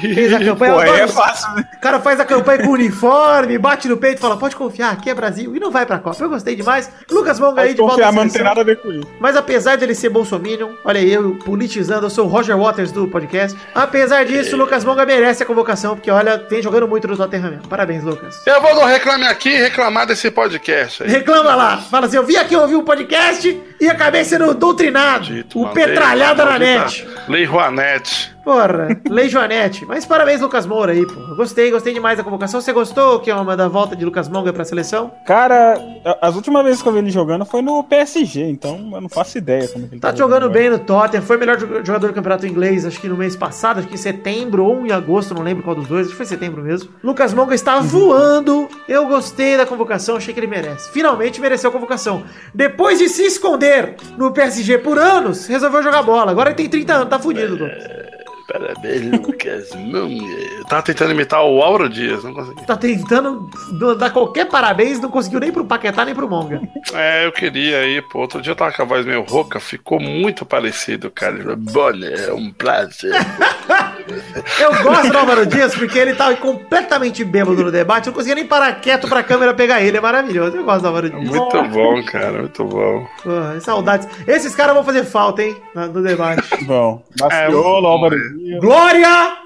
Fez 0.00 0.32
a 0.32 0.38
campanha. 0.38 0.74
Pô, 0.74 0.82
é 0.82 1.08
fácil, 1.08 1.54
né? 1.54 1.64
O 1.76 1.80
cara 1.80 2.00
faz 2.00 2.20
a 2.20 2.24
campanha 2.24 2.64
com 2.64 2.70
uniforme, 2.70 3.58
bate 3.58 3.88
no 3.88 3.96
peito 3.96 4.18
e 4.18 4.20
fala: 4.20 4.36
Pode 4.36 4.56
confiar, 4.56 4.92
aqui 4.92 5.10
é 5.10 5.14
Brasil 5.14 5.54
e 5.54 5.60
não 5.60 5.70
vai 5.70 5.84
pra 5.86 5.98
Copa. 5.98 6.22
Eu 6.22 6.28
gostei 6.28 6.56
demais. 6.56 6.90
Lucas 7.10 7.38
Monga 7.38 7.62
aí 7.62 7.68
Pode 7.68 7.74
de 7.74 7.80
volta 7.80 7.94
confiar, 7.94 8.12
não 8.12 8.30
tem 8.30 8.42
nada 8.42 8.60
a 8.60 8.64
ver 8.64 8.76
com 8.80 8.92
isso. 8.92 9.08
Mas 9.20 9.36
apesar 9.36 9.76
dele 9.76 9.94
ser 9.94 10.08
bolsominion, 10.08 10.70
olha 10.84 11.00
aí, 11.00 11.12
eu 11.12 11.34
politizando, 11.44 12.06
eu 12.06 12.10
sou 12.10 12.26
o 12.26 12.28
Roger 12.28 12.56
Waters 12.56 12.92
do 12.92 13.08
podcast. 13.08 13.58
Apesar 13.74 14.24
disso, 14.24 14.56
o 14.56 14.58
Lucas 14.58 14.84
Monga 14.84 15.04
merece 15.04 15.42
a 15.42 15.46
convocação, 15.46 15.94
porque 15.94 16.10
olha, 16.10 16.44
vem 16.48 16.62
jogando 16.62 16.88
muito 16.88 17.06
no 17.08 17.16
Tottenham. 17.16 17.60
Parabéns, 17.68 18.02
Lucas. 18.02 18.42
Eu 18.46 18.60
vou 18.60 18.74
no 18.74 18.84
Reclame 18.84 19.26
Aqui 19.26 19.50
e 19.50 19.58
reclamar 20.04 20.06
desse 20.06 20.30
podcast 20.30 21.02
aí. 21.02 21.08
Reclama 21.10 21.54
lá, 21.54 21.78
fala 21.78 22.06
assim: 22.06 22.16
eu 22.16 22.24
vim 22.24 22.36
aqui 22.36 22.54
ouvir 22.54 22.76
um 22.76 22.84
podcast 22.84 23.60
e 23.80 23.88
acabei 23.88 24.24
sendo 24.24 24.52
doutrinado. 24.54 25.24
Dito, 25.24 25.58
o 25.58 25.62
mano. 25.62 25.74
petralhada 25.74 26.44
na 26.44 26.56
Lei- 26.56 26.78
net. 26.78 27.08
Lei 27.28 27.44
Rouanete. 27.44 28.33
Porra, 28.44 29.00
Lei 29.08 29.28
Joanete. 29.28 29.84
Mas 29.86 30.04
parabéns, 30.04 30.40
Lucas 30.40 30.66
Moura 30.66 30.92
aí, 30.92 31.06
pô. 31.06 31.34
Gostei, 31.34 31.70
gostei 31.70 31.94
demais 31.94 32.18
da 32.18 32.24
convocação. 32.24 32.60
Você 32.60 32.72
gostou, 32.72 33.18
que 33.20 33.30
é 33.30 33.34
uma 33.34 33.56
da 33.56 33.68
volta 33.68 33.96
de 33.96 34.04
Lucas 34.04 34.28
Monga 34.28 34.52
pra 34.52 34.64
seleção? 34.64 35.10
Cara, 35.26 35.78
as 36.20 36.34
últimas 36.36 36.62
vezes 36.64 36.82
que 36.82 36.88
eu 36.88 36.92
vi 36.92 36.98
ele 36.98 37.10
jogando 37.10 37.44
foi 37.44 37.62
no 37.62 37.82
PSG, 37.82 38.42
então 38.44 38.90
eu 38.92 39.00
não 39.00 39.08
faço 39.08 39.38
ideia 39.38 39.66
como 39.68 39.88
que 39.88 39.94
ele 39.94 40.00
Tá 40.00 40.14
jogando 40.14 40.50
bem 40.50 40.68
no 40.70 40.78
Tottenham, 40.78 41.22
foi 41.22 41.36
o 41.36 41.40
melhor 41.40 41.56
jo- 41.56 41.66
jogador 41.84 42.08
do 42.08 42.12
campeonato 42.12 42.46
inglês, 42.46 42.84
acho 42.84 43.00
que 43.00 43.08
no 43.08 43.16
mês 43.16 43.34
passado, 43.34 43.78
acho 43.78 43.88
que 43.88 43.94
em 43.94 43.98
setembro 43.98 44.64
ou 44.64 44.86
em 44.86 44.92
agosto, 44.92 45.34
não 45.34 45.42
lembro 45.42 45.62
qual 45.62 45.74
dos 45.74 45.86
dois, 45.86 46.02
acho 46.06 46.10
que 46.10 46.16
foi 46.16 46.26
setembro 46.26 46.62
mesmo. 46.62 46.90
Lucas 47.02 47.32
Monga 47.32 47.54
está 47.54 47.78
voando, 47.80 48.68
eu 48.88 49.06
gostei 49.06 49.56
da 49.56 49.64
convocação, 49.66 50.16
achei 50.16 50.34
que 50.34 50.40
ele 50.40 50.46
merece. 50.46 50.90
Finalmente 50.90 51.40
mereceu 51.40 51.70
a 51.70 51.72
convocação. 51.72 52.22
Depois 52.54 52.98
de 52.98 53.08
se 53.08 53.22
esconder 53.24 53.96
no 54.18 54.32
PSG 54.32 54.78
por 54.78 54.98
anos, 54.98 55.46
resolveu 55.46 55.82
jogar 55.82 56.02
bola. 56.02 56.30
Agora 56.30 56.50
ele 56.50 56.56
tem 56.56 56.68
30 56.68 56.92
anos, 56.94 57.08
tá 57.08 57.18
fudido, 57.18 57.56
Douglas. 57.56 58.13
Lucas, 59.12 59.70
não. 59.74 60.10
Eu 60.10 60.64
tava 60.64 60.82
tentando 60.82 61.12
imitar 61.12 61.42
o 61.44 61.62
Auro 61.62 61.88
Dias, 61.88 62.22
não 62.22 62.34
consegui. 62.34 62.66
Tá 62.66 62.76
tentando 62.76 63.48
dar 63.98 64.10
qualquer 64.10 64.46
parabéns, 64.46 65.00
não 65.00 65.10
conseguiu 65.10 65.40
nem 65.40 65.52
pro 65.52 65.64
Paquetá 65.64 66.04
nem 66.04 66.14
pro 66.14 66.28
Monga. 66.28 66.60
É, 66.92 67.26
eu 67.26 67.32
queria 67.32 67.78
aí, 67.78 68.02
pô. 68.02 68.20
Outro 68.20 68.40
dia 68.40 68.52
eu 68.52 68.56
tava 68.56 68.72
com 68.72 68.82
a 68.82 68.84
voz 68.84 69.06
meio 69.06 69.22
rouca, 69.22 69.58
ficou 69.58 70.00
muito 70.00 70.44
parecido, 70.44 71.10
cara. 71.10 71.56
Bonner, 71.56 72.28
é 72.28 72.32
um 72.32 72.52
prazer. 72.52 73.12
eu 74.60 74.82
gosto 74.82 75.10
do 75.10 75.18
Álvaro 75.18 75.46
Dias 75.46 75.74
porque 75.74 75.98
ele 75.98 76.14
tava 76.14 76.36
completamente 76.36 77.24
bêbado 77.24 77.64
no 77.64 77.72
debate, 77.72 78.06
não 78.06 78.12
conseguia 78.12 78.34
nem 78.34 78.46
parar 78.46 78.80
quieto 78.80 79.08
pra 79.08 79.22
câmera 79.22 79.54
pegar 79.54 79.80
ele. 79.80 79.96
É 79.96 80.00
maravilhoso. 80.00 80.56
Eu 80.56 80.64
gosto 80.64 80.82
do 80.82 80.88
Álvaro 80.88 81.10
Dias. 81.10 81.24
Muito 81.24 81.62
bom, 81.68 82.02
cara, 82.04 82.40
muito 82.40 82.64
bom. 82.64 83.06
Pô, 83.22 83.60
saudades. 83.60 84.08
Esses 84.26 84.54
caras 84.54 84.74
vão 84.74 84.84
fazer 84.84 85.04
falta, 85.04 85.42
hein? 85.42 85.56
No 85.74 86.02
debate. 86.02 86.64
Bom. 86.64 87.02
Baciolo, 87.18 87.86
é, 87.86 87.90
Álvaro 87.90 88.33
Glória! 88.60 89.38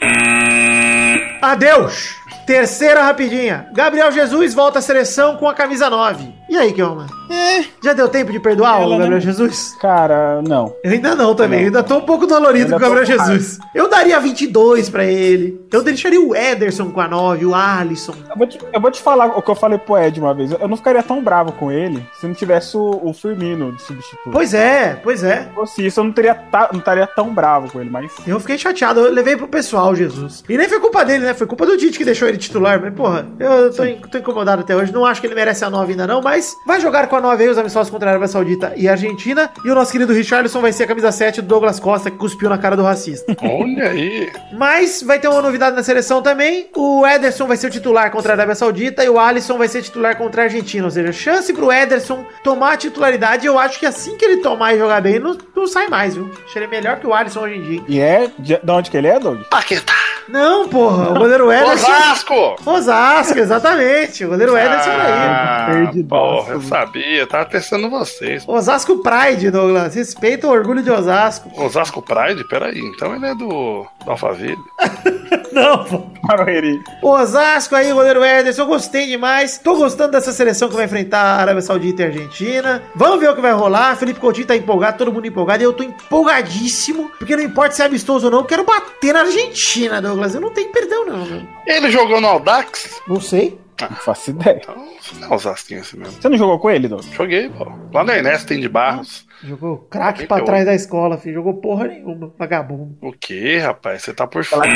Adeus! 1.42 2.16
Terceira 2.46 3.02
rapidinha. 3.02 3.68
Gabriel 3.72 4.10
Jesus 4.10 4.54
volta 4.54 4.78
à 4.78 4.82
seleção 4.82 5.36
com 5.36 5.46
a 5.46 5.54
camisa 5.54 5.90
9. 5.90 6.32
E 6.48 6.56
aí, 6.56 6.72
Kelma? 6.72 7.17
É. 7.30 7.64
Já 7.82 7.92
deu 7.92 8.08
tempo 8.08 8.32
de 8.32 8.40
perdoar 8.40 8.80
Ela 8.80 8.86
o 8.86 8.90
Gabriel 8.90 9.10
não... 9.12 9.20
Jesus? 9.20 9.76
Cara, 9.80 10.42
não. 10.42 10.74
Eu 10.82 10.92
ainda 10.92 11.14
não 11.14 11.34
também. 11.34 11.60
Eu 11.60 11.66
ainda 11.66 11.82
tô 11.82 11.98
um 11.98 12.02
pouco 12.02 12.26
dolorido 12.26 12.70
com 12.70 12.76
o 12.76 12.78
Gabriel 12.78 13.04
Jesus. 13.04 13.58
Eu 13.74 13.88
daria 13.88 14.18
22 14.20 14.88
pra 14.88 15.04
ele. 15.04 15.60
Eu 15.70 15.82
deixaria 15.82 16.20
o 16.20 16.34
Ederson 16.34 16.90
com 16.90 17.00
a 17.00 17.08
9, 17.08 17.46
o 17.46 17.54
Alisson. 17.54 18.14
Eu 18.30 18.36
vou, 18.36 18.46
te, 18.46 18.58
eu 18.72 18.80
vou 18.80 18.90
te 18.90 19.00
falar 19.00 19.26
o 19.26 19.42
que 19.42 19.50
eu 19.50 19.54
falei 19.54 19.78
pro 19.78 19.98
Ed 19.98 20.18
uma 20.18 20.34
vez. 20.34 20.52
Eu 20.52 20.68
não 20.68 20.76
ficaria 20.76 21.02
tão 21.02 21.22
bravo 21.22 21.52
com 21.52 21.70
ele 21.70 22.04
se 22.18 22.26
não 22.26 22.34
tivesse 22.34 22.76
o, 22.76 23.00
o 23.02 23.12
Firmino 23.12 23.72
de 23.72 23.82
substituto. 23.82 24.30
Pois 24.30 24.54
é, 24.54 24.98
pois 25.02 25.22
é. 25.22 25.42
Se 25.42 25.54
fosse 25.54 25.86
isso, 25.86 26.00
eu 26.00 26.04
não, 26.04 26.12
teria, 26.12 26.40
não 26.72 26.78
estaria 26.78 27.06
tão 27.06 27.32
bravo 27.32 27.70
com 27.70 27.80
ele, 27.80 27.90
mas... 27.90 28.12
Eu 28.26 28.40
fiquei 28.40 28.58
chateado. 28.58 29.00
Eu 29.00 29.12
levei 29.12 29.36
pro 29.36 29.48
pessoal, 29.48 29.94
Jesus. 29.94 30.42
E 30.48 30.56
nem 30.56 30.68
foi 30.68 30.80
culpa 30.80 31.04
dele, 31.04 31.24
né? 31.24 31.34
Foi 31.34 31.46
culpa 31.46 31.66
do 31.66 31.76
Tite 31.76 31.98
que 31.98 32.04
deixou 32.04 32.28
ele 32.28 32.38
titular. 32.38 32.80
Mas, 32.80 32.94
porra, 32.94 33.26
eu 33.38 33.72
tô, 33.72 34.08
tô 34.08 34.18
incomodado 34.18 34.62
até 34.62 34.74
hoje. 34.74 34.92
Não 34.92 35.04
acho 35.04 35.20
que 35.20 35.26
ele 35.26 35.34
merece 35.34 35.64
a 35.64 35.70
9 35.70 35.92
ainda 35.92 36.06
não, 36.06 36.22
mas 36.22 36.56
vai 36.66 36.80
jogar 36.80 37.06
com 37.06 37.17
a 37.18 37.20
9 37.20 37.44
aí 37.44 37.50
os 37.50 37.58
amistosos 37.58 37.90
contra 37.90 38.08
a 38.08 38.10
Arábia 38.12 38.28
Saudita 38.28 38.72
e 38.76 38.88
a 38.88 38.92
Argentina. 38.92 39.50
E 39.64 39.70
o 39.70 39.74
nosso 39.74 39.92
querido 39.92 40.12
Richarlison 40.12 40.60
vai 40.60 40.72
ser 40.72 40.84
a 40.84 40.86
camisa 40.86 41.12
7 41.12 41.42
do 41.42 41.48
Douglas 41.48 41.78
Costa, 41.78 42.10
que 42.10 42.16
cuspiu 42.16 42.48
na 42.48 42.58
cara 42.58 42.76
do 42.76 42.82
racista. 42.82 43.36
Olha 43.42 43.90
aí. 43.90 44.30
Mas 44.52 45.02
vai 45.02 45.18
ter 45.18 45.28
uma 45.28 45.42
novidade 45.42 45.76
na 45.76 45.82
seleção 45.82 46.22
também. 46.22 46.68
O 46.74 47.06
Ederson 47.06 47.46
vai 47.46 47.56
ser 47.56 47.66
o 47.66 47.70
titular 47.70 48.10
contra 48.10 48.32
a 48.32 48.34
Arábia 48.34 48.54
Saudita 48.54 49.04
e 49.04 49.08
o 49.08 49.18
Alisson 49.18 49.58
vai 49.58 49.68
ser 49.68 49.82
titular 49.82 50.16
contra 50.16 50.42
a 50.42 50.44
Argentina. 50.44 50.84
Ou 50.84 50.90
seja, 50.90 51.12
chance 51.12 51.52
pro 51.52 51.72
Ederson 51.72 52.24
tomar 52.42 52.72
a 52.72 52.76
titularidade. 52.76 53.46
Eu 53.46 53.58
acho 53.58 53.78
que 53.78 53.86
assim 53.86 54.16
que 54.16 54.24
ele 54.24 54.38
tomar 54.38 54.74
e 54.74 54.78
jogar 54.78 55.00
bem, 55.00 55.18
não, 55.18 55.36
não 55.54 55.66
sai 55.66 55.88
mais, 55.88 56.14
viu? 56.14 56.30
Acho 56.44 56.58
ele 56.58 56.66
melhor 56.66 56.98
que 56.98 57.06
o 57.06 57.14
Alisson 57.14 57.40
hoje 57.40 57.56
em 57.56 57.62
dia. 57.62 57.82
E 57.88 58.00
é. 58.00 58.30
De, 58.38 58.58
de 58.62 58.72
onde 58.72 58.90
que 58.90 58.96
ele 58.96 59.08
é, 59.08 59.18
Doug? 59.18 59.42
Paquetá. 59.50 60.17
Não, 60.28 60.68
porra, 60.68 61.10
o 61.10 61.14
goleiro 61.14 61.50
Ederson. 61.52 61.86
Osasco! 61.86 62.56
Osasco, 62.64 63.38
exatamente. 63.38 64.24
O 64.24 64.28
goleiro 64.28 64.56
Ederson 64.56 64.90
ah, 64.90 65.66
aí. 65.66 65.74
Perdido. 65.74 66.08
Porra, 66.08 66.52
eu 66.54 66.62
sabia, 66.62 67.26
tava 67.26 67.44
testando 67.46 67.90
vocês. 67.90 68.44
Osasco 68.46 69.02
Pride, 69.02 69.50
Douglas. 69.50 69.94
Respeita 69.94 70.46
o 70.46 70.50
orgulho 70.50 70.82
de 70.82 70.90
Osasco. 70.90 71.50
Osasco 71.60 72.02
Pride? 72.02 72.46
Peraí, 72.48 72.78
então 72.78 73.14
ele 73.14 73.26
é 73.26 73.34
do, 73.34 73.86
do 74.04 74.10
Alphaville. 74.10 74.58
Não, 75.52 75.84
pô. 75.84 76.02
Barueri. 76.22 76.78
Osasco 77.02 77.74
aí, 77.74 77.92
goleiro 77.92 78.24
Ederson. 78.24 78.62
Eu 78.62 78.66
gostei 78.66 79.06
demais. 79.06 79.58
Tô 79.58 79.76
gostando 79.76 80.12
dessa 80.12 80.32
seleção 80.32 80.68
que 80.68 80.76
vai 80.76 80.84
enfrentar 80.84 81.20
a 81.20 81.36
Arábia 81.36 81.62
Saudita 81.62 82.02
e 82.02 82.04
a 82.04 82.08
Argentina. 82.08 82.82
Vamos 82.94 83.20
ver 83.20 83.30
o 83.30 83.34
que 83.34 83.40
vai 83.40 83.52
rolar. 83.52 83.96
Felipe 83.96 84.20
Coutinho 84.20 84.46
tá 84.46 84.56
empolgado, 84.56 84.98
todo 84.98 85.12
mundo 85.12 85.26
empolgado. 85.26 85.62
E 85.62 85.64
eu 85.64 85.72
tô 85.72 85.82
empolgadíssimo, 85.82 87.10
porque 87.18 87.36
não 87.36 87.42
importa 87.42 87.74
se 87.74 87.82
é 87.82 87.86
amistoso 87.86 88.26
ou 88.26 88.30
não, 88.32 88.40
eu 88.40 88.44
quero 88.44 88.64
bater 88.64 89.14
na 89.14 89.20
Argentina, 89.20 90.02
Douglas. 90.02 90.17
Eu 90.34 90.40
não 90.40 90.50
tenho 90.50 90.70
perdão, 90.70 91.06
não. 91.06 91.24
Meu. 91.26 91.42
Ele 91.66 91.90
jogou 91.90 92.20
no 92.20 92.26
Audax? 92.26 93.00
Não 93.06 93.20
sei. 93.20 93.58
Ah, 93.80 93.88
não 93.90 93.96
faço 93.96 94.30
ideia. 94.30 94.60
Então, 94.60 94.74
não 94.76 95.34
é 95.34 95.76
mesmo. 95.96 96.06
Você 96.20 96.28
não 96.28 96.36
jogou 96.36 96.58
com 96.58 96.70
ele, 96.70 96.88
Douglas? 96.88 97.12
Joguei, 97.12 97.48
pô. 97.48 97.70
Lá 97.92 98.02
na 98.02 98.18
Enes 98.18 98.44
tem 98.44 98.60
de 98.60 98.68
Barros. 98.68 99.26
Jogou 99.42 99.78
craque 99.88 100.26
pra 100.26 100.42
trás 100.42 100.64
da 100.66 100.74
escola, 100.74 101.16
filho. 101.16 101.34
Jogou 101.34 101.54
porra 101.54 101.86
nenhuma, 101.86 102.32
vagabundo. 102.36 102.96
O 103.00 103.12
que, 103.12 103.58
rapaz? 103.58 104.02
Você 104.02 104.12
tá 104.12 104.26
por 104.26 104.44
fora. 104.44 104.68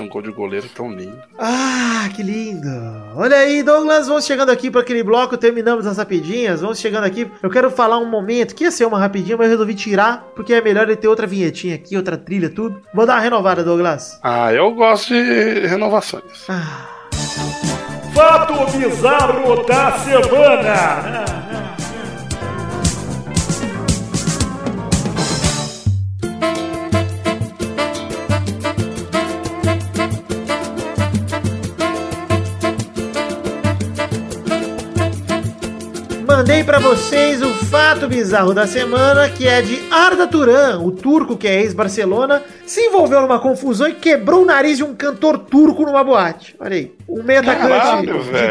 Um 0.00 0.08
gol 0.08 0.22
de 0.22 0.30
goleiro 0.32 0.68
tão 0.74 0.90
lindo. 0.90 1.18
Ah, 1.38 2.08
que 2.14 2.22
lindo. 2.22 2.68
Olha 3.14 3.36
aí, 3.36 3.62
Douglas, 3.62 4.08
vamos 4.08 4.24
chegando 4.24 4.50
aqui 4.50 4.70
para 4.70 4.80
aquele 4.80 5.02
bloco, 5.02 5.36
terminamos 5.36 5.86
as 5.86 5.98
rapidinhas, 5.98 6.60
vamos 6.60 6.78
chegando 6.78 7.04
aqui. 7.04 7.30
Eu 7.42 7.50
quero 7.50 7.70
falar 7.70 7.98
um 7.98 8.08
momento, 8.08 8.54
que 8.54 8.64
ia 8.64 8.70
ser 8.70 8.86
uma 8.86 8.98
rapidinha, 8.98 9.36
mas 9.36 9.46
eu 9.46 9.52
resolvi 9.52 9.74
tirar, 9.74 10.24
porque 10.34 10.54
é 10.54 10.60
melhor 10.60 10.84
ele 10.84 10.96
ter 10.96 11.08
outra 11.08 11.26
vinhetinha 11.26 11.74
aqui, 11.74 11.96
outra 11.96 12.16
trilha, 12.16 12.48
tudo. 12.48 12.80
Vou 12.94 13.04
dar 13.04 13.14
uma 13.14 13.20
renovada, 13.20 13.62
Douglas. 13.62 14.18
Ah, 14.22 14.52
eu 14.52 14.72
gosto 14.74 15.12
de 15.12 15.66
renovações. 15.66 16.46
Ah. 16.48 16.88
Fato 18.14 18.54
bizarro 18.76 19.64
da 19.66 19.92
semana. 19.98 21.49
Mandei 36.50 36.64
para 36.64 36.80
vocês 36.80 37.40
o 37.42 37.50
fato 37.66 38.08
bizarro 38.08 38.52
da 38.52 38.66
semana, 38.66 39.28
que 39.28 39.46
é 39.46 39.62
de 39.62 39.80
Arda 39.88 40.26
Turan, 40.26 40.80
o 40.80 40.90
turco 40.90 41.36
que 41.36 41.46
é 41.46 41.60
ex-Barcelona, 41.60 42.42
se 42.66 42.80
envolveu 42.80 43.20
numa 43.20 43.38
confusão 43.38 43.86
e 43.86 43.94
quebrou 43.94 44.42
o 44.42 44.44
nariz 44.44 44.76
de 44.76 44.82
um 44.82 44.92
cantor 44.92 45.38
turco 45.38 45.86
numa 45.86 46.02
boate. 46.02 46.56
Olha 46.58 46.74
aí. 46.74 46.92
Um 47.08 47.22
meio 47.22 47.40
atacante 47.40 48.06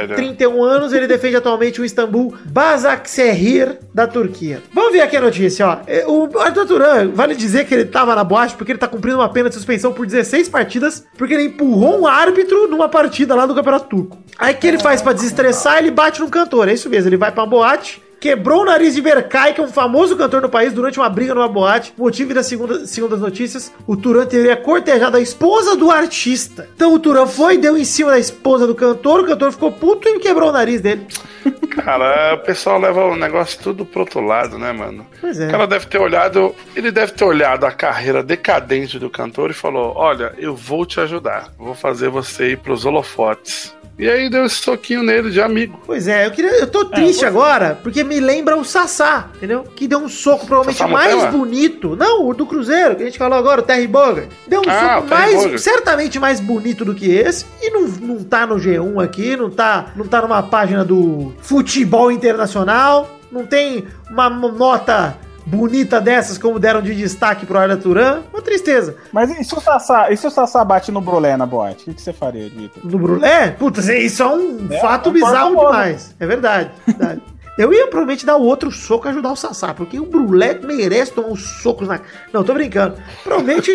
de 0.08 0.16
31 0.16 0.64
anos, 0.64 0.92
ele 0.92 1.08
defende 1.08 1.38
atualmente 1.38 1.80
o 1.80 1.86
Istambul 1.86 2.36
Basaksehir 2.46 3.80
da 3.94 4.06
Turquia. 4.06 4.62
Vamos 4.74 4.92
ver 4.92 5.02
aqui 5.02 5.16
a 5.16 5.22
notícia, 5.22 5.66
ó. 5.66 5.78
É, 5.88 6.06
o 6.06 6.30
Arda 6.38 6.66
Turan, 6.66 7.12
vale 7.14 7.36
dizer 7.36 7.66
que 7.66 7.74
ele 7.74 7.86
tava 7.86 8.16
na 8.16 8.24
boate 8.24 8.56
porque 8.56 8.74
ele 8.74 8.80
tá 8.80 8.88
cumprindo 8.88 9.18
uma 9.18 9.30
pena 9.30 9.48
de 9.48 9.56
suspensão 9.56 9.94
por 9.94 10.06
16 10.06 10.50
partidas, 10.50 11.06
porque 11.18 11.34
ele 11.34 11.46
empurrou 11.46 12.02
um 12.02 12.08
árbitro 12.08 12.68
numa 12.68 12.90
partida 12.90 13.34
lá 13.34 13.46
do 13.46 13.56
Campeonato 13.56 13.88
Turco. 13.88 14.18
Aí 14.38 14.54
o 14.54 14.58
que 14.58 14.68
ele 14.68 14.80
faz 14.80 15.02
para 15.02 15.14
desestressar? 15.14 15.78
Ele 15.78 15.92
bate 15.92 16.20
no 16.20 16.30
cantor, 16.30 16.68
é 16.68 16.74
isso 16.74 16.90
mesmo. 16.90 17.10
Ele 17.10 17.18
vai 17.18 17.32
pra 17.32 17.46
boate, 17.46 17.89
quebrou 18.20 18.62
o 18.62 18.66
nariz 18.66 18.96
de 18.96 19.02
Berkay, 19.02 19.54
que 19.54 19.62
é 19.62 19.64
um 19.64 19.68
famoso 19.68 20.16
cantor 20.18 20.42
no 20.42 20.50
país, 20.50 20.74
durante 20.74 21.00
uma 21.00 21.10
briga 21.10 21.34
numa 21.34 21.48
boate. 21.48 21.94
Motivo 21.98 22.34
da 22.34 22.44
segunda, 22.44 22.86
segundo 22.86 23.16
as 23.16 23.22
notícias, 23.22 23.72
o 23.88 23.96
Turan 23.96 24.26
teria 24.26 24.58
cortejado 24.58 25.18
a 25.18 25.22
esposa 25.22 25.76
do 25.76 25.90
artista. 25.90 26.68
Então 26.76 26.94
o 26.94 27.00
Turan 27.00 27.26
foi, 27.26 27.58
deu 27.58 27.78
em 27.78 27.86
cima 27.86 28.12
da 28.12 28.20
esposa 28.20 28.68
do 28.68 28.76
cantor, 28.76 29.22
o 29.22 29.26
cantor 29.26 29.52
ficou 29.52 29.72
puto 29.72 30.08
e 30.08 30.20
quebrou 30.20 30.50
o 30.50 30.54
nariz 30.54 30.82
dele. 30.82 31.08
Cara, 31.70 32.36
o 32.36 32.40
pessoal 32.40 32.80
leva 32.80 33.06
o 33.06 33.16
negócio 33.16 33.60
tudo 33.62 33.86
pro 33.86 34.02
outro 34.02 34.22
lado, 34.22 34.58
né, 34.58 34.72
mano? 34.72 35.06
Pois 35.22 35.40
é. 35.40 35.48
O 35.48 35.52
cara 35.52 35.68
deve 35.68 35.86
ter 35.86 36.00
olhado, 36.00 36.54
ele 36.76 36.92
deve 36.92 37.14
ter 37.14 37.24
olhado 37.24 37.66
a 37.66 37.72
carreira 37.72 38.22
decadente 38.22 39.00
do 39.00 39.10
cantor 39.10 39.52
e 39.52 39.54
falou: 39.54 39.94
Olha, 39.96 40.34
eu 40.38 40.56
vou 40.56 40.86
te 40.86 41.00
ajudar, 41.00 41.54
vou 41.58 41.74
fazer 41.74 42.10
você 42.10 42.52
ir 42.52 42.58
pros 42.58 42.86
holofotes. 42.86 43.74
E 44.00 44.10
aí 44.10 44.30
deu 44.30 44.46
esse 44.46 44.56
soquinho 44.56 45.04
nele 45.04 45.30
de 45.30 45.42
amigo. 45.42 45.78
Pois 45.86 46.08
é, 46.08 46.26
eu 46.26 46.32
queria. 46.32 46.52
Eu 46.52 46.68
tô 46.68 46.86
triste 46.86 47.26
é, 47.26 47.28
agora, 47.28 47.78
porque 47.84 48.02
me 48.10 48.20
lembra 48.20 48.58
o 48.58 48.66
Sassá, 48.66 49.30
entendeu? 49.36 49.64
Que 49.76 49.88
deu 49.88 50.00
um 50.00 50.10
soco 50.10 50.46
provavelmente 50.46 50.80
Sassá 50.80 50.92
mais 50.92 51.32
bonito. 51.32 51.96
Não, 51.96 52.28
o 52.28 52.34
do 52.34 52.46
Cruzeiro, 52.46 52.96
que 52.96 53.04
a 53.04 53.06
gente 53.06 53.18
falou 53.18 53.38
agora, 53.38 53.62
o 53.62 53.64
Terry 53.64 53.88
Bogard. 53.88 54.28
Deu 54.48 54.62
um 54.62 54.70
ah, 54.70 54.96
soco 54.96 55.08
mais. 55.10 55.36
Bogart. 55.36 55.60
Certamente 55.60 56.20
mais 56.20 56.40
bonito 56.40 56.84
do 56.84 56.96
que 56.96 57.10
esse. 57.10 57.46
E 57.62 57.70
não, 57.70 57.88
não 57.88 58.24
tá 58.24 58.48
no 58.48 58.56
G1 58.56 59.04
aqui, 59.04 59.38
não 59.38 59.50
tá, 59.50 59.92
não 59.96 60.06
tá 60.06 60.22
numa 60.22 60.42
página 60.42 60.84
do 60.84 61.32
futebol 61.40 62.12
internacional. 62.12 63.10
Não 63.32 63.46
tem 63.46 63.88
uma 64.10 64.28
nota 64.28 65.16
bonita 65.50 66.00
dessas, 66.00 66.38
como 66.38 66.60
deram 66.60 66.82
de 66.82 66.94
destaque 66.96 67.46
pro 67.46 67.58
Arda 67.58 67.76
Turan, 67.76 68.22
uma 68.32 68.42
tristeza. 68.42 68.96
Mas 69.12 69.30
e 69.32 69.44
se 69.44 69.56
o 69.56 69.60
Sassá, 69.60 70.12
e 70.12 70.18
se 70.18 70.26
o 70.28 70.30
Sassá 70.30 70.64
bate 70.64 70.92
no 70.92 71.02
Brulé 71.02 71.36
na 71.36 71.46
boate? 71.46 71.84
O 71.84 71.86
que, 71.86 71.94
que 71.96 72.02
você 72.02 72.14
faria, 72.14 72.50
Vitor? 72.50 72.86
No 72.86 73.00
Brulé? 73.00 73.52
Puta, 73.52 73.82
isso 73.96 74.22
é 74.24 74.28
um 74.28 74.68
é, 74.70 74.80
fato 74.80 75.12
bizarro 75.12 75.56
demais. 75.56 76.16
É 76.20 76.26
verdade, 76.26 76.72
verdade. 76.86 77.22
Eu 77.60 77.74
ia 77.74 77.88
provavelmente 77.88 78.26
dar 78.26 78.38
o 78.38 78.44
outro 78.44 78.72
soco 78.72 79.06
e 79.06 79.10
ajudar 79.10 79.34
o 79.34 79.36
Sassá, 79.36 79.74
porque 79.74 80.00
o 80.00 80.06
Brulé 80.06 80.58
merece 80.64 81.12
tomar 81.12 81.28
uns 81.28 81.44
socos 81.62 81.90
na. 81.90 82.00
Não, 82.32 82.42
tô 82.42 82.54
brincando. 82.54 82.96
Provavelmente 83.22 83.70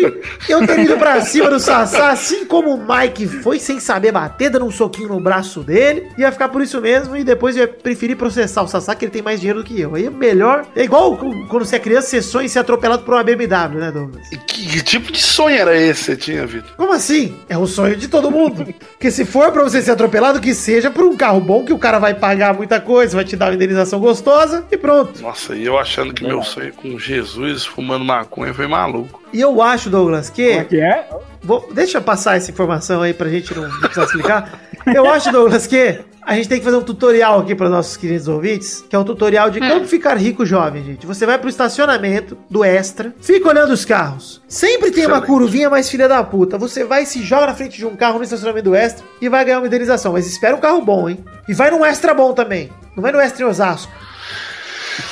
eu 0.49 0.65
teria 0.65 0.85
ido 0.85 0.97
pra 0.97 1.21
cima 1.21 1.51
do 1.51 1.59
Sassá, 1.59 2.09
assim 2.09 2.45
como 2.45 2.73
o 2.73 2.79
Mike 2.83 3.27
foi, 3.27 3.59
sem 3.59 3.79
saber 3.79 4.11
bater, 4.11 4.49
dando 4.49 4.65
um 4.65 4.71
soquinho 4.71 5.09
no 5.09 5.19
braço 5.19 5.61
dele. 5.61 6.09
Ia 6.17 6.31
ficar 6.31 6.49
por 6.49 6.63
isso 6.63 6.81
mesmo 6.81 7.15
e 7.15 7.23
depois 7.23 7.55
ia 7.55 7.67
preferir 7.67 8.17
processar 8.17 8.63
o 8.63 8.67
Sassá, 8.67 8.95
que 8.95 9.05
ele 9.05 9.11
tem 9.11 9.21
mais 9.21 9.39
dinheiro 9.39 9.59
do 9.61 9.65
que 9.65 9.79
eu. 9.79 9.93
Aí 9.93 10.07
é 10.07 10.09
melhor. 10.09 10.65
É 10.75 10.83
igual 10.83 11.15
quando 11.15 11.63
você 11.63 11.75
é 11.75 11.79
criança, 11.79 12.07
você 12.07 12.23
sonha 12.23 12.45
em 12.45 12.49
ser 12.49 12.57
atropelado 12.57 13.03
por 13.03 13.13
uma 13.13 13.23
BMW, 13.23 13.79
né, 13.79 13.91
Douglas? 13.91 14.27
Que, 14.29 14.37
que 14.65 14.81
tipo 14.81 15.11
de 15.11 15.21
sonho 15.21 15.59
era 15.59 15.77
esse 15.77 15.99
que 15.99 16.05
você 16.05 16.17
tinha, 16.17 16.47
Vitor? 16.47 16.71
Como 16.75 16.91
assim? 16.91 17.35
É 17.47 17.55
o 17.55 17.67
sonho 17.67 17.95
de 17.95 18.07
todo 18.07 18.31
mundo. 18.31 18.65
Porque 18.93 19.11
se 19.11 19.25
for 19.25 19.51
pra 19.51 19.61
você 19.61 19.79
ser 19.79 19.91
atropelado, 19.91 20.41
que 20.41 20.55
seja 20.55 20.89
por 20.89 21.05
um 21.05 21.15
carro 21.15 21.39
bom, 21.39 21.63
que 21.63 21.71
o 21.71 21.77
cara 21.77 21.99
vai 21.99 22.15
pagar 22.15 22.51
muita 22.51 22.81
coisa, 22.81 23.15
vai 23.15 23.23
te 23.23 23.35
dar 23.35 23.49
uma 23.49 23.53
indenização 23.53 23.74
harmonização 23.75 23.99
gostosa 23.99 24.65
e 24.71 24.77
pronto. 24.77 25.21
Nossa, 25.21 25.55
e 25.55 25.65
eu 25.65 25.77
achando 25.77 26.13
que 26.13 26.23
meu 26.23 26.41
sonho 26.41 26.73
com 26.73 26.97
Jesus 26.97 27.65
fumando 27.65 28.05
maconha 28.05 28.53
foi 28.53 28.67
maluco. 28.67 29.21
E 29.33 29.41
eu 29.41 29.61
acho, 29.61 29.89
Douglas, 29.89 30.29
que. 30.29 30.47
Como 30.47 30.61
é 30.61 30.63
que 30.63 30.79
é? 30.79 31.09
Vou, 31.43 31.69
deixa 31.73 31.97
eu 31.97 32.01
passar 32.01 32.37
essa 32.37 32.49
informação 32.49 33.01
aí 33.01 33.13
pra 33.13 33.29
gente 33.29 33.53
não, 33.53 33.67
não 33.67 33.79
precisar 33.81 34.05
explicar. 34.05 34.59
Eu 34.85 35.09
acho, 35.09 35.31
Douglas, 35.31 35.67
que 35.67 35.99
a 36.25 36.35
gente 36.35 36.49
tem 36.49 36.57
que 36.57 36.65
fazer 36.65 36.77
um 36.77 36.81
tutorial 36.81 37.39
aqui 37.39 37.53
para 37.53 37.69
nossos 37.69 37.95
queridos 37.95 38.27
ouvintes, 38.27 38.83
que 38.89 38.95
é 38.95 38.99
um 38.99 39.03
tutorial 39.03 39.49
de 39.51 39.59
como 39.59 39.85
ficar 39.85 40.17
rico 40.17 40.45
jovem, 40.45 40.83
gente. 40.83 41.05
Você 41.05 41.25
vai 41.25 41.37
pro 41.37 41.47
estacionamento 41.47 42.35
do 42.49 42.63
Extra, 42.63 43.13
fica 43.21 43.47
olhando 43.47 43.71
os 43.71 43.85
carros. 43.85 44.41
Sempre 44.47 44.89
tem 44.89 45.05
uma 45.05 45.21
curvinha 45.21 45.69
mais 45.69 45.89
filha 45.89 46.07
da 46.07 46.23
puta. 46.23 46.57
Você 46.57 46.83
vai 46.83 47.03
e 47.03 47.05
se 47.05 47.23
joga 47.23 47.47
na 47.47 47.53
frente 47.53 47.77
de 47.77 47.85
um 47.85 47.95
carro 47.95 48.17
no 48.17 48.23
estacionamento 48.23 48.69
do 48.69 48.75
Extra 48.75 49.05
e 49.21 49.29
vai 49.29 49.45
ganhar 49.45 49.59
uma 49.59 49.67
indenização. 49.67 50.13
Mas 50.13 50.25
espera 50.25 50.55
um 50.55 50.59
carro 50.59 50.81
bom, 50.81 51.07
hein? 51.07 51.23
E 51.47 51.53
vai 51.53 51.69
num 51.69 51.85
Extra 51.85 52.13
bom 52.13 52.33
também. 52.33 52.71
Não 52.95 53.03
vai 53.03 53.11
no 53.11 53.19
Extra 53.19 53.43
em 53.43 53.47
Osasco. 53.47 53.91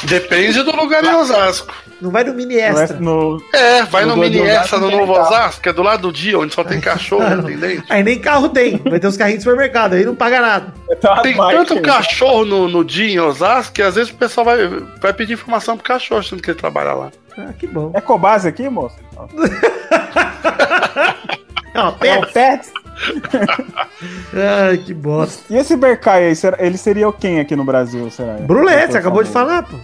Depende 0.03 0.63
do 0.63 0.75
lugar 0.75 1.03
em 1.03 1.15
Osasco. 1.15 1.73
Não 2.03 2.11
vai 2.11 2.23
no 2.25 2.33
Mini 2.33 2.55
No, 2.55 2.59
Extra. 2.61 2.99
no, 2.99 3.43
É, 3.53 3.83
vai 3.83 4.03
No 4.05 4.15
no 4.15 4.21
mini 4.21 4.39
extra 4.41 4.77
no 4.77 4.89
tem 4.89 4.97
Novo. 4.99 5.13
Osasco, 5.13 5.61
que 5.61 5.69
é 5.69 5.73
do 5.73 5.81
lado 5.81 6.01
do 6.01 6.11
dia, 6.11 6.37
onde 6.37 6.53
só 6.53 6.63
tem 6.63 6.79
cachorro, 6.81 7.23
entendente? 7.33 7.83
Aí 7.89 8.03
nem 8.03 8.19
carro 8.19 8.49
tem. 8.49 8.77
Vai 8.77 8.99
ter 8.99 9.07
os 9.07 9.15
carrinhos 9.15 9.39
de 9.39 9.43
supermercado. 9.49 9.93
Aí 9.93 10.03
não 10.05 10.13
paga 10.13 10.41
nada. 10.41 10.73
Tem 11.23 11.35
tanto 11.35 11.81
cachorro 11.81 12.43
no, 12.43 12.67
no 12.67 12.83
dia 12.83 13.07
em 13.13 13.19
Osasco 13.19 13.73
que 13.73 13.81
às 13.81 13.95
vezes 13.95 14.11
o 14.11 14.15
pessoal 14.15 14.43
vai, 14.45 14.67
vai 15.01 15.13
pedir 15.13 15.33
informação 15.33 15.77
pro 15.77 15.85
cachorro, 15.85 16.19
achando 16.19 16.41
que 16.41 16.51
ele 16.51 16.59
trabalha 16.59 16.93
lá. 16.93 17.09
Ah, 17.37 17.53
que 17.57 17.65
bom. 17.65 17.91
É 17.93 18.01
Cobase 18.01 18.47
aqui, 18.47 18.67
moço? 18.69 18.95
É 21.73 21.79
uma 21.81 21.89
É 21.89 21.91
pé. 21.93 22.19
o 22.19 22.27
Pet. 22.31 22.67
Ai, 24.69 24.77
que 24.77 24.93
bosta. 24.93 25.41
E 25.51 25.57
esse 25.57 25.75
Berkay 25.75 26.25
aí, 26.27 26.33
ele 26.59 26.77
seria 26.77 27.07
o 27.09 27.13
quem 27.13 27.39
aqui 27.39 27.55
no 27.55 27.63
Brasil, 27.63 28.09
será? 28.11 28.33
Brulé, 28.33 28.87
você 28.87 28.97
acabou 28.99 29.23
de 29.23 29.29
falar, 29.31 29.63
pô. 29.63 29.77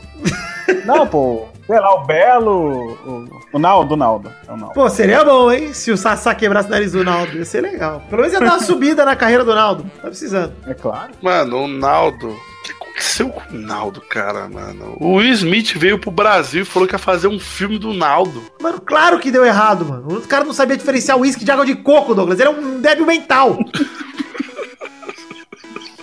Não, 0.85 1.07
pô. 1.07 1.47
Sei 1.69 1.79
lá, 1.79 1.93
o 1.93 2.03
Belo. 2.03 2.97
O, 3.05 3.29
o 3.53 3.59
Naldo, 3.59 3.93
o 3.93 3.97
Naldo. 3.97 4.31
É 4.47 4.51
o 4.51 4.57
Naldo. 4.57 4.73
Pô, 4.73 4.89
seria 4.89 5.23
bom, 5.23 5.51
hein? 5.51 5.71
Se 5.71 5.91
o 5.91 5.97
Sassá 5.97 6.33
quebrasse 6.33 6.67
o 6.67 6.71
nariz 6.71 6.93
do 6.93 7.03
Naldo. 7.03 7.37
Ia 7.37 7.45
ser 7.45 7.61
legal. 7.61 8.01
Pelo 8.09 8.23
menos 8.23 8.33
ia 8.33 8.39
dar 8.39 8.53
uma 8.53 8.59
subida 8.59 9.05
na 9.05 9.15
carreira 9.15 9.45
do 9.45 9.53
Naldo. 9.53 9.83
Tá 10.01 10.07
precisando. 10.07 10.51
É 10.65 10.73
claro. 10.73 11.11
Mano, 11.21 11.65
o 11.65 11.67
Naldo. 11.67 12.29
O 12.29 12.63
que 12.63 12.71
aconteceu 12.71 13.29
com 13.29 13.55
o 13.55 13.59
Naldo, 13.59 14.01
cara, 14.01 14.49
mano? 14.49 14.97
O 14.99 15.17
Will 15.17 15.31
Smith 15.33 15.77
veio 15.77 15.99
pro 15.99 16.09
Brasil 16.09 16.63
e 16.63 16.65
falou 16.65 16.87
que 16.87 16.95
ia 16.95 16.99
fazer 16.99 17.27
um 17.27 17.39
filme 17.39 17.77
do 17.77 17.93
Naldo. 17.93 18.41
Mano, 18.59 18.81
claro 18.81 19.19
que 19.19 19.29
deu 19.29 19.45
errado, 19.45 19.85
mano. 19.85 20.17
O 20.17 20.21
cara 20.27 20.43
não 20.43 20.53
sabia 20.53 20.75
diferenciar 20.75 21.19
uísque 21.19 21.45
de 21.45 21.51
água 21.51 21.67
de 21.67 21.75
coco, 21.75 22.15
Douglas. 22.15 22.39
Ele 22.39 22.49
é 22.49 22.51
um 22.51 22.81
débil 22.81 23.05
mental. 23.05 23.59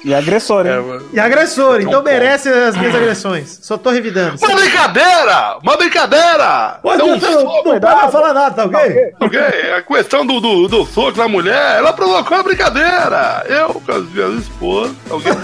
E 0.07 0.15
agressor, 0.15 0.65
É, 0.67 0.77
hein? 0.77 0.83
mano. 0.83 1.09
E 1.13 1.19
agressor, 1.19 1.81
então 1.81 1.95
Não 1.95 2.03
pode. 2.03 2.15
merece 2.15 2.49
as 2.49 2.77
minhas 2.77 2.95
agressões. 2.95 3.59
Só 3.61 3.77
tô 3.77 3.91
revidando. 3.91 4.37
Uma 4.41 4.55
brincadeira! 4.55 5.57
Uma 5.61 5.77
brincadeira! 5.77 6.79
Pô, 6.81 6.93
É 6.93 6.97
você 6.99 7.29
não, 7.29 7.43
não 7.45 7.63
pode 7.65 7.85
mais 7.85 8.13
falar 8.13 8.33
nada, 8.33 8.55
tá 8.55 8.65
ok? 8.67 9.13
ok? 9.21 9.41
A 9.77 9.83
questão 9.83 10.25
do, 10.25 10.39
do, 10.41 10.69
do 10.69 10.87
soco 10.87 11.19
na 11.19 11.27
mulher, 11.27 11.79
ela 11.79 11.93
provocou 11.93 12.39
a 12.39 12.43
brincadeira. 12.45 13.45
Eu, 13.49 13.75
com 13.81 13.93
as 13.93 14.09
minhas 14.11 14.35
esposas, 14.43 14.95
alguém 15.11 15.33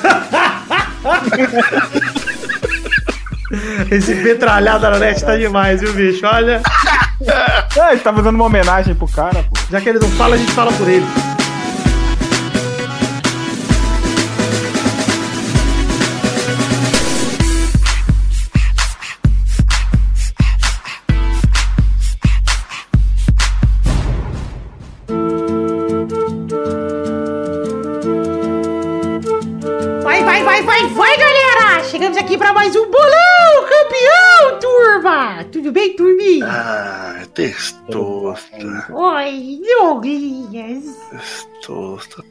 Esse 3.91 4.15
petralhado 4.15 4.89
na 4.89 4.99
net 4.99 5.23
tá 5.25 5.37
demais, 5.37 5.81
viu, 5.81 5.93
bicho? 5.93 6.25
Olha, 6.27 6.63
É, 7.21 7.91
ele 7.93 8.01
tá 8.01 8.13
fazendo 8.13 8.35
uma 8.37 8.45
homenagem 8.45 8.95
pro 8.95 9.09
cara, 9.09 9.43
pô. 9.43 9.61
já 9.71 9.81
que 9.81 9.89
ele 9.89 9.99
não 9.99 10.09
fala, 10.13 10.37
a 10.37 10.39
gente 10.39 10.53
fala 10.53 10.73
por 10.73 10.89
ele. 10.89 11.05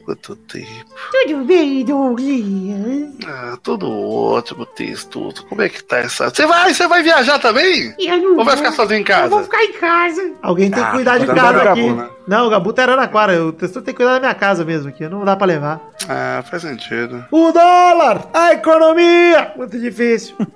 Quanto 0.04 0.36
tempo. 0.36 0.66
Tudo 1.10 1.44
bem, 1.44 1.84
Douglas? 1.84 3.14
Ah, 3.26 3.56
tudo 3.62 3.90
ótimo, 3.90 4.64
testosta. 4.66 5.42
Como 5.42 5.62
é 5.62 5.68
que 5.68 5.82
tá 5.82 5.98
essa. 5.98 6.30
Você 6.30 6.46
vai, 6.46 6.72
você 6.72 6.86
vai 6.86 7.02
viajar 7.02 7.38
também? 7.38 7.94
Eu 7.98 8.16
não 8.18 8.30
Ou 8.38 8.44
vai 8.44 8.54
vou- 8.54 8.64
ficar 8.64 8.72
sozinho 8.72 9.00
em 9.00 9.04
Eu 9.10 9.28
vou 9.30 9.40
casa? 9.40 9.42
ficar 9.44 9.64
em 9.64 9.72
casa. 9.72 10.32
Alguém 10.42 10.70
tem 10.70 10.82
que 10.82 10.88
Ah, 10.88 10.92
cuidar 10.92 11.18
de 11.18 11.26
tá 11.26 11.34
casa 11.34 11.52
dando 11.58 11.68
aqui. 11.68 11.82
Gabu, 11.88 11.96
né? 12.02 12.08
Não, 12.28 12.46
o 12.46 12.50
Gabu 12.50 12.72
tá 12.72 12.82
Araraquara. 12.82 13.44
O 13.44 13.52
testor 13.52 13.82
tem 13.82 13.92
que 13.92 13.98
cuidar 13.98 14.14
da 14.14 14.20
minha 14.20 14.34
casa 14.34 14.64
mesmo 14.64 14.88
aqui. 14.88 15.08
Não 15.08 15.24
dá 15.24 15.34
pra 15.34 15.46
levar. 15.46 15.80
Ah, 16.08 16.44
faz 16.48 16.62
sentido. 16.62 17.24
O 17.30 17.50
dólar! 17.52 18.28
A 18.32 18.52
economia! 18.52 19.52
Muito 19.56 19.78
difícil. 19.78 20.36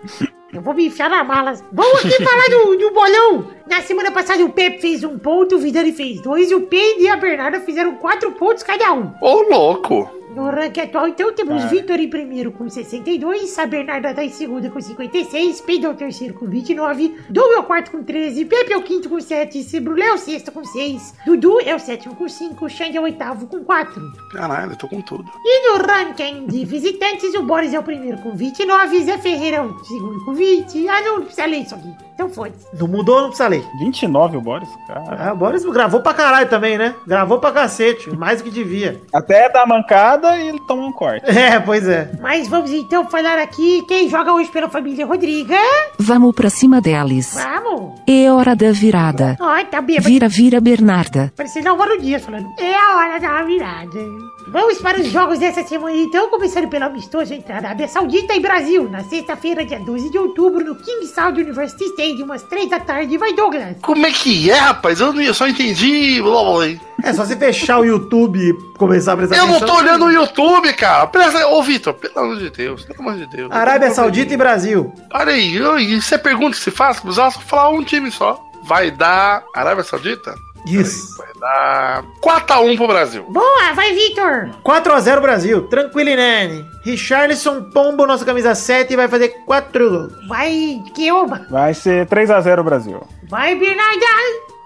Eu 0.53 0.63
vou 0.63 0.73
me 0.73 0.87
enfiar 0.87 1.11
na 1.11 1.23
mala. 1.23 1.53
Vamos 1.73 1.99
aqui 2.05 2.25
falar 2.25 2.49
do, 2.49 2.77
do 2.77 2.91
bolão. 2.93 3.51
Na 3.67 3.83
semana 3.83 4.13
passada 4.13 4.45
o 4.45 4.51
Pepe 4.53 4.81
fez 4.81 5.03
um 5.03 5.19
ponto, 5.19 5.57
o 5.57 5.59
Vidani 5.59 5.93
fez 5.93 6.21
dois, 6.21 6.51
e 6.51 6.55
o 6.55 6.63
Pedro 6.63 7.03
e 7.03 7.09
a 7.09 7.17
Bernarda 7.17 7.61
fizeram 7.61 7.97
quatro 7.97 8.31
pontos 8.33 8.63
cada 8.63 8.93
um. 8.93 9.13
Ô, 9.21 9.43
louco! 9.51 10.09
No 10.37 10.51
ranking 10.51 10.83
atual, 10.83 11.09
então, 11.09 11.33
temos 11.33 11.65
Ah. 11.65 11.67
Vitor 11.69 11.99
em 11.99 12.11
primeiro 12.11 12.53
com 12.53 12.69
62, 12.69 13.59
a 13.59 13.65
Bernarda 13.65 14.13
tá 14.13 14.23
em 14.23 14.29
segundo 14.29 14.71
com 14.71 14.79
56, 14.79 15.63
Pedro 15.63 15.89
é 15.89 15.93
o 15.93 15.97
terceiro 15.97 16.35
com 16.35 16.45
29, 16.47 17.17
Doug 17.31 17.53
é 17.55 17.59
o 17.59 17.63
quarto 17.63 17.91
com 17.91 18.05
13, 18.05 18.45
Pepe 18.45 18.75
é 18.75 18.77
o 18.77 18.83
quinto 18.83 19.09
com 19.09 19.19
7, 19.19 19.63
Cebrulé 19.63 20.05
é 20.05 20.13
o 20.13 20.19
sexto 20.19 20.53
com 20.53 20.63
6, 20.63 21.15
Dudu 21.25 21.59
é 21.65 21.75
o 21.75 21.79
sétimo 21.79 22.15
com 22.15 22.29
5, 22.29 22.69
Xande 22.69 22.99
é 22.99 23.01
o 23.01 23.05
oitavo 23.05 23.47
com 23.47 23.65
4. 23.65 24.03
Caralho, 24.33 24.73
eu 24.73 24.77
tô 24.77 24.87
com 24.89 25.01
tudo. 25.01 25.25
E 25.43 25.73
no 25.73 25.79
ranking 25.87 26.47
de 26.47 26.67
visitantes, 26.67 27.35
o 27.35 27.43
Boris 27.43 27.73
é 27.73 27.79
o 27.79 27.83
primeiro 27.83 28.19
com 28.19 28.33
29, 28.37 29.05
Zé 29.05 29.17
Ferreira 29.17 29.57
é 29.57 29.63
o 29.63 29.85
segundo 29.85 30.23
com 30.27 30.35
20. 30.35 30.87
Ah, 30.87 31.01
não, 31.01 31.15
não 31.17 31.25
precisa 31.25 31.47
ler 31.47 31.63
isso 31.63 31.75
aqui. 31.75 31.95
Então 32.17 32.31
foda-se. 32.31 32.67
Não 32.73 32.89
mudou, 32.89 33.21
não 33.21 33.29
precisa 33.29 33.47
ler. 33.47 33.63
29 33.79 34.39
o 34.39 34.41
Boris, 34.41 34.69
cara. 34.89 35.29
Ah, 35.29 35.33
o 35.35 35.37
Boris 35.37 35.63
gravou 35.67 36.01
pra 36.01 36.15
caralho 36.15 36.49
também, 36.49 36.79
né? 36.79 36.95
Gravou 37.07 37.39
pra 37.39 37.53
cacete. 37.53 38.09
Mais 38.17 38.41
do 38.41 38.45
que 38.45 38.51
devia. 38.51 38.99
Até 39.13 39.51
dá 39.51 39.67
mancada 39.67 40.35
e 40.39 40.49
ele 40.49 40.61
toma 40.67 40.87
um 40.87 40.93
corte. 40.93 41.27
É, 41.37 41.61
pois 41.61 41.87
é. 41.87 42.11
Mas 42.21 42.49
vamos 42.49 42.71
então 42.73 43.07
falar 43.11 43.39
aqui 43.39 43.83
quem 43.87 44.09
joga 44.09 44.33
hoje 44.33 44.51
pela 44.51 44.71
família 44.71 45.05
Rodriga. 45.05 45.59
Vamos 45.99 46.35
pra 46.35 46.49
cima 46.49 46.81
deles. 46.81 47.35
Vamos. 47.35 48.01
É 48.09 48.33
hora 48.33 48.57
da 48.57 48.73
virada. 48.73 49.37
Ai, 49.39 49.67
tá 49.67 49.83
bem. 49.83 50.01
Vira, 50.01 50.27
vira, 50.29 50.59
Bernarda. 50.59 51.31
Parecendo 51.37 51.69
Álvaro 51.69 52.01
Dias 52.01 52.25
falando. 52.25 52.49
É 52.59 52.75
a 52.75 52.97
hora 52.97 53.21
da 53.21 53.43
virada. 53.43 54.36
Vamos 54.59 54.79
para 54.79 54.99
os 54.99 55.09
jogos 55.09 55.39
dessa 55.39 55.63
semana 55.65 55.95
então, 55.95 56.31
começando 56.31 56.67
pelo 56.67 56.87
amistoso 56.87 57.35
entre 57.35 57.53
Arábia 57.53 57.87
Saudita 57.87 58.33
e 58.35 58.41
Brasil, 58.41 58.89
na 58.89 59.05
sexta-feira, 59.05 59.67
dia 59.67 59.79
12 59.79 60.09
de 60.09 60.17
outubro, 60.17 60.65
no 60.65 60.75
King 60.77 61.07
Saud 61.07 61.39
University 61.39 61.85
Stadium, 61.91 62.33
às 62.33 62.43
3 62.45 62.71
da 62.71 62.81
tarde. 62.81 63.19
Vai, 63.19 63.35
Douglas! 63.35 63.77
Como 63.83 64.07
é 64.07 64.11
que 64.11 64.51
é, 64.51 64.55
rapaz? 64.55 64.99
Eu, 64.99 65.13
não- 65.13 65.21
eu 65.21 65.35
só 65.35 65.47
entendi. 65.47 66.23
blá, 66.23 66.43
blá, 66.43 66.53
blá. 66.55 66.67
É 67.05 67.13
só 67.13 67.27
você 67.27 67.37
fechar 67.37 67.81
o 67.81 67.85
YouTube 67.85 68.39
e 68.39 68.55
começar 68.79 69.13
a 69.13 69.17
prestar 69.19 69.37
Eu 69.37 69.47
não 69.47 69.61
tô 69.61 69.75
olhando 69.77 70.07
o 70.07 70.11
YouTube, 70.11 70.73
cara. 70.73 71.07
Presta... 71.07 71.47
Ô, 71.49 71.63
Vitor, 71.63 71.93
pelo 71.93 72.19
amor 72.19 72.39
de 72.39 72.49
Deus, 72.49 72.83
pelo 72.87 73.01
amor 73.01 73.15
de 73.17 73.27
Deus. 73.27 73.53
Arábia 73.53 73.91
Saudita 73.91 74.33
e 74.33 74.39
Brasil. 74.39 74.91
Olha 75.13 75.35
aí, 75.35 75.55
eu- 75.55 75.79
e 75.79 76.01
você 76.01 76.17
pergunta 76.17 76.57
que 76.57 76.63
se 76.65 76.71
faz, 76.71 76.99
precisava 76.99 77.31
só 77.31 77.41
falar 77.41 77.69
um 77.69 77.85
time 77.85 78.11
só. 78.11 78.43
Vai 78.63 78.91
dar 78.91 79.45
Arábia 79.55 79.85
Saudita? 79.85 80.35
Isso. 80.67 81.17
Vai 81.17 81.29
dar 81.41 82.05
4x1 82.21 82.77
pro 82.77 82.87
Brasil. 82.89 83.25
Boa, 83.29 83.73
vai, 83.75 83.95
Victor! 83.95 84.51
4x0 84.65 85.21
Brasil. 85.21 85.63
Tranquilo, 85.69 86.11
Nene. 86.11 86.65
Richarlison 86.85 87.71
Pombo, 87.71 88.07
nossa 88.07 88.25
camisa 88.25 88.55
7, 88.55 88.97
vai 88.97 89.09
fazer 89.09 89.29
4 89.47 89.91
gols. 89.91 90.13
Vai, 90.29 90.83
Keoba! 90.95 91.47
Vai 91.51 91.73
ser 91.75 92.07
3x0 92.07 92.63
Brasil. 92.63 93.01
Vai, 93.29 93.55
Bernarda! 93.55 94.07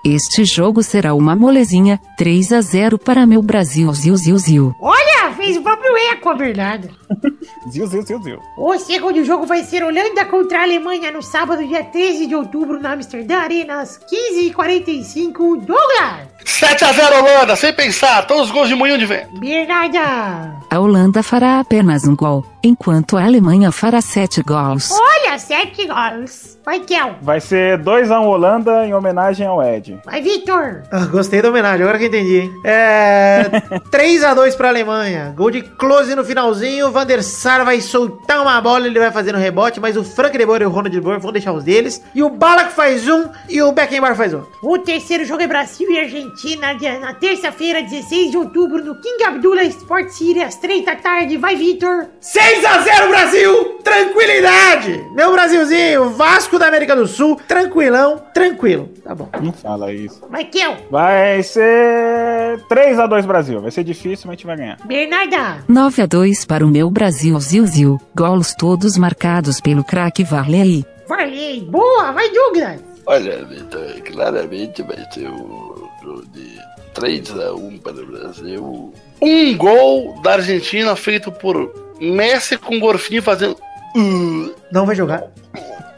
Este 0.05 0.47
jogo 0.47 0.83
será 0.83 1.13
uma 1.15 1.37
molezinha. 1.37 2.01
3 2.17 2.53
a 2.55 2.61
0 2.63 2.99
para 2.99 3.27
meu 3.27 3.43
Brasil. 3.43 3.93
Ziu, 3.93 4.17
ziu, 4.17 4.39
ziu. 4.39 4.75
Olha, 4.81 5.20
fez 5.51 5.57
o 5.57 5.63
próprio 5.63 5.97
eco, 6.13 6.29
a 6.29 6.35
Bernarda. 6.35 6.91
Ziu, 7.71 7.87
ziu, 7.87 8.03
ziu, 8.03 8.23
ziu. 8.23 8.41
O 8.57 8.79
segundo 8.79 9.23
jogo 9.25 9.45
vai 9.47 9.63
ser 9.65 9.83
Holanda 9.83 10.25
contra 10.25 10.61
a 10.61 10.63
Alemanha 10.63 11.11
no 11.11 11.23
sábado, 11.23 11.67
dia 11.67 11.85
13 11.85 12.27
de 12.27 12.35
outubro, 12.35 12.81
na 12.81 12.93
Amsterdã 12.93 13.39
Arena, 13.39 13.81
às 13.81 13.99
15h45. 13.99 15.67
Douglas! 15.67 16.29
7x0 16.45 17.19
Holanda, 17.19 17.57
sem 17.57 17.73
pensar, 17.73 18.27
todos 18.27 18.45
os 18.45 18.51
gols 18.51 18.69
de 18.69 18.75
moinho 18.75 18.99
de 18.99 19.07
vento. 19.07 19.39
Bernarda! 19.39 20.60
A 20.73 20.79
Holanda 20.79 21.21
fará 21.21 21.59
apenas 21.59 22.05
um 22.07 22.15
gol, 22.15 22.45
enquanto 22.63 23.17
a 23.17 23.25
Alemanha 23.25 23.73
fará 23.73 24.01
sete 24.01 24.41
gols. 24.41 24.89
Olha, 24.93 25.37
sete 25.37 25.85
gols. 25.89 26.59
Vai, 26.65 26.79
Kel. 26.81 27.17
Vai 27.23 27.41
ser 27.41 27.83
2x1 27.83 28.25
Holanda 28.27 28.87
em 28.87 28.95
homenagem 28.95 29.45
ao 29.47 29.61
Ed. 29.61 29.99
Vai, 30.05 30.23
Vitor. 30.23 30.83
Ah, 30.93 31.07
gostei 31.07 31.43
da 31.43 31.49
homenagem, 31.49 31.83
agora 31.83 31.99
que 31.99 32.07
entendi, 32.07 32.37
hein? 32.43 32.53
É. 32.65 33.51
3x2 33.91 34.57
pra 34.57 34.69
Alemanha. 34.69 35.33
Gol 35.37 35.51
de 35.51 35.63
close 35.63 36.15
no 36.15 36.23
finalzinho. 36.25 36.87
O 36.87 36.93
Van 36.93 37.05
der 37.05 37.25
Sar 37.25 37.65
vai 37.65 37.81
soltar 37.81 38.41
uma 38.41 38.61
bola, 38.61 38.87
ele 38.87 38.99
vai 39.01 39.11
fazer 39.11 39.33
no 39.33 39.39
rebote, 39.39 39.81
mas 39.81 39.97
o 39.97 40.05
Frank 40.05 40.39
de 40.39 40.47
Boer 40.47 40.63
e 40.63 40.67
o 40.67 40.71
Ronald 40.71 40.91
de 40.95 41.01
Boer 41.01 41.19
vão 41.19 41.33
deixar 41.33 41.53
os 41.53 41.65
deles. 41.65 42.01
E 42.15 42.23
o 42.23 42.31
Balak 42.31 42.73
faz 42.73 43.09
um 43.09 43.25
e 43.49 43.61
o 43.61 43.73
Beckenbauer 43.73 44.15
faz 44.15 44.33
outro. 44.35 44.51
O 44.63 44.79
terceiro 44.79 45.25
jogo 45.25 45.43
é 45.43 45.49
Brasil 45.49 45.91
e 45.91 45.99
Argentina, 45.99 46.75
na 47.01 47.15
terça-feira, 47.15 47.83
16 47.83 48.31
de 48.31 48.37
outubro, 48.37 48.85
no 48.85 48.95
King 49.01 49.25
Abdullah 49.25 49.65
Sport 49.65 50.11
City, 50.11 50.41
às 50.41 50.60
3 50.61 50.85
da 50.85 50.97
tarde. 50.97 51.37
Vai, 51.37 51.57
Vitor. 51.57 52.07
6x0 52.21 53.09
Brasil! 53.09 53.79
Tranquilidade! 53.83 55.05
Meu 55.15 55.33
Brasilzinho, 55.33 56.11
Vasco 56.11 56.59
da 56.59 56.69
América 56.69 56.95
do 56.95 57.07
Sul, 57.07 57.41
tranquilão, 57.49 58.23
tranquilo. 58.35 58.89
Tá 59.03 59.15
bom. 59.15 59.29
Não 59.43 59.53
fala 59.53 59.93
isso. 59.93 60.21
Vai, 60.31 60.45
Kel. 60.45 60.77
Vai 60.91 61.43
ser 61.43 62.61
3x2 62.69 63.27
Brasil. 63.27 63.61
Vai 63.61 63.71
ser 63.71 63.85
difícil, 63.85 64.27
mas 64.27 64.35
a 64.35 64.37
gente 64.37 64.47
vai 64.47 64.57
ganhar. 64.57 64.79
Bernarda. 64.85 65.65
9 65.69 66.03
a 66.03 66.07
2 66.07 66.45
para 66.45 66.65
o 66.65 66.69
meu 66.69 66.91
Brasil 66.91 67.39
Zil 67.41 67.67
Zil. 67.67 68.01
Golos 68.15 68.55
todos 68.55 68.97
marcados 68.97 69.61
pelo 69.61 69.83
craque 69.83 70.23
Varley. 70.25 70.85
Varley. 71.09 71.63
Boa. 71.63 72.13
Vai, 72.13 72.31
Douglas. 72.31 72.81
Olha, 73.07 73.45
Vitor, 73.45 74.01
claramente 74.05 74.83
vai 74.83 75.05
ser 75.11 75.29
o 75.29 75.89
jogo 76.03 76.25
de 76.33 76.59
3x1 76.95 77.81
para 77.83 78.03
o 78.03 78.07
Brasil. 78.07 78.95
Um 79.23 79.57
gol 79.57 80.21
da 80.23 80.33
Argentina 80.35 80.97
feito 80.97 81.31
por 81.31 81.73
Messi 82.01 82.57
com 82.57 82.79
Gorfinho 82.81 83.23
fazendo. 83.23 83.57
"Uh". 83.97 84.55
Não 84.73 84.87
vai 84.87 84.95
jogar. 84.97 85.25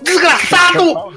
Desgraçado! 0.03 1.13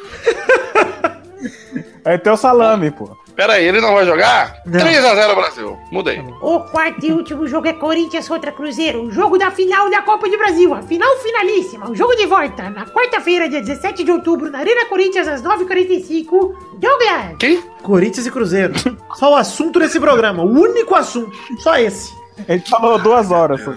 Ter 2.24 2.30
o 2.32 2.38
salame, 2.38 2.92
pô. 2.92 3.18
Pera 3.36 3.54
aí, 3.54 3.66
ele 3.68 3.82
não 3.82 3.94
vai 3.94 4.06
jogar? 4.06 4.62
Não. 4.66 4.80
3x0 4.80 5.36
Brasil. 5.36 5.78
Mudei. 5.92 6.20
O 6.42 6.60
quarto 6.62 7.06
e 7.06 7.12
último 7.12 7.46
jogo 7.48 7.68
é 7.68 7.74
Corinthians 7.74 8.28
contra 8.28 8.52
Cruzeiro. 8.52 9.04
O 9.04 9.12
jogo 9.12 9.38
da 9.38 9.52
final 9.52 9.90
da 9.90 10.02
Copa 10.02 10.30
do 10.30 10.38
Brasil. 10.38 10.74
A 10.74 10.82
final 10.82 11.18
finalíssima. 11.18 11.90
O 11.90 11.96
jogo 11.96 12.16
de 12.16 12.26
volta. 12.26 12.70
Na 12.70 12.86
quarta-feira, 12.86 13.50
dia 13.50 13.62
17 13.62 14.06
de 14.06 14.12
outubro, 14.12 14.50
na 14.50 14.60
Arena 14.60 14.86
Corinthians, 14.86 15.28
às 15.28 15.42
9h45. 15.44 16.56
Douglas. 16.78 17.36
Quem? 17.38 17.62
Corinthians 17.84 18.26
e 18.26 18.32
Cruzeiro. 18.32 18.74
Só 19.16 19.34
o 19.34 19.36
assunto 19.36 19.80
desse 19.80 20.00
programa. 20.00 20.44
O 20.44 20.50
único 20.52 20.96
assunto. 20.96 21.32
Só 21.60 21.78
esse. 21.78 22.14
A 22.48 22.54
gente 22.54 22.70
falou 22.70 22.98
duas 23.00 23.32
horas. 23.32 23.62
pô. 23.62 23.74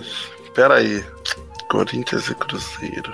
Pera 0.55 0.75
aí. 0.77 1.05
Corinthians 1.69 2.29
e 2.29 2.35
Cruzeiro. 2.37 3.13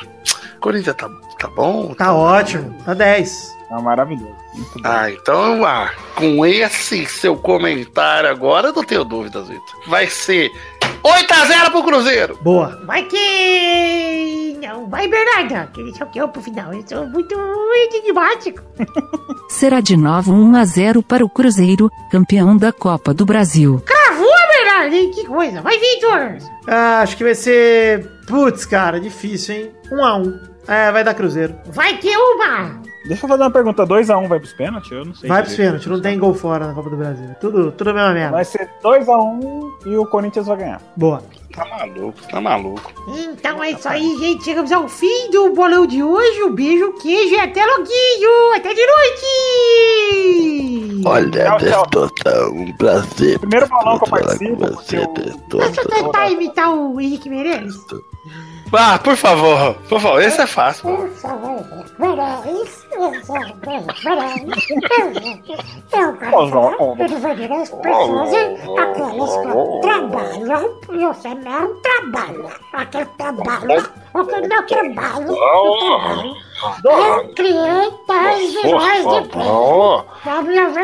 Corinthians 0.61 0.97
tá, 0.97 1.09
tá 1.39 1.49
bom? 1.49 1.95
Tá 1.95 2.15
ótimo. 2.15 2.77
Tá 2.85 2.93
10. 2.95 3.54
É 3.71 3.81
maravilhoso. 3.83 4.35
Muito 4.55 4.75
bom. 4.75 4.81
Ah, 4.89 5.11
então, 5.11 5.65
ah, 5.65 5.91
com 6.15 6.45
esse 6.47 7.05
seu 7.07 7.37
comentário 7.37 8.29
agora, 8.31 8.69
eu 8.69 8.73
não 8.73 8.85
tenho 8.85 9.05
dúvidas, 9.05 9.49
Vitor. 9.49 9.81
Vai 9.89 10.07
ser 10.07 10.51
8x0 11.03 11.71
pro 11.71 11.83
Cruzeiro. 11.83 12.39
Boa. 12.43 12.81
Vai 12.87 13.03
que... 13.05 14.59
Não, 14.63 14.89
vai 14.89 15.09
Bernarda. 15.09 15.71
Que 15.73 15.83
deixa 15.83 16.05
o 16.05 16.11
que 16.11 16.19
eu 16.19 16.29
pro 16.29 16.41
final. 16.43 16.73
Eu 16.73 16.85
sou 16.87 17.07
muito 17.07 17.35
enigmático. 17.93 18.63
Será 19.49 19.81
de 19.81 19.97
novo 19.97 20.33
1 20.33 20.57
a 20.57 20.65
0 20.65 21.03
para 21.03 21.25
o 21.25 21.29
Cruzeiro, 21.29 21.91
campeão 22.11 22.57
da 22.57 22.73
Copa 22.73 23.13
do 23.13 23.27
Brasil. 23.27 23.83
Cravou, 23.85 24.31
Bernarda. 24.57 24.97
hein? 24.97 25.11
Que 25.11 25.25
coisa. 25.27 25.61
Vai, 25.63 25.79
Vitor. 25.79 26.39
Ah, 26.67 27.01
acho 27.01 27.17
que 27.17 27.25
vai 27.25 27.35
ser. 27.35 28.07
Putz, 28.27 28.65
cara, 28.65 28.99
difícil, 29.01 29.55
hein? 29.55 29.73
1 29.93 29.97
um 29.97 30.05
a 30.05 30.17
1 30.17 30.23
um. 30.23 30.41
É, 30.67 30.91
vai 30.91 31.05
dar 31.05 31.13
Cruzeiro. 31.15 31.55
Vai 31.67 31.99
que 31.99 32.17
uma. 32.17 32.81
Deixa 33.07 33.25
eu 33.25 33.29
fazer 33.29 33.43
uma 33.43 33.51
pergunta. 33.51 33.87
2x1 33.87 34.27
vai 34.29 34.39
pros 34.41 34.53
pênaltis? 34.55 34.91
Eu 34.91 35.05
não 35.05 35.15
sei. 35.15 35.29
Vai 35.29 35.43
pros 35.43 35.55
pênaltis, 35.57 35.87
não 35.87 36.01
tem 36.01 36.19
gol 36.19 36.33
fora 36.35 36.67
na 36.69 36.75
Copa 36.75 36.89
do 36.91 36.97
Brasil. 36.97 37.29
Tudo, 37.41 37.71
tudo 37.73 37.91
a 37.91 37.93
mesma 37.93 38.13
merda. 38.13 38.33
Vai 38.33 38.45
ser 38.45 38.71
2x1 38.83 39.71
e 39.87 39.97
o 39.97 40.07
Corinthians 40.07 40.47
vai 40.47 40.57
ganhar. 40.57 40.81
Boa. 40.97 41.23
Tá 41.55 41.65
maluco, 41.67 42.19
tá 42.29 42.41
maluco. 42.41 42.93
Então 43.17 43.63
é 43.63 43.71
isso 43.71 43.89
aí, 43.89 44.17
gente. 44.19 44.43
Chegamos 44.43 44.73
ao 44.73 44.89
fim 44.89 45.31
do 45.31 45.51
bolão 45.55 45.87
de 45.87 46.03
hoje. 46.03 46.43
Um 46.43 46.53
beijo, 46.53 46.95
queijo 46.95 47.35
e 47.35 47.39
até 47.39 47.65
loguinho. 47.65 48.53
Até 48.57 48.75
de 48.75 48.81
noite. 50.15 51.03
Olha, 51.07 51.45
tchau. 51.45 51.59
Destota, 51.59 52.49
um 52.51 52.73
prazer. 52.77 53.39
Primeiro 53.39 53.69
bolão 53.69 53.99
que 53.99 54.05
eu 54.05 54.09
participo, 54.11 54.57
você, 54.57 54.97
eu- 54.99 55.15
Deixa 55.61 55.81
eu 55.83 55.87
tentar 55.89 56.29
imitar 56.31 56.75
o 56.75 57.01
Henrique 57.01 57.29
Meirelles. 57.31 57.75
Ah, 58.73 58.99
por 58.99 59.17
favor, 59.17 59.75
por 59.89 60.01
favor, 60.01 60.21
esse 60.23 60.41
é 60.41 60.47
fácil. 60.47 60.97
Por 60.97 61.09
favor, 61.11 61.65
Meirelles. 61.99 62.85
Eu 65.93 66.17
quero 66.97 67.09
dividir 67.09 67.53
as 67.53 67.71
pessoas 67.71 68.33
em 68.33 68.79
aquelas 68.79 69.37
que 69.37 69.81
trabalham 69.81 70.81
e 70.91 70.99
você 71.07 71.35
não 71.35 71.81
trabalha. 71.83 72.51
Aquele 72.73 73.07
trabalho, 73.17 73.91
aquele 74.15 74.49
não 74.49 74.67
trabalho, 74.67 75.33
o 75.33 75.79
trabalho. 75.79 76.35
Tais 78.07 78.53
vilões 78.55 79.05
de 79.05 79.29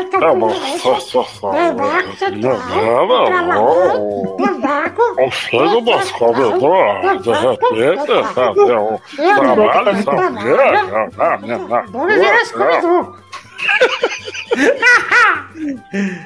que 0.09 0.15
eu 0.15 0.35
fiz 0.51 0.75
isso, 0.75 1.49
Demarco 1.51 2.17
Central, 2.17 3.25
trabalhou, 3.25 4.37
Demarco, 4.37 5.01
Chega 5.31 5.77
umas 5.77 6.11
cobertoras, 6.11 7.21
de 7.23 7.31
repente, 7.31 8.33
sabe, 8.33 8.59
um 8.61 8.99
trabalho, 9.35 10.03
sabe, 10.03 11.47
Vamos 11.91 12.15
ver 12.15 12.31
as 12.33 12.51
coisas. 12.51 13.07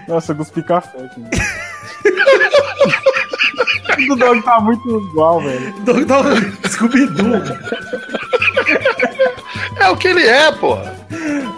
Nossa, 0.08 0.32
eu 0.32 0.36
cuspi 0.38 0.64
café 0.64 0.98
aqui. 0.98 1.22
o 4.12 4.16
dog 4.16 4.42
tá 4.44 4.60
muito 4.60 4.90
igual, 5.10 5.40
velho. 5.42 5.74
Scooby-Doo. 6.68 7.42
É 9.86 9.90
o 9.90 9.96
que 9.96 10.08
ele 10.08 10.26
é, 10.26 10.52
porra. 10.52 10.96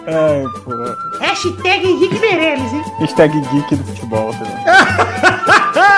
Ai, 0.06 0.44
pô. 0.62 1.18
Hashtag 1.18 1.86
Henrique 1.88 2.18
Meirelles, 2.18 2.74
hein? 2.74 2.84
Hashtag 3.00 3.40
geek 3.40 3.74
do 3.74 3.84
futebol, 3.84 4.34
tá 4.34 5.97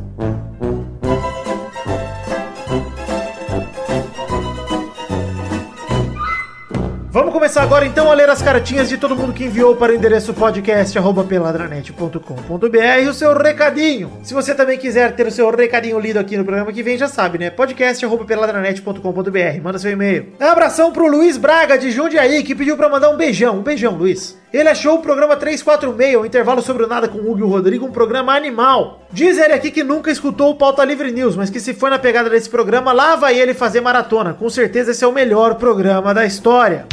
Vamos 7.14 7.32
começar 7.32 7.62
agora 7.62 7.86
então 7.86 8.10
a 8.10 8.14
ler 8.14 8.28
as 8.28 8.42
cartinhas 8.42 8.88
de 8.88 8.98
todo 8.98 9.14
mundo 9.14 9.32
que 9.32 9.44
enviou 9.44 9.76
para 9.76 9.92
o 9.92 9.94
endereço 9.94 10.34
podcast@peladranet.com.br 10.34 13.08
o 13.08 13.14
seu 13.14 13.38
recadinho. 13.38 14.18
Se 14.24 14.34
você 14.34 14.52
também 14.52 14.76
quiser 14.76 15.14
ter 15.14 15.24
o 15.24 15.30
seu 15.30 15.48
recadinho 15.48 16.00
lido 16.00 16.18
aqui 16.18 16.36
no 16.36 16.44
programa 16.44 16.72
que 16.72 16.82
vem, 16.82 16.98
já 16.98 17.06
sabe, 17.06 17.38
né? 17.38 17.50
podcast@peladranet.com.br. 17.50 19.62
Manda 19.62 19.78
seu 19.78 19.92
e-mail. 19.92 20.32
Abração 20.40 20.90
pro 20.90 21.06
Luiz 21.06 21.36
Braga 21.36 21.78
de 21.78 21.92
Jundiaí 21.92 22.42
que 22.42 22.52
pediu 22.52 22.76
para 22.76 22.88
mandar 22.88 23.10
um 23.10 23.16
beijão. 23.16 23.60
Um 23.60 23.62
beijão, 23.62 23.94
Luiz. 23.94 24.36
Ele 24.52 24.68
achou 24.68 24.96
o 24.96 25.02
programa 25.02 25.36
346, 25.36 26.16
o 26.16 26.26
intervalo 26.26 26.62
sobre 26.62 26.82
o 26.82 26.88
nada 26.88 27.06
com 27.06 27.18
o 27.18 27.30
Hugo 27.30 27.38
e 27.38 27.44
o 27.44 27.48
Rodrigo, 27.48 27.86
um 27.86 27.92
programa 27.92 28.34
animal. 28.34 29.02
Diz 29.12 29.38
ele 29.38 29.52
aqui 29.52 29.70
que 29.70 29.84
nunca 29.84 30.10
escutou 30.10 30.50
o 30.50 30.56
Pauta 30.56 30.84
Livre 30.84 31.12
News, 31.12 31.36
mas 31.36 31.48
que 31.48 31.60
se 31.60 31.74
for 31.74 31.90
na 31.90 31.98
pegada 31.98 32.28
desse 32.28 32.50
programa, 32.50 32.92
lá 32.92 33.14
vai 33.14 33.38
ele 33.38 33.54
fazer 33.54 33.80
maratona. 33.80 34.34
Com 34.34 34.50
certeza 34.50 34.90
esse 34.90 35.04
é 35.04 35.06
o 35.06 35.12
melhor 35.12 35.54
programa 35.54 36.12
da 36.12 36.26
história. 36.26 36.88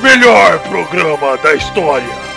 Melhor 0.00 0.58
programa 0.60 1.36
da 1.38 1.54
história. 1.54 2.27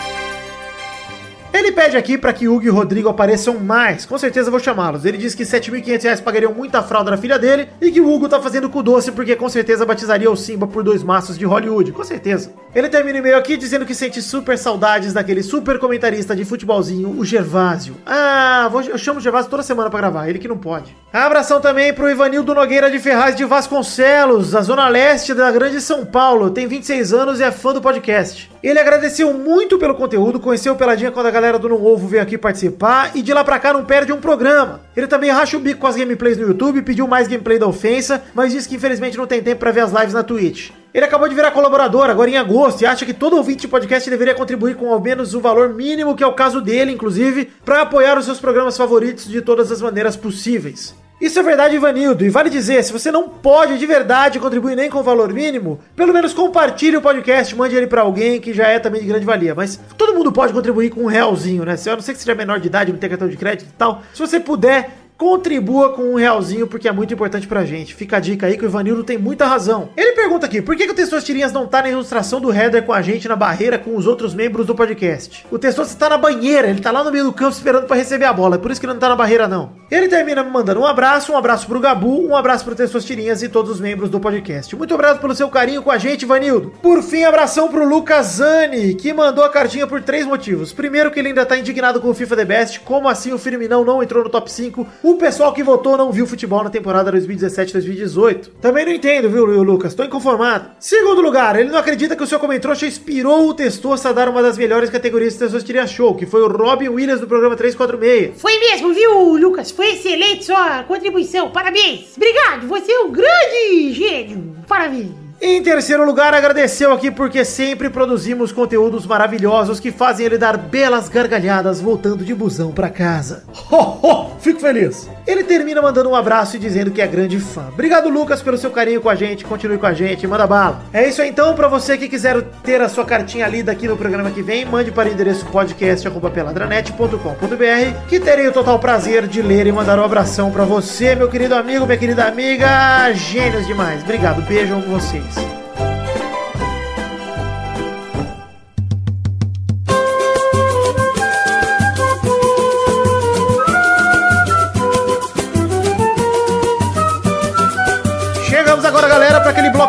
Ele 1.53 1.71
pede 1.71 1.97
aqui 1.97 2.17
para 2.17 2.31
que 2.31 2.47
Hugo 2.47 2.65
e 2.65 2.69
Rodrigo 2.69 3.09
apareçam 3.09 3.59
mais. 3.59 4.05
Com 4.05 4.17
certeza 4.17 4.49
vou 4.49 4.59
chamá-los. 4.59 5.05
Ele 5.05 5.17
diz 5.17 5.35
que 5.35 5.43
7.500 5.43 6.03
reais 6.03 6.21
pagariam 6.21 6.53
muita 6.53 6.81
fralda 6.81 7.11
na 7.11 7.17
filha 7.17 7.37
dele 7.37 7.67
e 7.81 7.91
que 7.91 7.99
o 7.99 8.11
Hugo 8.11 8.29
tá 8.29 8.39
fazendo 8.39 8.69
com 8.69 8.81
doce 8.81 9.11
porque 9.11 9.35
com 9.35 9.49
certeza 9.49 9.85
batizaria 9.85 10.31
o 10.31 10.35
Simba 10.35 10.65
por 10.65 10.83
dois 10.83 11.03
maços 11.03 11.37
de 11.37 11.45
Hollywood. 11.45 11.91
Com 11.91 12.03
certeza. 12.03 12.53
Ele 12.73 12.87
termina 12.87 13.17
o 13.17 13.19
e-mail 13.19 13.37
aqui 13.37 13.57
dizendo 13.57 13.85
que 13.85 13.93
sente 13.93 14.21
super 14.21 14.57
saudades 14.57 15.11
daquele 15.11 15.43
super 15.43 15.77
comentarista 15.77 16.35
de 16.35 16.45
futebolzinho, 16.45 17.09
o 17.19 17.25
Gervásio. 17.25 17.97
Ah, 18.05 18.69
vou, 18.71 18.81
eu 18.81 18.97
chamo 18.97 19.19
o 19.19 19.21
Gervásio 19.21 19.49
toda 19.51 19.61
semana 19.61 19.89
para 19.89 19.99
gravar, 19.99 20.29
ele 20.29 20.39
que 20.39 20.47
não 20.47 20.57
pode. 20.57 20.95
Abração 21.11 21.59
também 21.59 21.93
pro 21.93 22.09
Ivanildo 22.09 22.55
Nogueira 22.55 22.89
de 22.89 22.97
Ferraz 22.97 23.35
de 23.35 23.43
Vasconcelos, 23.43 24.51
da 24.51 24.61
zona 24.61 24.87
leste 24.87 25.33
da 25.33 25.51
grande 25.51 25.81
São 25.81 26.05
Paulo. 26.05 26.49
Tem 26.49 26.65
26 26.65 27.11
anos 27.11 27.39
e 27.41 27.43
é 27.43 27.51
fã 27.51 27.73
do 27.73 27.81
podcast. 27.81 28.49
Ele 28.63 28.79
agradeceu 28.79 29.33
muito 29.33 29.77
pelo 29.77 29.95
conteúdo, 29.95 30.39
conheceu 30.39 30.71
o 30.73 30.75
Peladinha 30.77 31.11
quando 31.11 31.25
a 31.25 31.31
galera 31.41 31.57
do 31.57 31.67
Não 31.67 31.83
Ovo 31.83 32.07
veio 32.07 32.21
aqui 32.21 32.37
participar 32.37 33.11
e 33.15 33.21
de 33.23 33.33
lá 33.33 33.43
pra 33.43 33.57
cá 33.57 33.73
não 33.73 33.83
perde 33.83 34.13
um 34.13 34.21
programa. 34.21 34.81
Ele 34.95 35.07
também 35.07 35.31
racha 35.31 35.57
o 35.57 35.59
bico 35.59 35.81
com 35.81 35.87
as 35.87 35.95
gameplays 35.95 36.37
no 36.37 36.47
YouTube, 36.47 36.83
pediu 36.83 37.07
mais 37.07 37.27
gameplay 37.27 37.57
da 37.57 37.65
ofensa, 37.65 38.23
mas 38.35 38.51
disse 38.51 38.69
que 38.69 38.75
infelizmente 38.75 39.17
não 39.17 39.25
tem 39.25 39.41
tempo 39.41 39.59
para 39.59 39.71
ver 39.71 39.81
as 39.81 39.91
lives 39.91 40.13
na 40.13 40.23
Twitch. 40.23 40.69
Ele 40.93 41.05
acabou 41.05 41.27
de 41.27 41.33
virar 41.33 41.51
colaborador 41.51 42.09
agora 42.09 42.29
em 42.29 42.37
agosto 42.37 42.81
e 42.81 42.85
acha 42.85 43.05
que 43.05 43.13
todo 43.13 43.37
ouvinte 43.37 43.61
de 43.61 43.67
podcast 43.67 44.07
deveria 44.09 44.35
contribuir 44.35 44.75
com 44.75 44.93
ao 44.93 45.01
menos 45.01 45.33
o 45.33 45.39
valor 45.39 45.69
mínimo, 45.69 46.15
que 46.15 46.23
é 46.23 46.27
o 46.27 46.33
caso 46.33 46.61
dele, 46.61 46.91
inclusive, 46.91 47.49
para 47.65 47.81
apoiar 47.81 48.19
os 48.19 48.25
seus 48.25 48.39
programas 48.39 48.77
favoritos 48.77 49.25
de 49.25 49.41
todas 49.41 49.71
as 49.71 49.81
maneiras 49.81 50.15
possíveis. 50.15 50.93
Isso 51.21 51.37
é 51.37 51.43
verdade, 51.43 51.75
Ivanildo. 51.75 52.25
E 52.25 52.29
vale 52.29 52.49
dizer, 52.49 52.83
se 52.83 52.91
você 52.91 53.11
não 53.11 53.29
pode 53.29 53.77
de 53.77 53.85
verdade 53.85 54.39
contribuir 54.39 54.75
nem 54.75 54.89
com 54.89 54.97
o 54.97 55.03
valor 55.03 55.31
mínimo, 55.31 55.79
pelo 55.95 56.11
menos 56.11 56.33
compartilhe 56.33 56.97
o 56.97 57.01
podcast, 57.01 57.55
mande 57.55 57.75
ele 57.75 57.85
para 57.85 58.01
alguém 58.01 58.41
que 58.41 58.51
já 58.53 58.67
é 58.67 58.79
também 58.79 59.01
de 59.01 59.07
grande 59.07 59.23
valia. 59.23 59.53
Mas 59.53 59.79
todo 59.95 60.15
mundo 60.15 60.31
pode 60.31 60.51
contribuir 60.51 60.89
com 60.89 61.01
um 61.01 61.05
realzinho, 61.05 61.63
né? 61.63 61.77
Se 61.77 61.89
eu 61.91 61.95
não 61.95 62.01
sei 62.01 62.15
que 62.15 62.19
seja 62.19 62.33
menor 62.33 62.59
de 62.59 62.65
idade, 62.65 62.91
não 62.91 62.97
tem 62.97 63.07
cartão 63.07 63.29
de 63.29 63.37
crédito 63.37 63.69
e 63.69 63.73
tal. 63.77 64.01
Se 64.11 64.19
você 64.19 64.39
puder, 64.39 65.00
contribua 65.21 65.93
com 65.93 66.13
um 66.13 66.15
realzinho, 66.15 66.65
porque 66.65 66.87
é 66.87 66.91
muito 66.91 67.13
importante 67.13 67.45
pra 67.45 67.63
gente. 67.63 67.93
Fica 67.93 68.17
a 68.17 68.19
dica 68.19 68.47
aí 68.47 68.57
que 68.57 68.65
o 68.65 68.67
Ivanildo 68.67 69.03
tem 69.03 69.19
muita 69.19 69.45
razão. 69.45 69.89
Ele 69.95 70.13
pergunta 70.13 70.47
aqui, 70.47 70.63
por 70.63 70.75
que, 70.75 70.87
que 70.87 70.93
o 70.93 70.95
Testos 70.95 71.23
Tirinhas 71.23 71.53
não 71.53 71.67
tá 71.67 71.83
na 71.83 71.91
ilustração 71.91 72.41
do 72.41 72.51
header 72.51 72.81
com 72.81 72.91
a 72.91 73.03
gente 73.03 73.27
na 73.27 73.35
barreira 73.35 73.77
com 73.77 73.95
os 73.95 74.07
outros 74.07 74.33
membros 74.33 74.65
do 74.65 74.73
podcast? 74.73 75.45
O 75.51 75.59
Testos 75.59 75.89
está 75.89 76.09
na 76.09 76.17
banheira, 76.17 76.67
ele 76.67 76.81
tá 76.81 76.89
lá 76.89 77.03
no 77.03 77.11
meio 77.11 77.25
do 77.25 77.31
campo 77.31 77.51
esperando 77.51 77.85
para 77.85 77.97
receber 77.97 78.25
a 78.25 78.33
bola, 78.33 78.55
é 78.55 78.57
por 78.57 78.71
isso 78.71 78.81
que 78.81 78.87
ele 78.87 78.93
não 78.93 78.99
tá 78.99 79.09
na 79.09 79.15
barreira 79.15 79.47
não. 79.47 79.73
Ele 79.91 80.07
termina 80.07 80.43
me 80.43 80.49
mandando 80.49 80.79
um 80.79 80.87
abraço, 80.87 81.31
um 81.31 81.37
abraço 81.37 81.67
pro 81.67 81.79
Gabu, 81.79 82.27
um 82.27 82.35
abraço 82.35 82.65
pro 82.65 82.73
Testos 82.73 83.05
Tirinhas 83.05 83.43
e 83.43 83.49
todos 83.49 83.69
os 83.69 83.79
membros 83.79 84.09
do 84.09 84.19
podcast. 84.19 84.75
Muito 84.75 84.91
obrigado 84.95 85.21
pelo 85.21 85.35
seu 85.35 85.49
carinho 85.49 85.83
com 85.83 85.91
a 85.91 85.99
gente, 85.99 86.23
Ivanildo. 86.23 86.73
Por 86.81 87.03
fim, 87.03 87.25
abração 87.25 87.67
pro 87.67 87.87
Lucas 87.87 88.25
Zani, 88.37 88.95
que 88.95 89.13
mandou 89.13 89.43
a 89.43 89.49
cartinha 89.49 89.85
por 89.85 90.01
três 90.01 90.25
motivos. 90.25 90.73
Primeiro 90.73 91.11
que 91.11 91.19
ele 91.19 91.27
ainda 91.27 91.45
tá 91.45 91.55
indignado 91.55 92.01
com 92.01 92.09
o 92.09 92.13
FIFA 92.15 92.37
The 92.37 92.45
Best, 92.45 92.79
como 92.79 93.07
assim 93.07 93.31
o 93.31 93.37
Firminão 93.37 93.85
não 93.85 94.01
entrou 94.01 94.23
no 94.23 94.29
top 94.31 94.51
5? 94.51 94.87
O 95.03 95.10
pessoal 95.17 95.53
que 95.53 95.63
votou 95.63 95.97
não 95.97 96.11
viu 96.11 96.27
futebol 96.27 96.63
na 96.63 96.69
temporada 96.69 97.11
2017-2018. 97.11 98.49
Também 98.61 98.85
não 98.85 98.93
entendo, 98.93 99.29
viu, 99.29 99.45
Lucas? 99.45 99.93
Tô 99.93 100.03
inconformado. 100.03 100.71
Segundo 100.79 101.21
lugar, 101.21 101.59
ele 101.59 101.69
não 101.69 101.79
acredita 101.79 102.15
que 102.15 102.23
o 102.23 102.27
seu 102.27 102.39
comentário 102.39 102.87
inspirou 102.87 103.47
o 103.47 103.53
Testosta 103.53 104.09
a 104.09 104.13
dar 104.13 104.29
uma 104.29 104.41
das 104.41 104.57
melhores 104.57 104.89
categorias 104.89 105.33
de 105.33 105.39
Testosteria 105.39 105.87
Show, 105.87 106.15
que 106.15 106.25
foi 106.25 106.41
o 106.41 106.47
Robin 106.47 106.89
Williams 106.89 107.19
do 107.21 107.27
programa 107.27 107.55
346. 107.55 108.39
Foi 108.41 108.57
mesmo, 108.59 108.93
viu, 108.93 109.37
Lucas? 109.37 109.71
Foi 109.71 109.93
excelente 109.93 110.45
sua 110.45 110.83
contribuição. 110.83 111.49
Parabéns. 111.51 112.15
Obrigado, 112.15 112.67
você 112.67 112.91
é 112.91 112.99
um 112.99 113.11
grande 113.11 113.93
gênio. 113.93 114.55
Parabéns. 114.67 115.30
Em 115.43 115.63
terceiro 115.63 116.05
lugar, 116.05 116.35
agradeceu 116.35 116.93
aqui 116.93 117.09
porque 117.09 117.43
sempre 117.43 117.89
produzimos 117.89 118.51
conteúdos 118.51 119.07
maravilhosos 119.07 119.79
que 119.79 119.91
fazem 119.91 120.27
ele 120.27 120.37
dar 120.37 120.55
belas 120.55 121.09
gargalhadas 121.09 121.81
voltando 121.81 122.23
de 122.23 122.35
busão 122.35 122.71
pra 122.71 122.91
casa. 122.91 123.43
Ho, 123.71 123.75
ho, 123.75 124.29
fico 124.39 124.59
feliz. 124.59 125.09
Ele 125.25 125.43
termina 125.43 125.81
mandando 125.81 126.11
um 126.11 126.15
abraço 126.15 126.57
e 126.57 126.59
dizendo 126.59 126.91
que 126.91 127.01
é 127.01 127.07
grande 127.07 127.39
fã. 127.39 127.69
Obrigado, 127.69 128.07
Lucas, 128.07 128.43
pelo 128.43 128.55
seu 128.55 128.69
carinho 128.69 129.01
com 129.01 129.09
a 129.09 129.15
gente. 129.15 129.43
Continue 129.43 129.79
com 129.79 129.87
a 129.87 129.93
gente, 129.93 130.27
manda 130.27 130.45
bala. 130.45 130.83
É 130.93 131.09
isso 131.09 131.23
aí, 131.23 131.29
então, 131.29 131.55
pra 131.55 131.67
você 131.67 131.97
que 131.97 132.07
quiser 132.07 132.39
ter 132.63 132.79
a 132.79 132.87
sua 132.87 133.03
cartinha 133.03 133.47
lida 133.47 133.71
aqui 133.71 133.87
no 133.87 133.97
programa 133.97 134.29
que 134.29 134.43
vem, 134.43 134.63
mande 134.63 134.91
para 134.91 135.09
o 135.09 135.11
endereço 135.11 135.47
podcast@peladranet.com.br, 135.47 138.07
que 138.07 138.19
terei 138.19 138.47
o 138.47 138.53
total 138.53 138.77
prazer 138.77 139.25
de 139.25 139.41
ler 139.41 139.65
e 139.65 139.71
mandar 139.71 139.97
um 139.97 140.03
abração 140.03 140.51
pra 140.51 140.65
você, 140.65 141.15
meu 141.15 141.29
querido 141.29 141.55
amigo, 141.55 141.87
minha 141.87 141.97
querida 141.97 142.25
amiga. 142.25 143.11
Gênios 143.13 143.65
demais. 143.65 144.03
Obrigado, 144.03 144.43
beijo 144.43 144.75
com 144.75 144.99
vocês. 144.99 145.30
Chegamos 145.33 145.60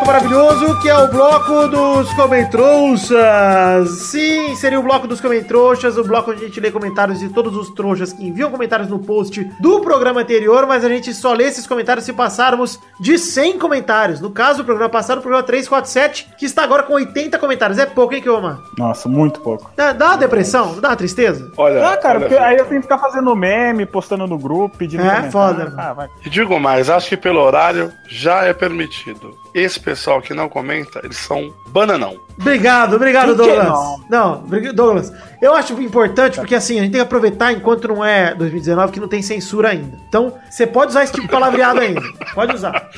bloco 0.03 0.07
maravilhoso 0.07 0.81
que 0.81 0.89
é 0.89 0.97
o 0.99 1.09
bloco 1.09 1.69
dos 1.69 2.13
Comentrouxas. 2.15 3.89
Sim, 4.11 4.55
seria 4.57 4.79
o 4.79 4.83
bloco 4.83 5.07
dos 5.07 5.21
Comentrouxas, 5.21 5.97
o 5.97 6.05
bloco 6.05 6.31
onde 6.33 6.45
a 6.45 6.47
gente 6.49 6.61
lê 6.61 6.71
comentários 6.71 7.21
de 7.21 7.29
todos 7.29 7.57
os 7.57 7.71
trouxas 7.71 8.13
que 8.13 8.27
enviam 8.27 8.51
comentários 8.51 8.89
no 8.89 8.99
post 8.99 9.45
do 9.61 9.81
programa 9.81 10.21
anterior, 10.21 10.67
mas 10.67 10.85
a 10.85 10.89
gente 10.89 11.13
só 11.15 11.33
lê 11.33 11.45
esses 11.45 11.67
comentários 11.67 12.05
se 12.05 12.13
passarmos 12.13 12.79
de 13.01 13.19
100 13.19 13.59
comentários. 13.59 14.21
No 14.21 14.31
caso, 14.31 14.59
do 14.59 14.65
programa 14.65 14.91
passado, 14.91 15.19
o 15.19 15.23
programa 15.23 15.45
347, 15.47 16.35
que 16.39 16.47
está 16.47 16.65
agora 16.65 16.83
com 16.83 16.95
80 16.95 17.39
comentários. 17.39 17.79
É 17.79 17.87
pouco, 17.87 18.15
hein, 18.15 18.23
Kioma? 18.23 18.63
Nossa, 18.79 19.09
muito 19.09 19.41
pouco. 19.41 19.71
Dá, 19.77 19.93
dá 19.93 20.07
uma 20.09 20.17
depressão? 20.19 20.81
Dá 20.81 20.89
uma 20.91 20.97
tristeza? 20.97 21.51
Olha, 21.57 21.89
Ah, 21.91 21.97
cara, 21.97 22.19
olha, 22.19 22.29
porque 22.29 22.43
aí 22.43 22.57
eu 22.57 22.65
tenho 22.67 22.81
que 22.81 22.87
ficar 22.89 22.99
fazendo 22.99 23.35
meme, 23.37 23.87
postando 23.87 24.27
no 24.27 24.39
grupo, 24.39 24.77
pedindo 24.79 25.03
É, 25.03 25.07
comentário. 25.07 25.31
foda. 25.33 25.75
Ah, 25.77 25.93
vai. 25.93 26.09
E 26.25 26.31
digo 26.31 26.59
mais, 26.59 26.91
acho 26.91 27.09
que 27.09 27.17
pelo 27.17 27.41
horário 27.41 27.93
já 28.09 28.45
é 28.45 28.53
permitido. 28.53 29.42
Esse 29.55 29.79
pessoal 29.79 30.23
que 30.23 30.33
não 30.33 30.49
comenta, 30.49 31.01
eles 31.05 31.19
são 31.19 31.55
bananão. 31.69 32.19
Obrigado, 32.41 32.97
obrigado, 32.97 33.35
Por 33.37 33.45
que 33.45 33.55
Douglas. 33.55 33.67
não? 33.69 34.05
Não, 34.09 34.73
Douglas. 34.75 35.13
Eu 35.41 35.55
acho 35.55 35.73
importante 35.83 36.39
porque 36.39 36.55
assim, 36.55 36.79
a 36.79 36.83
gente 36.83 36.93
tem 36.93 37.01
que 37.01 37.05
aproveitar 37.05 37.53
enquanto 37.53 37.89
não 37.89 38.05
é 38.05 38.33
2019 38.35 38.93
que 38.93 39.01
não 39.01 39.09
tem 39.09 39.21
censura 39.23 39.71
ainda. 39.71 39.99
Então, 40.09 40.35
você 40.49 40.67
pode 40.67 40.91
usar 40.91 41.03
esse 41.03 41.13
tipo 41.13 41.27
de 41.27 41.33
palavreado 41.33 41.81
ainda. 41.81 42.01
Pode 42.35 42.55
usar. 42.55 42.89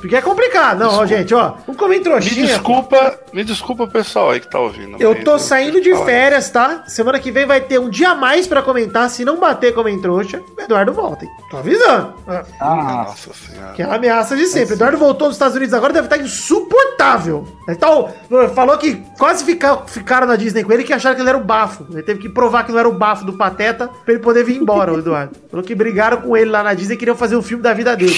Porque 0.00 0.16
é 0.16 0.20
complicado. 0.20 0.80
Não, 0.80 0.98
ó, 0.98 1.06
gente, 1.06 1.32
ó. 1.34 1.54
Um 1.68 1.74
comem 1.74 1.98
Me 1.98 2.04
trouxinha. 2.04 2.46
desculpa, 2.46 3.18
me 3.32 3.44
desculpa 3.44 3.84
o 3.84 3.88
pessoal 3.88 4.30
aí 4.30 4.40
que 4.40 4.50
tá 4.50 4.58
ouvindo. 4.58 4.96
Eu 5.00 5.22
tô 5.24 5.38
saindo 5.38 5.80
de 5.80 5.94
férias, 6.04 6.50
tá? 6.50 6.84
Semana 6.88 7.18
que 7.20 7.30
vem 7.30 7.46
vai 7.46 7.60
ter 7.60 7.78
um 7.78 7.88
dia 7.88 8.10
a 8.10 8.14
mais 8.14 8.46
pra 8.46 8.60
comentar. 8.60 9.08
Se 9.08 9.24
não 9.24 9.38
bater 9.38 9.72
comem 9.72 10.00
trouxa, 10.00 10.42
Eduardo 10.58 10.92
volta, 10.92 11.24
hein? 11.24 11.30
Tô 11.50 11.58
avisando. 11.58 12.14
Ah, 12.60 13.04
Nossa 13.06 13.30
senhora. 13.32 13.72
Que 13.74 13.82
é 13.82 13.84
a 13.86 13.94
ameaça 13.94 14.36
de 14.36 14.46
sempre. 14.46 14.74
Eduardo 14.74 14.98
voltou 14.98 15.28
dos 15.28 15.36
Estados 15.36 15.56
Unidos 15.56 15.72
agora, 15.72 15.92
deve 15.92 16.06
estar 16.06 16.18
insuportável. 16.18 17.46
Então, 17.68 18.12
falou 18.54 18.76
que 18.78 18.96
quase 19.18 19.44
fica- 19.44 19.78
ficaram 19.86 20.26
na 20.26 20.36
Disney 20.36 20.62
com 20.64 20.72
ele 20.72 20.84
que 20.84 20.92
acharam 20.92 21.14
que 21.16 21.22
ele 21.22 21.28
era 21.28 21.38
o 21.38 21.44
bafo. 21.44 21.86
Ele 21.90 22.02
teve 22.02 22.20
que 22.20 22.28
provar 22.28 22.64
que 22.64 22.72
não 22.72 22.78
era 22.78 22.88
o 22.88 22.92
bafo 22.92 23.24
do 23.24 23.32
Pateta 23.34 23.88
pra 24.04 24.14
ele 24.14 24.22
poder 24.22 24.44
vir 24.44 24.56
embora, 24.56 24.92
o 24.92 24.98
Eduardo. 24.98 25.36
Falou 25.50 25.64
que 25.64 25.74
brigaram 25.74 26.20
com 26.20 26.36
ele 26.36 26.50
lá 26.50 26.62
na 26.62 26.74
Disney 26.74 26.94
e 26.94 26.98
queriam 26.98 27.16
fazer 27.16 27.36
um 27.36 27.42
filme 27.42 27.62
da 27.62 27.72
vida 27.72 27.96
dele. 27.96 28.14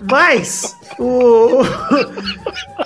Mas, 0.00 0.76
o... 0.98 1.62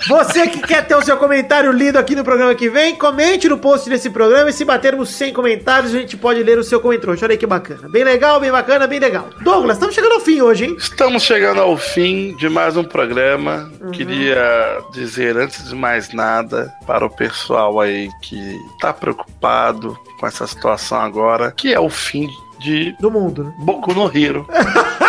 você 0.07 0.47
que 0.47 0.61
quer 0.61 0.85
ter 0.85 0.95
o 0.95 1.01
seu 1.03 1.17
comentário 1.17 1.71
lido 1.71 1.97
aqui 1.97 2.15
no 2.15 2.23
programa 2.23 2.55
que 2.55 2.69
vem, 2.69 2.95
comente 2.95 3.47
no 3.47 3.57
post 3.57 3.89
desse 3.89 4.09
programa 4.09 4.49
e 4.49 4.53
se 4.53 4.65
batermos 4.65 5.09
100 5.09 5.33
comentários, 5.33 5.93
a 5.93 5.99
gente 5.99 6.17
pode 6.17 6.41
ler 6.41 6.57
o 6.57 6.63
seu 6.63 6.79
comentário. 6.79 7.17
Olha 7.21 7.31
aí 7.31 7.37
que 7.37 7.45
bacana. 7.45 7.87
Bem 7.89 8.03
legal, 8.03 8.39
bem 8.39 8.51
bacana, 8.51 8.87
bem 8.87 8.99
legal. 8.99 9.29
Douglas, 9.41 9.77
estamos 9.77 9.95
chegando 9.95 10.13
ao 10.13 10.19
fim 10.19 10.41
hoje, 10.41 10.65
hein? 10.65 10.75
Estamos 10.77 11.23
chegando 11.23 11.61
ao 11.61 11.77
fim 11.77 12.35
de 12.35 12.49
mais 12.49 12.75
um 12.75 12.83
programa. 12.83 13.71
Uhum. 13.81 13.91
Queria 13.91 14.79
dizer, 14.91 15.37
antes 15.37 15.67
de 15.67 15.75
mais 15.75 16.13
nada, 16.13 16.73
para 16.85 17.05
o 17.05 17.09
pessoal 17.09 17.79
aí 17.79 18.09
que 18.21 18.57
tá 18.79 18.93
preocupado 18.93 19.97
com 20.19 20.27
essa 20.27 20.47
situação 20.47 20.99
agora, 20.99 21.51
que 21.51 21.73
é 21.73 21.79
o 21.79 21.89
fim 21.89 22.29
de 22.59 22.95
Do 22.99 23.11
mundo, 23.11 23.43
né? 23.43 23.53
Boku 23.59 23.93
no 23.93 24.05
Hero. 24.15 24.47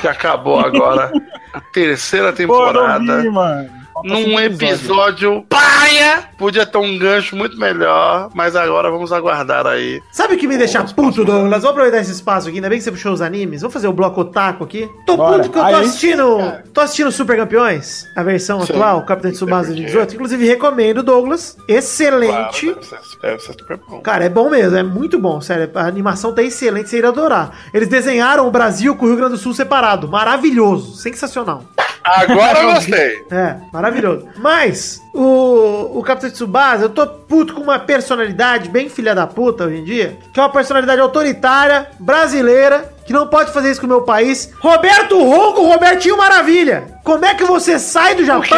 que 0.00 0.08
acabou 0.08 0.58
agora 0.58 1.12
a 1.52 1.60
terceira 1.60 2.30
pô, 2.30 2.36
temporada. 2.36 3.22
vi, 3.22 3.30
mano. 3.30 3.70
Falta 3.70 3.79
Num 4.04 4.38
episódio 4.40 5.44
paia, 5.48 6.28
podia 6.38 6.64
ter 6.66 6.78
um 6.78 6.98
gancho 6.98 7.36
muito 7.36 7.58
melhor, 7.58 8.30
mas 8.34 8.54
agora 8.56 8.90
vamos 8.90 9.12
aguardar 9.12 9.66
aí. 9.66 10.00
Sabe 10.12 10.34
o 10.34 10.38
que 10.38 10.46
me 10.46 10.56
deixa 10.56 10.82
puto, 10.84 11.24
Douglas? 11.24 11.62
Vou 11.62 11.70
aproveitar 11.70 11.98
esse 12.00 12.12
espaço 12.12 12.48
aqui, 12.48 12.56
ainda 12.58 12.68
bem 12.68 12.78
que 12.78 12.84
você 12.84 12.90
puxou 12.90 13.12
os 13.12 13.20
animes. 13.22 13.62
Vou 13.62 13.70
fazer 13.70 13.88
o 13.88 13.92
bloco 13.92 14.20
otaku 14.22 14.64
aqui. 14.64 14.88
Tô 15.06 15.16
Bora. 15.16 15.38
puto 15.38 15.50
que 15.50 15.58
eu 15.58 15.62
tô 15.62 15.68
Aí, 15.68 15.74
assistindo. 15.84 16.52
Tô 16.72 16.80
assistindo 16.80 17.10
Super 17.12 17.36
Campeões, 17.36 18.06
a 18.16 18.22
versão 18.22 18.60
Sim. 18.64 18.72
atual, 18.72 19.02
Capitão 19.04 19.30
de 19.30 19.36
Tsubasa 19.36 19.66
Sei 19.68 19.76
de 19.76 19.82
por 19.82 19.86
quê. 19.86 19.92
18. 19.92 20.14
Inclusive, 20.14 20.46
recomendo, 20.46 21.02
Douglas. 21.02 21.56
Excelente. 21.68 22.66
Claro, 22.66 22.80
deve 22.80 22.86
ser- 22.86 23.18
deve 23.22 23.40
ser 23.40 23.52
super 23.52 23.76
bom. 23.88 24.00
Cara, 24.00 24.24
é 24.24 24.28
bom 24.28 24.48
mesmo, 24.50 24.76
é 24.76 24.82
muito 24.82 25.18
bom, 25.18 25.40
sério. 25.40 25.70
A 25.74 25.84
animação 25.86 26.32
tá 26.34 26.42
excelente, 26.42 26.88
você 26.88 26.98
iria 26.98 27.08
adorar. 27.10 27.50
Eles 27.74 27.88
desenharam 27.88 28.46
o 28.46 28.50
Brasil 28.50 28.94
com 28.96 29.04
o 29.04 29.08
Rio 29.08 29.16
Grande 29.16 29.32
do 29.32 29.38
Sul 29.38 29.52
separado. 29.54 30.08
Maravilhoso, 30.08 30.96
sensacional. 30.96 31.64
Agora 32.02 32.62
eu 32.62 32.74
gostei. 32.74 33.24
É, 33.30 33.56
maravilhoso. 33.72 34.28
Mas, 34.36 35.02
o, 35.12 35.98
o 35.98 36.02
Capitão 36.02 36.30
Tsubasa, 36.30 36.84
eu 36.84 36.88
tô 36.90 37.06
puto 37.06 37.54
com 37.54 37.60
uma 37.60 37.78
personalidade 37.78 38.68
bem 38.68 38.88
filha 38.88 39.14
da 39.14 39.26
puta 39.26 39.64
hoje 39.64 39.76
em 39.76 39.84
dia, 39.84 40.18
que 40.32 40.40
é 40.40 40.42
uma 40.42 40.50
personalidade 40.50 41.00
autoritária, 41.00 41.88
brasileira, 41.98 42.92
que 43.10 43.14
não 43.14 43.26
pode 43.26 43.50
fazer 43.50 43.72
isso 43.72 43.80
com 43.80 43.86
o 43.88 43.90
meu 43.90 44.02
país. 44.02 44.52
Roberto 44.60 45.18
Ronco, 45.20 45.66
Robertinho 45.66 46.16
Maravilha. 46.16 46.94
Como 47.02 47.24
é 47.24 47.34
que 47.34 47.42
você 47.44 47.76
sai 47.76 48.14
do 48.14 48.24
Japão 48.24 48.56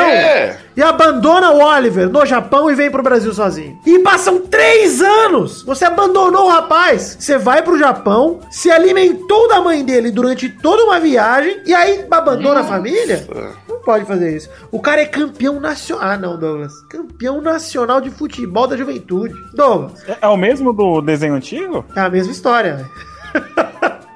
e 0.77 0.83
abandona 0.83 1.53
o 1.53 1.63
Oliver 1.63 2.11
no 2.11 2.27
Japão 2.27 2.71
e 2.71 2.75
vem 2.75 2.91
pro 2.91 3.03
Brasil 3.03 3.33
sozinho? 3.33 3.79
E 3.87 4.01
passam 4.01 4.41
três 4.43 5.01
anos! 5.01 5.63
Você 5.63 5.87
abandonou 5.87 6.45
o 6.45 6.51
rapaz. 6.51 7.17
Você 7.19 7.39
vai 7.39 7.63
pro 7.63 7.79
Japão, 7.79 8.41
se 8.51 8.71
alimentou 8.71 9.49
da 9.49 9.59
mãe 9.63 9.83
dele 9.83 10.11
durante 10.11 10.51
toda 10.51 10.85
uma 10.85 11.01
viagem 11.01 11.63
e 11.65 11.73
aí 11.75 12.05
abandona 12.11 12.61
a 12.61 12.65
família? 12.65 13.27
Não 13.67 13.79
pode 13.81 14.05
fazer 14.05 14.37
isso. 14.37 14.51
O 14.71 14.81
cara 14.83 15.01
é 15.01 15.07
campeão 15.07 15.59
nacional. 15.61 16.11
Ah, 16.11 16.19
não, 16.19 16.39
Douglas. 16.39 16.75
Campeão 16.91 17.41
nacional 17.41 18.03
de 18.03 18.11
futebol 18.11 18.67
da 18.67 18.77
juventude. 18.77 19.33
Douglas, 19.55 20.07
É, 20.07 20.19
é 20.21 20.29
o 20.29 20.37
mesmo 20.37 20.75
do 20.75 21.01
desenho 21.01 21.33
antigo? 21.37 21.87
é 21.97 22.01
a 22.01 22.11
mesma 22.11 22.31
história, 22.33 22.75
velho. 22.77 22.91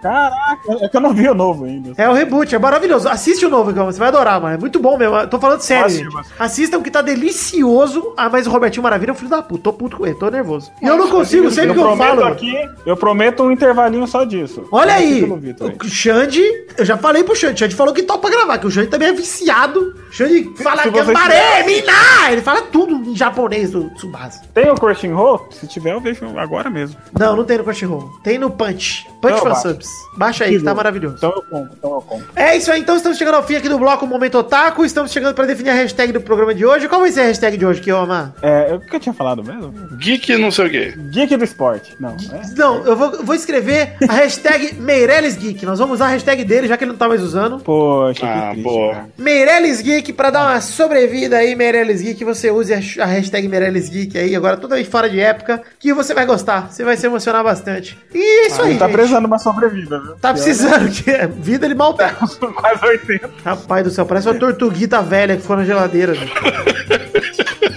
Caraca, 0.07 0.85
é 0.85 0.89
que 0.89 0.97
eu 0.97 1.01
não 1.01 1.13
vi 1.13 1.29
o 1.29 1.35
novo 1.35 1.65
ainda. 1.65 1.93
É 1.97 2.09
o 2.09 2.13
reboot, 2.13 2.55
é 2.55 2.59
maravilhoso. 2.59 3.09
Assiste 3.09 3.45
o 3.45 3.49
novo, 3.51 3.71
Igão, 3.71 3.87
você 3.87 3.99
vai 3.99 4.09
adorar, 4.09 4.41
mano. 4.41 4.55
É 4.55 4.59
muito 4.59 4.79
bom 4.79 4.97
mesmo. 4.97 5.17
Eu 5.17 5.29
Tô 5.29 5.39
falando 5.39 5.61
sério, 5.61 5.87
Assisti, 5.87 6.05
gente. 6.05 6.27
Assistam 6.39 6.83
que 6.83 6.91
tá 6.91 7.03
delicioso. 7.03 8.15
Ah, 8.17 8.29
mas 8.29 8.47
o 8.47 8.51
Robertinho 8.51 8.83
Maravilha 8.83 9.11
é 9.11 9.13
um 9.13 9.17
filho 9.17 9.31
da 9.31 9.43
puta. 9.43 9.65
Tô 9.65 9.73
puto 9.73 9.97
com 9.99 10.07
ele, 10.07 10.15
tô 10.17 10.29
nervoso. 10.31 10.71
E 10.81 10.87
eu 10.87 10.97
não 10.97 11.09
consigo, 11.09 11.51
sempre 11.51 11.75
que 11.75 11.79
eu 11.81 11.85
prometo 11.85 12.09
falo. 12.17 12.25
aqui, 12.27 12.55
eu 12.85 12.97
prometo 12.97 13.43
um 13.43 13.51
intervalinho 13.51 14.07
só 14.07 14.25
disso. 14.25 14.65
Olha 14.71 15.03
Eu 15.03 15.27
no 15.27 15.37
Vitor 15.37 15.71
aí. 15.71 15.77
o 15.77 15.89
Xande, 15.91 16.43
eu 16.79 16.85
já 16.85 16.97
falei 16.97 17.25
pro 17.25 17.35
Xande, 17.35 17.55
o 17.55 17.59
Xande 17.59 17.75
falou 17.75 17.93
que 17.93 18.03
topa 18.03 18.31
gravar, 18.31 18.59
que 18.59 18.67
o 18.67 18.71
Xande 18.71 18.89
também 18.89 19.09
é 19.09 19.13
viciado. 19.13 19.95
Xande 20.17 20.51
fala 20.63 20.85
gambaré, 20.89 21.63
mina! 21.65 21.93
Ele 22.31 22.41
fala 22.41 22.63
tudo 22.63 22.95
em 23.11 23.15
japonês 23.15 23.71
do 23.71 23.91
Tsubasa. 23.91 24.41
Tem 24.55 24.71
o 24.71 24.75
Crunchyroll? 24.75 25.47
Se 25.51 25.67
tiver, 25.67 25.93
eu 25.93 26.01
vejo 26.01 26.27
agora 26.39 26.71
mesmo. 26.71 26.97
Não, 27.19 27.37
não 27.37 27.45
tem 27.45 27.59
no 27.59 27.65
Crunchyroll. 27.65 28.11
Tem 28.25 28.39
no 28.39 28.51
Punch. 28.51 29.07
Punch 29.21 29.35
Não, 29.35 29.41
Fansubs. 29.43 29.89
Baixa 30.17 30.45
aí, 30.45 30.57
que 30.59 30.65
tá 30.65 30.75
maravilhoso. 30.75 31.17
Então 31.19 31.31
eu 31.37 31.43
compro, 31.43 31.71
então 31.77 31.91
eu 31.95 32.01
compro. 32.01 32.27
É 32.35 32.57
isso 32.57 32.73
aí, 32.73 32.81
então 32.81 32.97
estamos 32.97 33.19
chegando 33.19 33.35
ao 33.35 33.43
fim 33.43 33.57
aqui 33.57 33.69
do 33.69 33.79
bloco 33.79 34.07
Momento 34.07 34.39
Otaku. 34.39 34.85
Estamos 34.85 35.13
chegando 35.13 35.35
para 35.35 35.45
definir 35.47 35.71
a 35.71 35.75
hashtag 35.75 36.13
do 36.13 36.21
programa 36.21 36.55
de 36.55 36.65
hoje. 36.65 36.89
Qual 36.89 37.01
vai 37.03 37.13
ser 37.13 37.21
a 37.21 37.25
hashtag 37.25 37.57
de 37.59 37.67
hoje, 37.67 37.81
Kioma? 37.83 38.35
É, 38.41 38.73
o 38.75 38.81
que 38.81 38.97
eu 38.97 39.01
tinha 39.01 39.13
falado 39.13 39.45
mesmo? 39.45 39.71
Geek 39.99 40.37
não 40.39 40.51
sei 40.51 40.67
o 40.67 40.71
quê. 40.71 40.95
Geek 41.11 41.37
do 41.37 41.45
esporte. 41.45 41.95
Não, 42.01 42.11
é? 42.11 42.41
Não, 42.57 42.85
eu 42.87 42.97
vou, 42.97 43.23
vou 43.23 43.35
escrever 43.35 43.95
a 44.09 44.13
hashtag 44.15 44.75
Meirelles 44.77 45.37
Geek. 45.37 45.67
Nós 45.67 45.79
vamos 45.79 45.97
usar 45.97 46.07
a 46.07 46.11
hashtag 46.11 46.43
dele, 46.45 46.69
já 46.69 46.77
que 46.79 46.85
ele 46.85 46.93
não 46.93 46.99
tá 46.99 47.09
mais 47.09 47.23
usando. 47.23 47.59
Poxa, 47.61 48.21
que 48.21 48.27
Ah, 48.27 48.49
triste, 48.53 48.63
boa. 48.63 48.95
cara. 48.95 49.09
Meirelles 49.19 49.81
Geek, 49.83 50.06
pra 50.13 50.31
dar 50.31 50.47
uma 50.47 50.61
sobrevida 50.61 51.37
aí, 51.37 51.55
Meirelles 51.55 52.01
Geek, 52.01 52.25
você 52.25 52.51
use 52.51 52.73
a, 52.73 53.07
hashtag 53.07 53.49
Meirelles 53.49 53.89
Geek 53.89 54.19
aí, 54.19 54.35
agora 54.35 54.57
totalmente 54.57 54.89
fora 54.89 55.09
de 55.09 55.21
época, 55.21 55.63
que 55.79 55.93
você 55.93 56.15
vai 56.15 56.27
gostar, 56.27 56.71
você 56.73 56.85
vai 56.85 56.97
se 56.97 57.07
emocionar 57.07 57.43
bastante. 57.43 57.99
E 58.15 58.19
é 58.19 58.47
isso 58.49 58.63
aí, 58.63 58.71
Ele 58.71 58.79
tá 58.79 58.87
gente. 58.87 58.95
precisando 58.95 59.21
de 59.21 59.27
uma 59.27 59.39
sobrevida, 59.39 60.01
viu? 60.01 60.15
Tá 60.17 60.33
precisando, 60.33 60.91
que 60.91 61.11
é 61.11 61.27
vida 61.27 61.67
ele 61.67 61.75
mal 61.75 61.95
tem. 61.95 62.09
Quase 62.55 62.87
80. 62.87 63.31
Rapaz 63.45 63.85
do 63.85 63.91
céu, 63.91 64.07
parece 64.07 64.29
uma 64.29 64.39
tortuguita 64.39 65.01
velha 65.03 65.37
que 65.37 65.43
ficou 65.43 65.57
na 65.57 65.65
geladeira. 65.65 66.13
né? 66.13 66.27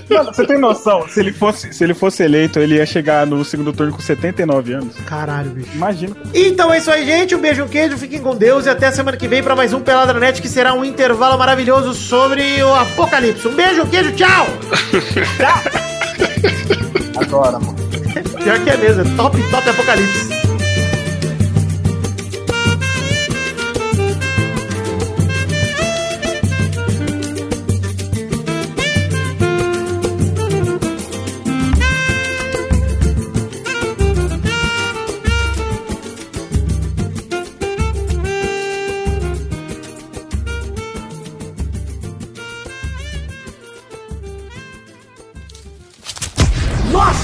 Mano, 0.09 0.33
você 0.33 0.45
tem 0.45 0.57
noção? 0.57 1.07
Se 1.07 1.19
ele, 1.19 1.31
fosse, 1.31 1.71
se 1.71 1.83
ele 1.83 1.93
fosse 1.93 2.23
eleito, 2.23 2.59
ele 2.59 2.75
ia 2.75 2.85
chegar 2.85 3.27
no 3.27 3.45
segundo 3.45 3.71
turno 3.71 3.93
com 3.93 3.99
79 4.01 4.73
anos. 4.73 4.95
Caralho, 5.05 5.51
bicho. 5.51 5.69
Imagina. 5.75 6.15
Então 6.33 6.73
é 6.73 6.79
isso 6.79 6.89
aí, 6.89 7.05
gente. 7.05 7.35
Um 7.35 7.39
beijo, 7.39 7.63
um 7.63 7.67
queijo. 7.67 7.95
Fiquem 7.97 8.19
com 8.19 8.35
Deus 8.35 8.65
e 8.65 8.69
até 8.69 8.91
semana 8.91 9.15
que 9.15 9.27
vem 9.27 9.43
para 9.43 9.55
mais 9.55 9.71
um 9.71 9.79
Peladranet, 9.79 10.41
que 10.41 10.47
será 10.49 10.73
um 10.73 10.83
intervalo 10.83 11.37
maravilhoso 11.37 11.93
sobre 11.93 12.18
o 12.19 12.75
apocalipse. 12.75 13.47
Um 13.47 13.55
beijo, 13.55 13.85
queijo, 13.87 14.11
tchau! 14.11 14.45
Agora, 17.15 17.59
mano. 17.59 17.75
Pior 18.43 18.59
que 18.59 18.69
é 18.69 18.77
mesmo, 18.77 19.01
é 19.01 19.15
top, 19.15 19.41
top 19.49 19.69
apocalipse. 19.69 20.29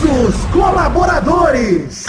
Nossos 0.04 0.36
colaboradores. 0.52 2.04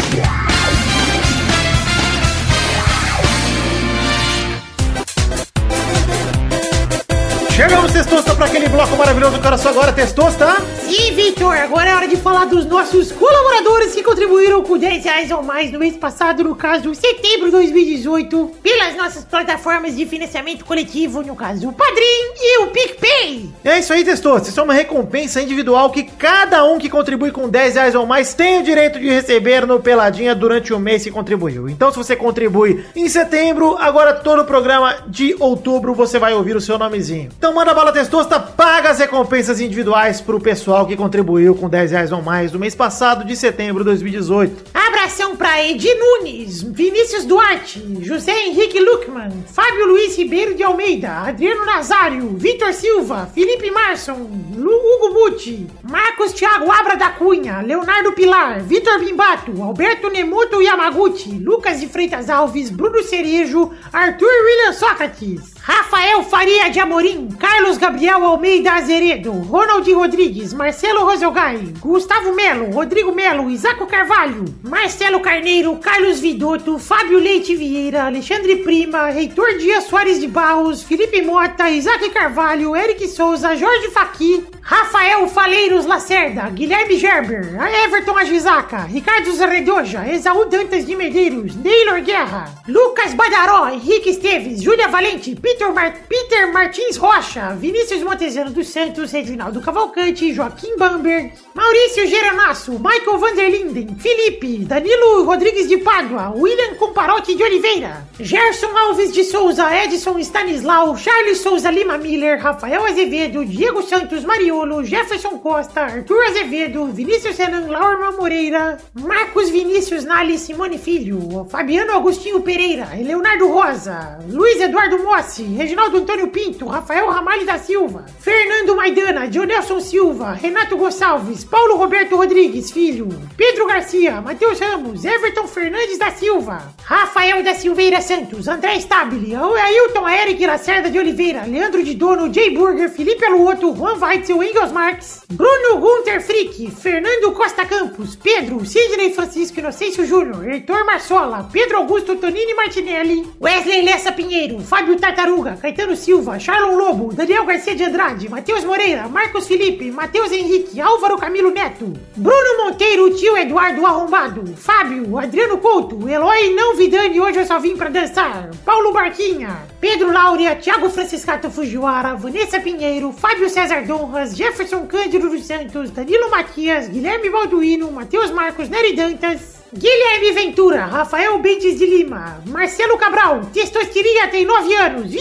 Chegamos, 7.56 7.90
Testosta, 7.90 8.34
para 8.34 8.44
aquele 8.44 8.68
bloco 8.68 8.94
maravilhoso 8.98 9.40
que 9.40 9.46
era 9.46 9.56
só 9.56 9.70
agora, 9.70 9.90
Testosta. 9.90 10.56
Sim, 10.82 11.14
Vitor, 11.14 11.56
agora 11.56 11.88
é 11.88 11.94
hora 11.94 12.06
de 12.06 12.14
falar 12.18 12.44
dos 12.44 12.66
nossos 12.66 13.10
colaboradores 13.10 13.94
que 13.94 14.02
contribuíram 14.02 14.62
com 14.62 14.76
10 14.76 15.02
reais 15.02 15.30
ou 15.30 15.42
mais 15.42 15.72
no 15.72 15.78
mês 15.78 15.96
passado, 15.96 16.44
no 16.44 16.54
caso, 16.54 16.94
setembro 16.94 17.46
de 17.46 17.52
2018, 17.52 18.50
pelas 18.62 18.94
nossas 18.94 19.24
plataformas 19.24 19.96
de 19.96 20.04
financiamento 20.04 20.66
coletivo, 20.66 21.22
no 21.22 21.34
caso, 21.34 21.70
o 21.70 21.72
Padrim 21.72 22.34
e 22.38 22.62
o 22.62 22.66
PicPay. 22.66 23.48
É 23.64 23.78
isso 23.78 23.90
aí, 23.90 24.04
Testosta. 24.04 24.50
Isso 24.50 24.60
é 24.60 24.62
uma 24.62 24.74
recompensa 24.74 25.40
individual 25.40 25.88
que 25.88 26.02
cada 26.02 26.62
um 26.62 26.76
que 26.76 26.90
contribui 26.90 27.30
com 27.30 27.48
10 27.48 27.74
reais 27.76 27.94
ou 27.94 28.04
mais 28.04 28.34
tem 28.34 28.60
o 28.60 28.62
direito 28.62 29.00
de 29.00 29.08
receber 29.08 29.66
no 29.66 29.80
Peladinha 29.80 30.34
durante 30.34 30.74
o 30.74 30.78
mês 30.78 31.04
que 31.04 31.10
contribuiu. 31.10 31.70
Então, 31.70 31.90
se 31.90 31.96
você 31.96 32.14
contribui 32.14 32.84
em 32.94 33.08
setembro, 33.08 33.78
agora 33.80 34.12
todo 34.12 34.42
o 34.42 34.44
programa 34.44 34.94
de 35.08 35.34
outubro 35.40 35.94
você 35.94 36.18
vai 36.18 36.34
ouvir 36.34 36.54
o 36.54 36.60
seu 36.60 36.78
nomezinho. 36.78 37.30
Então, 37.45 37.45
manda 37.52 37.74
bala, 37.74 37.92
Testosta, 37.92 38.38
paga 38.38 38.90
as 38.90 38.98
recompensas 38.98 39.60
individuais 39.60 40.20
pro 40.20 40.40
pessoal 40.40 40.86
que 40.86 40.96
contribuiu 40.96 41.54
com 41.54 41.68
10 41.68 41.90
reais 41.90 42.12
ou 42.12 42.22
mais 42.22 42.52
no 42.52 42.58
mês 42.58 42.74
passado 42.74 43.24
de 43.24 43.36
setembro 43.36 43.82
de 43.82 43.90
2018. 43.90 44.70
Abração 44.74 45.36
pra 45.36 45.62
Edi 45.64 45.92
Nunes, 45.94 46.62
Vinícius 46.62 47.24
Duarte, 47.24 47.98
José 48.02 48.32
Henrique 48.46 48.80
Luckman, 48.80 49.30
Fábio 49.52 49.86
Luiz 49.86 50.16
Ribeiro 50.16 50.54
de 50.54 50.62
Almeida, 50.62 51.10
Adriano 51.10 51.64
Nazário, 51.64 52.36
Vitor 52.36 52.72
Silva, 52.72 53.30
Felipe 53.34 53.70
Marson, 53.70 54.28
Lu 54.54 54.72
Hugo 54.72 55.14
Butti, 55.14 55.66
Marcos 55.82 56.32
Thiago 56.32 56.70
Abra 56.70 56.96
da 56.96 57.10
Cunha, 57.10 57.60
Leonardo 57.60 58.12
Pilar, 58.12 58.60
Vitor 58.62 58.98
Bimbato, 58.98 59.62
Alberto 59.62 60.08
Nemoto 60.10 60.60
Yamaguchi, 60.60 61.38
Lucas 61.38 61.80
de 61.80 61.86
Freitas 61.88 62.28
Alves, 62.28 62.70
Bruno 62.70 63.02
Cerejo, 63.02 63.72
Arthur 63.92 64.26
William 64.44 64.72
Sócrates, 64.72 65.55
Rafael 65.68 66.22
Faria 66.22 66.70
de 66.70 66.78
Amorim, 66.78 67.28
Carlos 67.32 67.76
Gabriel 67.76 68.22
Almeida 68.22 68.74
Azeredo, 68.74 69.32
Ronald 69.32 69.84
Rodrigues, 69.90 70.54
Marcelo 70.54 71.04
Roselgai, 71.04 71.74
Gustavo 71.80 72.32
Melo, 72.32 72.70
Rodrigo 72.70 73.10
Melo, 73.10 73.50
Isaco 73.50 73.84
Carvalho, 73.84 74.44
Marcelo 74.62 75.18
Carneiro, 75.18 75.74
Carlos 75.78 76.20
Vidotto, 76.20 76.78
Fábio 76.78 77.18
Leite 77.18 77.56
Vieira, 77.56 78.04
Alexandre 78.04 78.62
Prima, 78.62 79.10
Heitor 79.10 79.58
Dias 79.58 79.88
Soares 79.88 80.20
de 80.20 80.28
Barros, 80.28 80.84
Felipe 80.84 81.20
Mota, 81.22 81.68
Isaac 81.68 82.10
Carvalho, 82.10 82.76
Eric 82.76 83.08
Souza, 83.08 83.48
Jorge 83.48 83.90
Faqui, 83.90 84.44
Rafael 84.62 85.26
Faleiros 85.28 85.84
Lacerda, 85.84 86.48
Guilherme 86.50 86.96
Gerber, 86.96 87.56
Everton 87.84 88.16
Agisaca, 88.18 88.86
Ricardo 88.86 89.32
Zarredoja, 89.32 90.08
Exaú 90.12 90.44
Dantas 90.44 90.84
de 90.84 90.94
Medeiros, 90.94 91.56
Neylor 91.56 92.00
Guerra, 92.02 92.54
Lucas 92.68 93.14
Badaró, 93.14 93.68
Henrique 93.68 94.10
Esteves, 94.10 94.62
Júlia 94.62 94.88
Valente, 94.88 95.34
Peter, 95.34 95.55
Mar 95.64 95.94
Peter 96.08 96.52
Martins 96.52 96.96
Rocha, 96.96 97.54
Vinícius 97.54 98.02
Montezano 98.02 98.50
dos 98.50 98.68
Santos, 98.68 99.10
Reginaldo 99.12 99.60
Cavalcante, 99.60 100.32
Joaquim 100.34 100.76
Bamberg, 100.76 101.32
Maurício 101.54 102.06
Geronasso, 102.06 102.72
Michael 102.72 103.18
Vanderlinden, 103.18 103.96
Felipe, 103.96 104.64
Danilo 104.64 105.24
Rodrigues 105.24 105.68
de 105.68 105.78
Pádua, 105.78 106.32
William 106.36 106.74
Comparotti 106.76 107.34
de 107.34 107.42
Oliveira, 107.42 108.06
Gerson 108.20 108.76
Alves 108.76 109.12
de 109.12 109.24
Souza, 109.24 109.74
Edson 109.74 110.18
Stanislau, 110.22 110.96
Charles 110.96 111.40
Souza 111.40 111.70
Lima 111.70 111.96
Miller, 111.96 112.38
Rafael 112.38 112.84
Azevedo, 112.84 113.44
Diego 113.44 113.82
Santos 113.82 114.24
Mariolo, 114.24 114.84
Jefferson 114.84 115.38
Costa, 115.38 115.82
Arthur 115.82 116.22
Azevedo, 116.24 116.86
Vinícius 116.86 117.38
Renan 117.38 117.68
Laurman 117.68 118.16
Moreira, 118.16 118.78
Marcos 118.94 119.50
Vinícius 119.50 120.04
Nali 120.04 120.38
Simone 120.38 120.78
Filho, 120.78 121.46
Fabiano 121.48 121.92
Agostinho 121.94 122.40
Pereira, 122.42 122.90
Leonardo 122.96 123.48
Rosa, 123.48 124.18
Luiz 124.28 124.60
Eduardo 124.60 124.98
Mossi, 124.98 125.45
Reginaldo 125.54 125.98
Antônio 125.98 126.28
Pinto, 126.28 126.66
Rafael 126.66 127.08
Ramalho 127.10 127.44
da 127.44 127.58
Silva, 127.58 128.06
Fernando 128.18 128.74
Maidana, 128.74 129.28
Dionelson 129.28 129.80
Silva, 129.80 130.32
Renato 130.32 130.76
Gonçalves, 130.76 131.44
Paulo 131.44 131.76
Roberto 131.76 132.16
Rodrigues, 132.16 132.70
filho, 132.70 133.08
Pedro 133.36 133.66
Garcia, 133.66 134.20
Matheus 134.20 134.58
Ramos, 134.58 135.04
Everton 135.04 135.46
Fernandes 135.46 135.98
da 135.98 136.10
Silva, 136.10 136.74
Rafael 136.82 137.42
da 137.42 137.54
Silveira 137.54 138.00
Santos, 138.00 138.48
André 138.48 138.76
Stabile, 138.80 139.34
Ailton 139.34 140.08
Eric 140.08 140.44
Lacerda 140.46 140.90
de 140.90 140.98
Oliveira, 140.98 141.44
Leandro 141.46 141.82
de 141.82 141.94
Dono, 141.94 142.32
Jay 142.32 142.50
Burger, 142.50 142.88
Felipe 142.88 143.24
Aluoto, 143.24 143.72
Juan 143.72 143.98
Weitzel, 144.00 144.42
Engels 144.42 144.72
Marques, 144.72 145.22
Bruno 145.30 145.78
Gunter 145.78 146.20
Frick, 146.20 146.70
Fernando 146.70 147.32
Costa 147.32 147.66
Campos, 147.66 148.16
Pedro, 148.16 148.64
Sidney 148.64 149.12
Francisco 149.12 149.60
Inocêncio 149.60 150.04
Júnior, 150.06 150.48
Heitor 150.48 150.84
Marsola, 150.84 151.48
Pedro 151.52 151.78
Augusto 151.78 152.16
Tonini 152.16 152.54
Martinelli, 152.54 153.28
Wesley 153.40 153.82
Lessa 153.82 154.12
Pinheiro, 154.12 154.58
Fábio 154.60 154.96
Tartaruga, 154.96 155.35
Caetano 155.42 155.96
Silva, 155.96 156.38
Charlon 156.38 156.76
Lobo, 156.76 157.12
Daniel 157.12 157.44
Garcia 157.44 157.74
de 157.74 157.84
Andrade, 157.84 158.28
Matheus 158.28 158.64
Moreira, 158.64 159.08
Marcos 159.08 159.46
Felipe, 159.46 159.90
Matheus 159.90 160.32
Henrique, 160.32 160.80
Álvaro 160.80 161.16
Camilo 161.18 161.50
Neto, 161.50 161.92
Bruno 162.16 162.64
Monteiro, 162.64 163.14
tio 163.14 163.36
Eduardo 163.36 163.84
Arrombado, 163.86 164.46
Fábio, 164.56 165.18
Adriano 165.18 165.58
Couto, 165.58 166.08
Eloy 166.08 166.54
Não 166.54 166.76
Vidani, 166.76 167.20
hoje 167.20 167.38
eu 167.38 167.46
só 167.46 167.58
vim 167.58 167.76
pra 167.76 167.88
dançar, 167.88 168.50
Paulo 168.64 168.92
Barquinha, 168.92 169.58
Pedro 169.80 170.12
Laura, 170.12 170.56
Thiago 170.56 170.90
Franciscato 170.90 171.50
Fujiwara, 171.50 172.14
Vanessa 172.14 172.60
Pinheiro, 172.60 173.12
Fábio 173.12 173.48
César 173.48 173.84
Donras, 173.84 174.36
Jefferson 174.36 174.86
Cândido 174.86 175.28
dos 175.28 175.44
Santos, 175.44 175.90
Danilo 175.90 176.30
Matias, 176.30 176.88
Guilherme 176.88 177.30
Balduino, 177.30 177.90
Matheus 177.92 178.30
Marcos 178.30 178.68
Nery 178.68 178.94
Dantas, 178.94 179.55
Guilherme 179.74 180.30
Ventura, 180.32 180.84
Rafael 180.84 181.38
Bentes 181.38 181.76
de 181.76 181.86
Lima, 181.86 182.40
Marcelo 182.46 182.96
Cabral, 182.96 183.40
Testosteria 183.52 184.28
tem 184.28 184.44
9 184.44 184.74
anos. 184.74 185.12
Ih, 185.12 185.20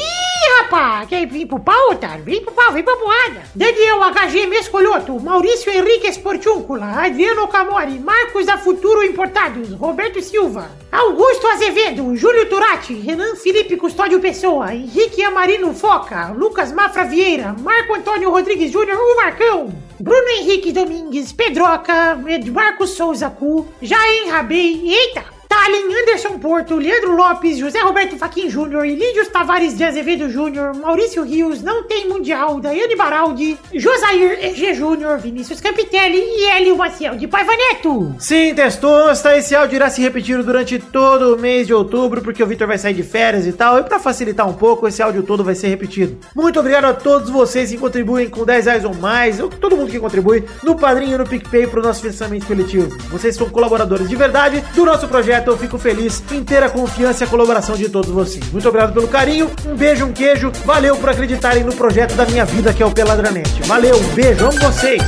rapá, 0.60 1.06
quer 1.08 1.26
vir 1.26 1.48
pro 1.48 1.60
pau, 1.60 1.92
otário? 1.92 2.24
Vem 2.24 2.44
pro 2.44 2.54
pau, 2.54 2.72
vem 2.72 2.84
pra 2.84 2.96
porrada. 2.96 3.42
Daniel 3.56 4.00
HG 4.14 4.46
Mescolhoto, 4.46 5.20
Maurício 5.20 5.72
Henrique 5.72 6.08
Esportúncula, 6.08 6.86
Adriano 6.86 7.48
Camori, 7.48 7.98
Marcos 7.98 8.46
da 8.46 8.58
Futuro 8.58 9.04
Importados, 9.04 9.72
Roberto 9.74 10.22
Silva, 10.22 10.70
Augusto 10.92 11.48
Azevedo, 11.48 12.16
Júlio 12.16 12.48
Turati, 12.48 12.94
Renan 12.94 13.36
Felipe 13.36 13.76
Custódio 13.78 14.20
Pessoa, 14.20 14.76
Henrique 14.76 15.24
Amarino 15.24 15.74
Foca, 15.74 16.28
Lucas 16.30 16.72
Mafra 16.72 17.06
Vieira, 17.06 17.56
Marco 17.60 17.96
Antônio 17.96 18.30
Rodrigues 18.30 18.72
Júnior, 18.72 18.98
o 18.98 19.16
Marcão, 19.18 19.74
Bruno 20.00 20.28
Henrique 20.40 20.74
Domingues, 20.74 21.32
Pedroca, 21.34 22.18
Marcos 22.52 22.96
Souza 22.96 23.30
Cu, 23.30 23.66
Jair 23.82 24.30
Rabei, 24.30 24.94
eita! 24.94 25.35
Tallin, 25.48 25.94
Anderson 26.02 26.40
Porto, 26.40 26.76
Leandro 26.76 27.16
Lopes, 27.16 27.58
José 27.58 27.80
Roberto 27.82 28.18
Faquin 28.18 28.50
Júnior, 28.50 28.86
Lídios 28.86 29.28
Tavares 29.28 29.76
de 29.76 29.84
Azevedo 29.84 30.30
Júnior, 30.30 30.76
Maurício 30.76 31.24
Rios, 31.24 31.62
Não 31.62 31.84
Tem 31.84 32.08
Mundial, 32.08 32.60
Daiane 32.60 32.96
Baraldi, 32.96 33.58
Josair 33.74 34.40
EG 34.44 34.74
Júnior, 34.74 35.18
Vinícius 35.18 35.60
Campitelli 35.60 36.18
e 36.18 36.46
Hélio 36.50 36.78
Maciel 36.78 37.16
de 37.16 37.28
Paiva 37.28 37.52
Neto. 37.56 38.16
Sim, 38.20 38.54
Testosta, 38.54 39.38
esse 39.38 39.56
áudio 39.56 39.76
irá 39.76 39.90
se 39.90 40.02
repetir 40.02 40.42
durante 40.44 40.80
todo 40.80 41.36
o 41.36 41.40
mês 41.40 41.68
de 41.68 41.74
outubro, 41.74 42.22
porque 42.22 42.44
o 42.44 42.48
Vitor 42.48 42.68
vai 42.68 42.78
sair 42.78 42.94
de 42.94 43.04
férias 43.04 43.46
e 43.46 43.54
tal, 43.54 43.80
e 43.80 43.84
para 43.84 44.00
facilitar 44.00 44.48
um 44.48 44.54
pouco, 44.54 44.88
esse 44.88 45.02
áudio 45.02 45.24
todo 45.24 45.44
vai 45.44 45.56
ser 45.56 45.68
repetido. 45.68 46.18
Muito 46.36 46.60
obrigado 46.60 46.86
a 46.86 46.94
todos 46.94 47.30
vocês 47.30 47.70
que 47.70 47.78
contribuem 47.78 48.30
com 48.30 48.46
10 48.46 48.66
reais 48.66 48.86
ou 48.86 48.94
mais, 48.94 49.40
ou 49.40 49.50
todo 49.50 49.76
mundo 49.76 49.92
que 49.92 50.00
contribui, 50.00 50.44
no 50.64 50.76
Padrinho 50.76 51.16
e 51.16 51.18
no 51.18 51.28
PicPay 51.28 51.68
pro 51.68 51.82
nosso 51.82 52.02
financiamento 52.02 52.46
coletivo. 52.46 52.96
Vocês 53.10 53.36
são 53.36 53.50
colaboradores 53.50 54.08
de 54.08 54.16
verdade 54.16 54.64
do 54.74 54.86
nosso 54.86 55.08
projeto, 55.08 55.35
direto, 55.36 55.52
eu 55.52 55.58
fico 55.58 55.78
feliz. 55.78 56.24
Inteira 56.32 56.70
confiança 56.70 57.24
e 57.24 57.28
a 57.28 57.30
colaboração 57.30 57.76
de 57.76 57.90
todos 57.90 58.10
vocês. 58.10 58.50
Muito 58.52 58.68
obrigado 58.68 58.94
pelo 58.94 59.08
carinho, 59.08 59.50
um 59.66 59.76
beijo, 59.76 60.06
um 60.06 60.14
queijo. 60.14 60.52
Valeu 60.64 60.96
por 60.98 61.10
acreditarem 61.10 61.64
no 61.64 61.74
projeto 61.74 62.16
da 62.16 62.26
minha 62.26 62.46
vida 62.46 62.74
que 62.74 62.82
é 62.82 62.86
o 62.86 62.92
Peladranet. 62.92 63.62
Valeu, 63.64 63.98
um 63.98 64.08
beijo, 64.14 64.46
amo 64.46 64.60
vocês. 64.60 65.02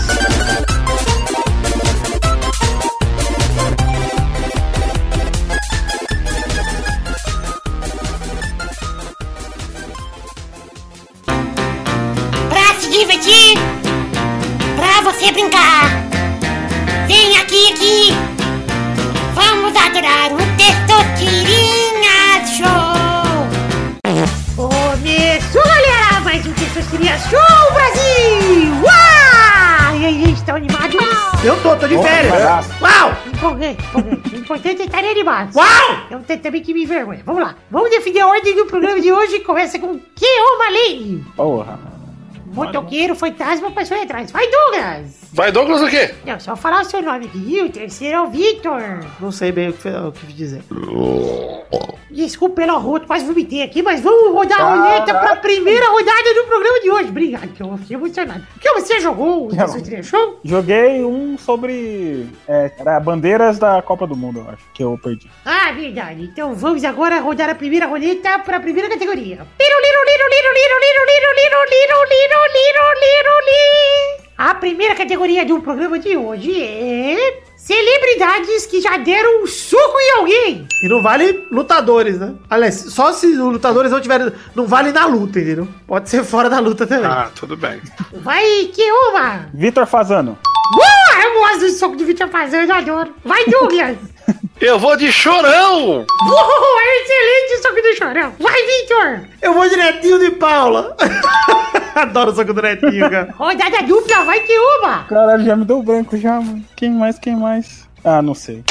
Pra 12.49 12.79
se 12.79 12.89
divertir, 12.89 13.57
pra 14.75 15.11
você 15.11 15.31
brincar, 15.31 15.89
vem 17.07 17.37
aqui, 17.37 17.73
aqui 17.73 18.36
Show 27.17 27.73
Brasil! 27.73 28.73
Uau! 28.83 29.95
E 29.95 30.05
aí, 30.05 30.31
está 30.31 30.55
animado? 30.55 30.97
Eu 31.43 31.59
tô, 31.61 31.75
tô 31.75 31.87
de 31.87 31.97
férias. 31.97 32.69
Uau! 32.79 33.13
Empolguei, 33.25 33.71
empolguei. 33.71 34.21
O 34.33 34.37
importante 34.37 34.81
é 34.83 34.85
estar 34.85 34.99
animado. 34.99 35.55
Uau! 35.55 35.97
Eu 36.11 36.19
tenho 36.19 36.39
também 36.39 36.61
que 36.61 36.73
me 36.73 36.83
envergonhar. 36.83 37.23
Vamos 37.25 37.41
lá. 37.41 37.55
Vamos 37.71 37.89
definir 37.89 38.19
a 38.21 38.27
ordem 38.27 38.55
do 38.55 38.65
programa 38.65 38.99
de 39.01 39.11
hoje. 39.11 39.39
Começa 39.39 39.79
com 39.79 39.99
que 40.15 40.25
uma 40.25 40.69
lei. 40.69 41.23
Porra, 41.35 41.71
mano. 41.71 41.96
Motoqueiro, 42.53 43.15
fantasma, 43.15 43.71
passou 43.71 43.97
aí 43.97 44.03
atrás. 44.03 44.31
Vai, 44.31 44.47
Douglas! 44.49 45.17
Vai, 45.33 45.51
Douglas, 45.51 45.81
o 45.81 45.87
quê? 45.87 46.13
Não, 46.25 46.39
só 46.39 46.55
falar 46.55 46.81
o 46.81 46.85
seu 46.85 47.01
nome 47.01 47.25
aqui. 47.25 47.37
E 47.37 47.61
o 47.61 47.69
terceiro 47.69 48.17
é 48.17 48.21
o 48.21 48.27
Victor. 48.27 48.81
Não 49.19 49.31
sei 49.31 49.51
bem 49.51 49.69
o 49.69 49.73
que, 49.73 49.87
o 49.87 50.11
que 50.11 50.33
dizer. 50.33 50.61
Desculpa 52.09 52.55
pelo 52.55 52.71
arroto, 52.71 53.05
quase 53.05 53.25
vomitei 53.25 53.61
aqui, 53.61 53.83
mas 53.83 54.01
vamos 54.01 54.33
rodar 54.33 54.59
a 54.59 54.75
roleta 54.75 55.13
pra 55.13 55.35
primeira 55.35 55.87
rodada 55.89 56.33
do 56.33 56.47
programa 56.47 56.79
de 56.79 56.89
hoje. 56.89 57.09
Obrigado, 57.09 57.47
que 57.49 57.61
eu 57.61 57.77
fiquei 57.77 57.95
emocionado. 57.95 58.43
que 58.59 58.71
você 58.71 58.99
jogou 58.99 59.47
o 59.47 59.81
trilha 59.83 60.01
show? 60.01 60.39
Joguei 60.43 61.03
um 61.03 61.37
sobre. 61.37 62.27
É, 62.47 62.71
era 62.79 62.99
bandeiras 62.99 63.59
da 63.59 63.81
Copa 63.81 64.07
do 64.07 64.15
Mundo, 64.15 64.39
eu 64.39 64.49
acho, 64.53 64.63
que 64.73 64.83
eu 64.83 64.97
perdi. 64.97 65.29
Ah, 65.45 65.71
verdade. 65.73 66.23
Então 66.23 66.55
vamos 66.55 66.83
agora 66.83 67.19
rodar 67.19 67.49
a 67.49 67.55
primeira 67.55 67.85
roleta 67.85 68.39
pra 68.39 68.59
primeira 68.59 68.89
categoria. 68.89 69.35
Liro, 69.35 69.77
liro, 69.81 70.03
liro, 70.07 70.29
liro, 70.29 70.53
liro, 70.53 70.75
liro, 70.77 71.05
liro, 71.05 71.05
liro, 71.05 71.27
liro, 71.27 71.29
liro, 71.35 71.59
liro, 71.69 72.03
liro, 72.09 72.27
li. 72.31 72.36
A 74.37 74.53
primeira 74.53 74.93
categoria 74.95 75.43
do 75.43 75.59
programa 75.61 75.97
de 75.97 76.15
hoje 76.15 76.63
é... 76.63 77.41
Celebridades 77.55 78.65
que 78.67 78.79
já 78.79 78.95
deram 78.95 79.43
um 79.43 79.47
soco 79.47 79.99
em 79.99 80.11
alguém. 80.19 80.67
E 80.83 80.87
não 80.87 81.01
vale 81.01 81.45
lutadores, 81.51 82.17
né? 82.17 82.33
Aliás, 82.49 82.75
só 82.75 83.11
se 83.11 83.27
os 83.27 83.37
lutadores 83.37 83.91
não 83.91 83.99
tiverem. 83.99 84.31
Não 84.55 84.65
vale 84.65 84.93
na 84.93 85.05
luta, 85.05 85.39
entendeu? 85.39 85.67
Pode 85.85 86.09
ser 86.09 86.23
fora 86.23 86.49
da 86.49 86.59
luta 86.59 86.87
também. 86.87 87.05
Ah, 87.05 87.29
tudo 87.35 87.57
bem. 87.57 87.81
Vai, 88.21 88.45
que 88.73 88.89
uma. 88.89 89.49
Vitor 89.53 89.85
Fazano. 89.85 90.37
Boa! 90.73 91.23
Eu 91.25 91.33
gosto 91.39 91.59
do 91.59 91.69
soco 91.71 91.97
de 91.97 92.05
Vitor 92.05 92.29
fazendo, 92.29 92.69
eu 92.69 92.75
adoro. 92.75 93.13
Vai, 93.25 93.43
Douglas. 93.45 93.97
Eu 94.59 94.79
vou 94.79 94.97
de 94.97 95.11
chorão! 95.11 96.03
Boa! 96.25 96.81
É 96.81 97.03
excelente 97.03 97.59
o 97.59 97.61
soco 97.61 97.81
do 97.81 97.95
chorão. 97.95 98.33
Vai, 98.39 98.59
Vitor. 98.65 99.27
Eu 99.39 99.53
vou 99.53 99.69
direitinho 99.69 100.17
de 100.17 100.31
Paula. 100.31 100.97
Adoro 101.93 102.31
o 102.31 102.35
soco 102.35 102.53
do 102.53 102.61
netinho, 102.61 103.07
cara. 103.09 103.33
Rodada 103.37 103.83
dupla, 103.83 104.23
vai, 104.25 104.39
que 104.39 104.57
uma. 104.57 105.03
Caralho, 105.03 105.45
já 105.45 105.55
me 105.55 105.63
deu 105.63 105.83
branco 105.83 106.17
já, 106.17 106.41
mano. 106.41 106.65
Quem 106.75 106.89
mais, 106.89 107.19
quem 107.19 107.35
mais? 107.35 107.87
Ah, 108.03 108.21
não 108.21 108.33
sei. 108.33 108.63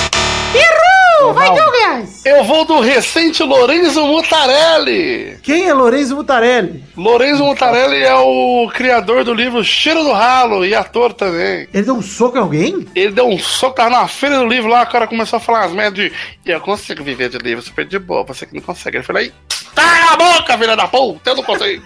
Vai. 1.32 2.06
Eu 2.24 2.44
vou 2.44 2.64
do 2.64 2.80
recente 2.80 3.42
Lorenzo 3.42 4.04
Mutarelli! 4.06 5.38
Quem 5.42 5.68
é 5.68 5.72
Lourenço 5.72 6.14
Mutarelli? 6.14 6.84
Lorenzo 6.96 7.44
Mutarelli 7.44 8.02
é 8.02 8.14
o 8.14 8.68
criador 8.72 9.24
do 9.24 9.32
livro 9.32 9.64
Cheiro 9.64 10.02
do 10.02 10.12
Ralo 10.12 10.64
e 10.64 10.74
ator 10.74 11.12
também. 11.12 11.68
Ele 11.72 11.84
deu 11.84 11.94
um 11.94 12.02
soco 12.02 12.36
em 12.36 12.40
alguém? 12.40 12.86
Ele 12.94 13.12
deu 13.12 13.28
um 13.28 13.38
soco, 13.38 13.76
tava 13.76 13.90
na 13.90 14.08
feira 14.08 14.38
do 14.38 14.46
livro 14.46 14.70
lá, 14.70 14.82
o 14.82 14.86
cara 14.86 15.06
começou 15.06 15.38
a 15.38 15.40
falar 15.40 15.64
as 15.64 15.72
merdas 15.72 15.94
de 15.94 16.12
eu 16.44 16.60
consigo 16.60 17.02
viver 17.02 17.28
de 17.28 17.38
livro 17.38 17.62
super 17.62 17.84
de 17.84 17.98
boa, 17.98 18.24
você 18.24 18.46
que 18.46 18.54
não 18.54 18.62
consegue. 18.62 18.98
Ele 18.98 19.04
falou 19.04 19.20
aí, 19.20 19.32
tá 19.76 20.12
a 20.12 20.16
boca, 20.16 20.58
filha 20.58 20.74
da 20.76 20.88
puta, 20.88 21.30
eu 21.30 21.36
não 21.36 21.42
consigo. 21.44 21.84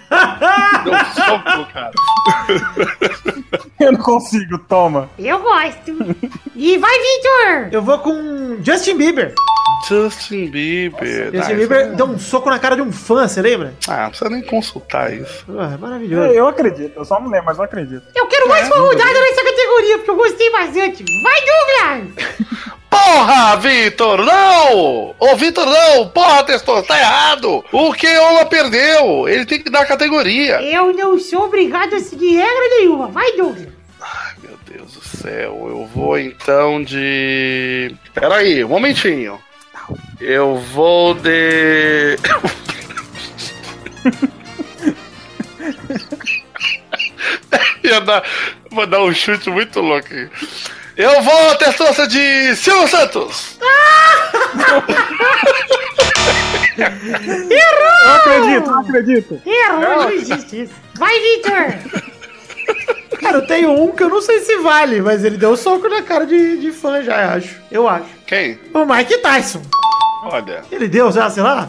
deu 0.85 0.93
um 0.95 1.05
soco, 1.15 1.73
cara. 1.73 1.91
Eu 3.81 3.93
não 3.93 3.99
consigo, 4.01 4.59
toma. 4.59 5.09
Eu 5.19 5.39
gosto. 5.41 5.97
E 6.55 6.77
vai, 6.77 6.93
Vitor. 6.99 7.69
Eu 7.73 7.81
vou 7.83 7.99
com 8.01 8.59
Justin 8.63 8.99
Bieber. 8.99 9.35
Justin 9.89 10.47
Bieber. 10.51 11.33
Justin 11.33 11.53
Ah, 11.53 11.57
Bieber 11.57 11.93
deu 11.95 12.07
um 12.07 12.19
soco 12.19 12.49
na 12.51 12.59
cara 12.59 12.77
de 12.77 12.83
um 12.83 12.93
fã, 12.93 13.27
você 13.27 13.41
lembra? 13.43 13.75
Ah, 13.89 14.03
não 14.03 14.09
precisa 14.11 14.31
nem 14.31 14.43
consultar 14.43 15.13
isso. 15.13 15.45
Ah, 15.59 15.73
é 15.75 15.77
maravilhoso. 15.77 16.33
Eu 16.33 16.47
acredito, 16.49 16.93
eu 16.97 17.05
só 17.05 17.19
não 17.21 17.29
lembro, 17.31 17.47
mas 17.47 17.59
eu 17.59 17.65
acredito. 17.65 18.03
Eu 18.15 18.27
quero 18.27 18.49
mais 18.49 18.67
uma 18.67 18.77
rodada 18.79 19.13
nessa 19.21 19.43
categoria, 19.45 19.97
porque 19.99 20.11
eu 20.11 20.17
gostei 20.17 20.51
bastante. 20.51 21.05
Vai, 21.23 21.41
Douglas. 21.47 22.31
Porra, 22.91 23.57
Vitor, 23.57 24.25
não! 24.25 25.15
Ô, 25.19 25.37
Vitor, 25.37 25.65
não! 25.67 26.09
Porra, 26.09 26.43
testou, 26.45 26.83
tá 26.83 26.99
errado! 26.99 27.65
O 27.73 27.93
Keoma 27.93 28.45
perdeu! 28.47 29.29
Ele 29.29 29.47
tem 29.47 29.61
que 29.63 29.71
dar 29.71 29.87
categoria! 29.87 30.61
Eu 30.61 30.93
não 30.93 31.19
sou 31.19 31.45
obrigado 31.45 31.95
a 31.95 32.01
seguir 32.01 32.37
regra 32.37 32.69
nenhuma. 32.79 33.07
Vai, 33.09 33.33
Douglas. 33.37 33.69
Ai, 34.01 34.33
meu 34.43 34.59
Deus 34.67 34.93
do 34.95 35.05
céu, 35.05 35.67
eu 35.69 35.89
vou 35.95 36.19
então 36.19 36.83
de. 36.83 37.95
Peraí, 38.13 38.65
um 38.65 38.69
momentinho. 38.69 39.39
Eu 40.21 40.57
vou 40.57 41.15
de. 41.15 42.17
Ia 47.83 48.01
dar... 48.01 48.23
Vou 48.71 48.87
dar 48.87 49.03
um 49.03 49.13
chute 49.13 49.51
muito 49.51 49.81
louco 49.81 50.07
aqui. 50.07 50.29
Eu 50.97 51.23
vou 51.23 51.55
testosta 51.57 52.07
de 52.07 52.55
Silvio 52.55 52.87
Santos! 52.87 53.59
Eu 56.79 58.11
acredito, 58.13 58.71
eu 58.71 58.79
acredito. 58.79 59.43
Errou, 59.45 59.81
não 59.81 60.11
existe 60.11 60.63
isso. 60.63 60.75
Vai, 60.95 61.19
Vitor. 61.21 61.75
Cara, 63.21 63.39
eu 63.39 63.47
tenho 63.47 63.71
um 63.73 63.93
que 63.93 64.03
eu 64.03 64.09
não 64.09 64.23
sei 64.23 64.41
se 64.41 64.59
vale, 64.59 65.01
mas 65.01 65.25
ele 65.25 65.37
deu 65.37 65.51
um 65.51 65.57
soco 65.57 65.89
na 65.89 66.03
cara 66.03 66.27
de, 66.27 66.59
de 66.59 66.73
fã 66.73 67.03
já, 67.03 67.35
acho. 67.35 67.57
Eu 67.71 67.89
acho. 67.89 68.07
Quem? 68.27 68.59
O 68.73 68.85
Mike 68.85 69.19
Tyson. 69.19 69.63
Olha, 70.23 70.63
Ele 70.71 70.87
deu 70.89 71.11
já, 71.11 71.31
sei 71.31 71.43
lá? 71.43 71.69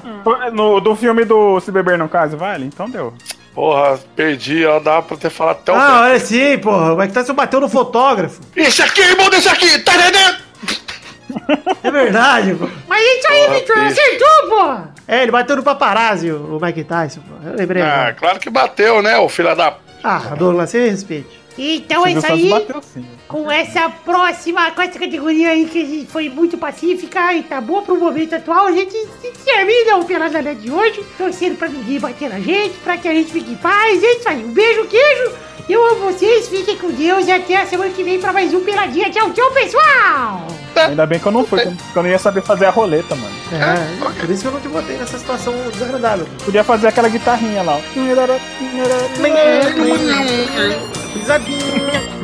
No, 0.54 0.80
do 0.82 0.96
filme 0.96 1.24
do 1.26 1.60
Se 1.62 1.72
Beber 1.72 1.98
Não 1.98 2.08
Case, 2.08 2.36
vale? 2.36 2.66
Então 2.66 2.90
deu. 2.90 3.14
porra, 3.54 4.00
perdi, 4.16 4.66
ó, 4.66 4.80
dá 4.80 5.02
pra 5.02 5.16
ter 5.18 5.30
falado 5.30 5.58
até 5.58 5.72
o. 5.72 5.76
Ah, 5.76 6.02
olha 6.04 6.20
sim, 6.20 6.58
porra. 6.58 6.94
O 6.94 6.98
Mike 6.98 7.14
Tyson 7.14 7.34
bateu 7.34 7.60
no 7.62 7.70
fotógrafo. 7.70 8.42
Esse 8.56 8.82
aqui, 8.82 9.02
irmão 9.02 9.30
desse 9.30 9.48
aqui, 9.50 9.80
tá 9.80 9.94
entendendo? 9.96 10.38
É 11.84 11.90
verdade, 11.92 12.54
pô. 12.56 12.68
Mas 12.88 13.02
é 13.02 13.18
isso 13.20 13.28
aí, 13.30 13.42
Porra, 13.46 13.60
Vitor. 13.60 13.78
Acertou, 13.78 14.50
pô. 14.50 14.78
É, 15.08 15.24
ele 15.24 15.32
bateu 15.32 15.56
no 15.56 15.64
paparazzi, 15.64 16.30
o 16.32 16.60
Mike 16.62 16.84
Tyson, 16.84 17.22
pô. 17.22 17.48
Eu 17.50 17.56
lembrei. 17.56 17.82
Ah, 17.82 17.94
agora. 17.94 18.14
claro 18.14 18.40
que 18.40 18.50
bateu, 18.50 19.02
né, 19.02 19.18
o 19.18 19.30
filho 19.30 19.56
da. 19.56 19.76
Ah, 20.04 20.20
Douglas, 20.38 20.70
você 20.70 20.90
respeite. 20.90 21.40
Então 21.58 22.06
é 22.06 22.12
isso 22.14 22.26
aí. 22.32 22.50
bateu 22.50 22.82
sim. 22.82 23.06
Com 23.32 23.50
essa 23.50 23.90
próxima, 23.90 24.72
com 24.72 24.82
essa 24.82 25.00
categoria 25.00 25.52
aí 25.52 25.66
que 25.66 25.82
a 25.82 25.86
gente 25.86 26.12
foi 26.12 26.28
muito 26.28 26.58
pacífica 26.58 27.34
e 27.34 27.44
tá 27.44 27.62
boa 27.62 27.82
pro 27.82 27.98
momento 27.98 28.36
atual, 28.36 28.68
a 28.68 28.74
gente 28.74 28.92
se 28.92 29.32
termina 29.46 29.96
o 29.96 30.04
Pelada 30.04 30.42
Net 30.42 30.60
de 30.60 30.70
hoje, 30.70 31.02
torcendo 31.18 31.56
pra 31.56 31.70
ninguém 31.70 31.98
bater 31.98 32.30
na 32.30 32.42
gente, 32.42 32.74
pra 32.84 32.98
que 32.98 33.08
a 33.08 33.14
gente 33.14 33.32
fique 33.32 33.52
em 33.52 33.56
paz. 33.56 34.04
É 34.04 34.18
isso 34.18 34.28
aí, 34.28 34.44
um 34.44 34.52
beijo, 34.52 34.86
queijo. 34.86 35.32
Eu 35.70 35.82
amo 35.92 36.12
vocês, 36.12 36.50
fiquem 36.50 36.76
com 36.76 36.90
Deus 36.90 37.26
e 37.26 37.32
até 37.32 37.56
a 37.56 37.66
semana 37.66 37.92
que 37.92 38.04
vem 38.04 38.20
pra 38.20 38.34
mais 38.34 38.54
um 38.54 38.60
Peladinha. 38.66 39.10
Tchau, 39.10 39.32
tchau, 39.32 39.50
pessoal! 39.52 40.48
Ainda 40.76 41.06
bem 41.06 41.18
que 41.18 41.26
eu 41.26 41.32
não 41.32 41.46
fui, 41.46 41.60
porque 41.62 42.00
eu 42.00 42.04
não 42.04 42.10
ia 42.10 42.20
saber 42.20 42.42
fazer 42.42 42.66
a 42.66 42.70
roleta, 42.70 43.16
mano. 43.16 43.34
É, 43.54 44.20
por 44.20 44.30
isso 44.30 44.42
que 44.42 44.48
eu 44.48 44.52
não 44.52 44.60
te 44.60 44.68
botei 44.68 44.98
nessa 44.98 45.18
situação 45.18 45.54
desagradável. 45.72 46.28
Podia 46.44 46.66
fazer 46.66 46.88
aquela 46.88 47.08
guitarrinha 47.08 47.64
lá, 47.64 47.78
ó. 47.78 47.82
Pisadinha. 51.14 52.22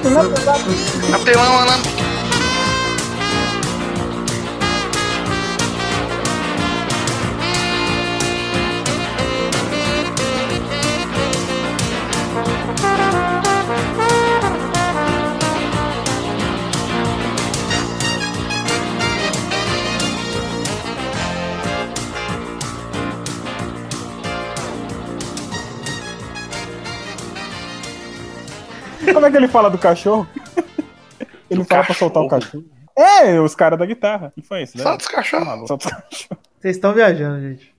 Tapi 0.00 1.30
to 1.36 1.44
1 1.44 2.29
Como 29.12 29.26
é 29.26 29.30
que 29.30 29.36
ele 29.36 29.48
fala 29.48 29.70
do 29.70 29.78
cachorro? 29.78 30.26
Ele 31.50 31.64
fala 31.64 31.84
pra 31.84 31.94
soltar 31.94 32.22
o 32.22 32.28
cachorro. 32.28 32.64
É, 32.96 33.40
os 33.40 33.54
caras 33.54 33.78
da 33.78 33.86
guitarra. 33.86 34.32
Não 34.36 34.44
foi 34.44 34.62
isso, 34.62 34.76
né? 34.76 34.82
Só 34.82 34.96
dos 34.96 35.06
cachorros. 35.06 35.68
Só 35.68 35.76
dos 35.76 35.86
cachorros. 35.86 36.28
Vocês 36.60 36.76
estão 36.76 36.92
viajando, 36.92 37.40
gente. 37.40 37.69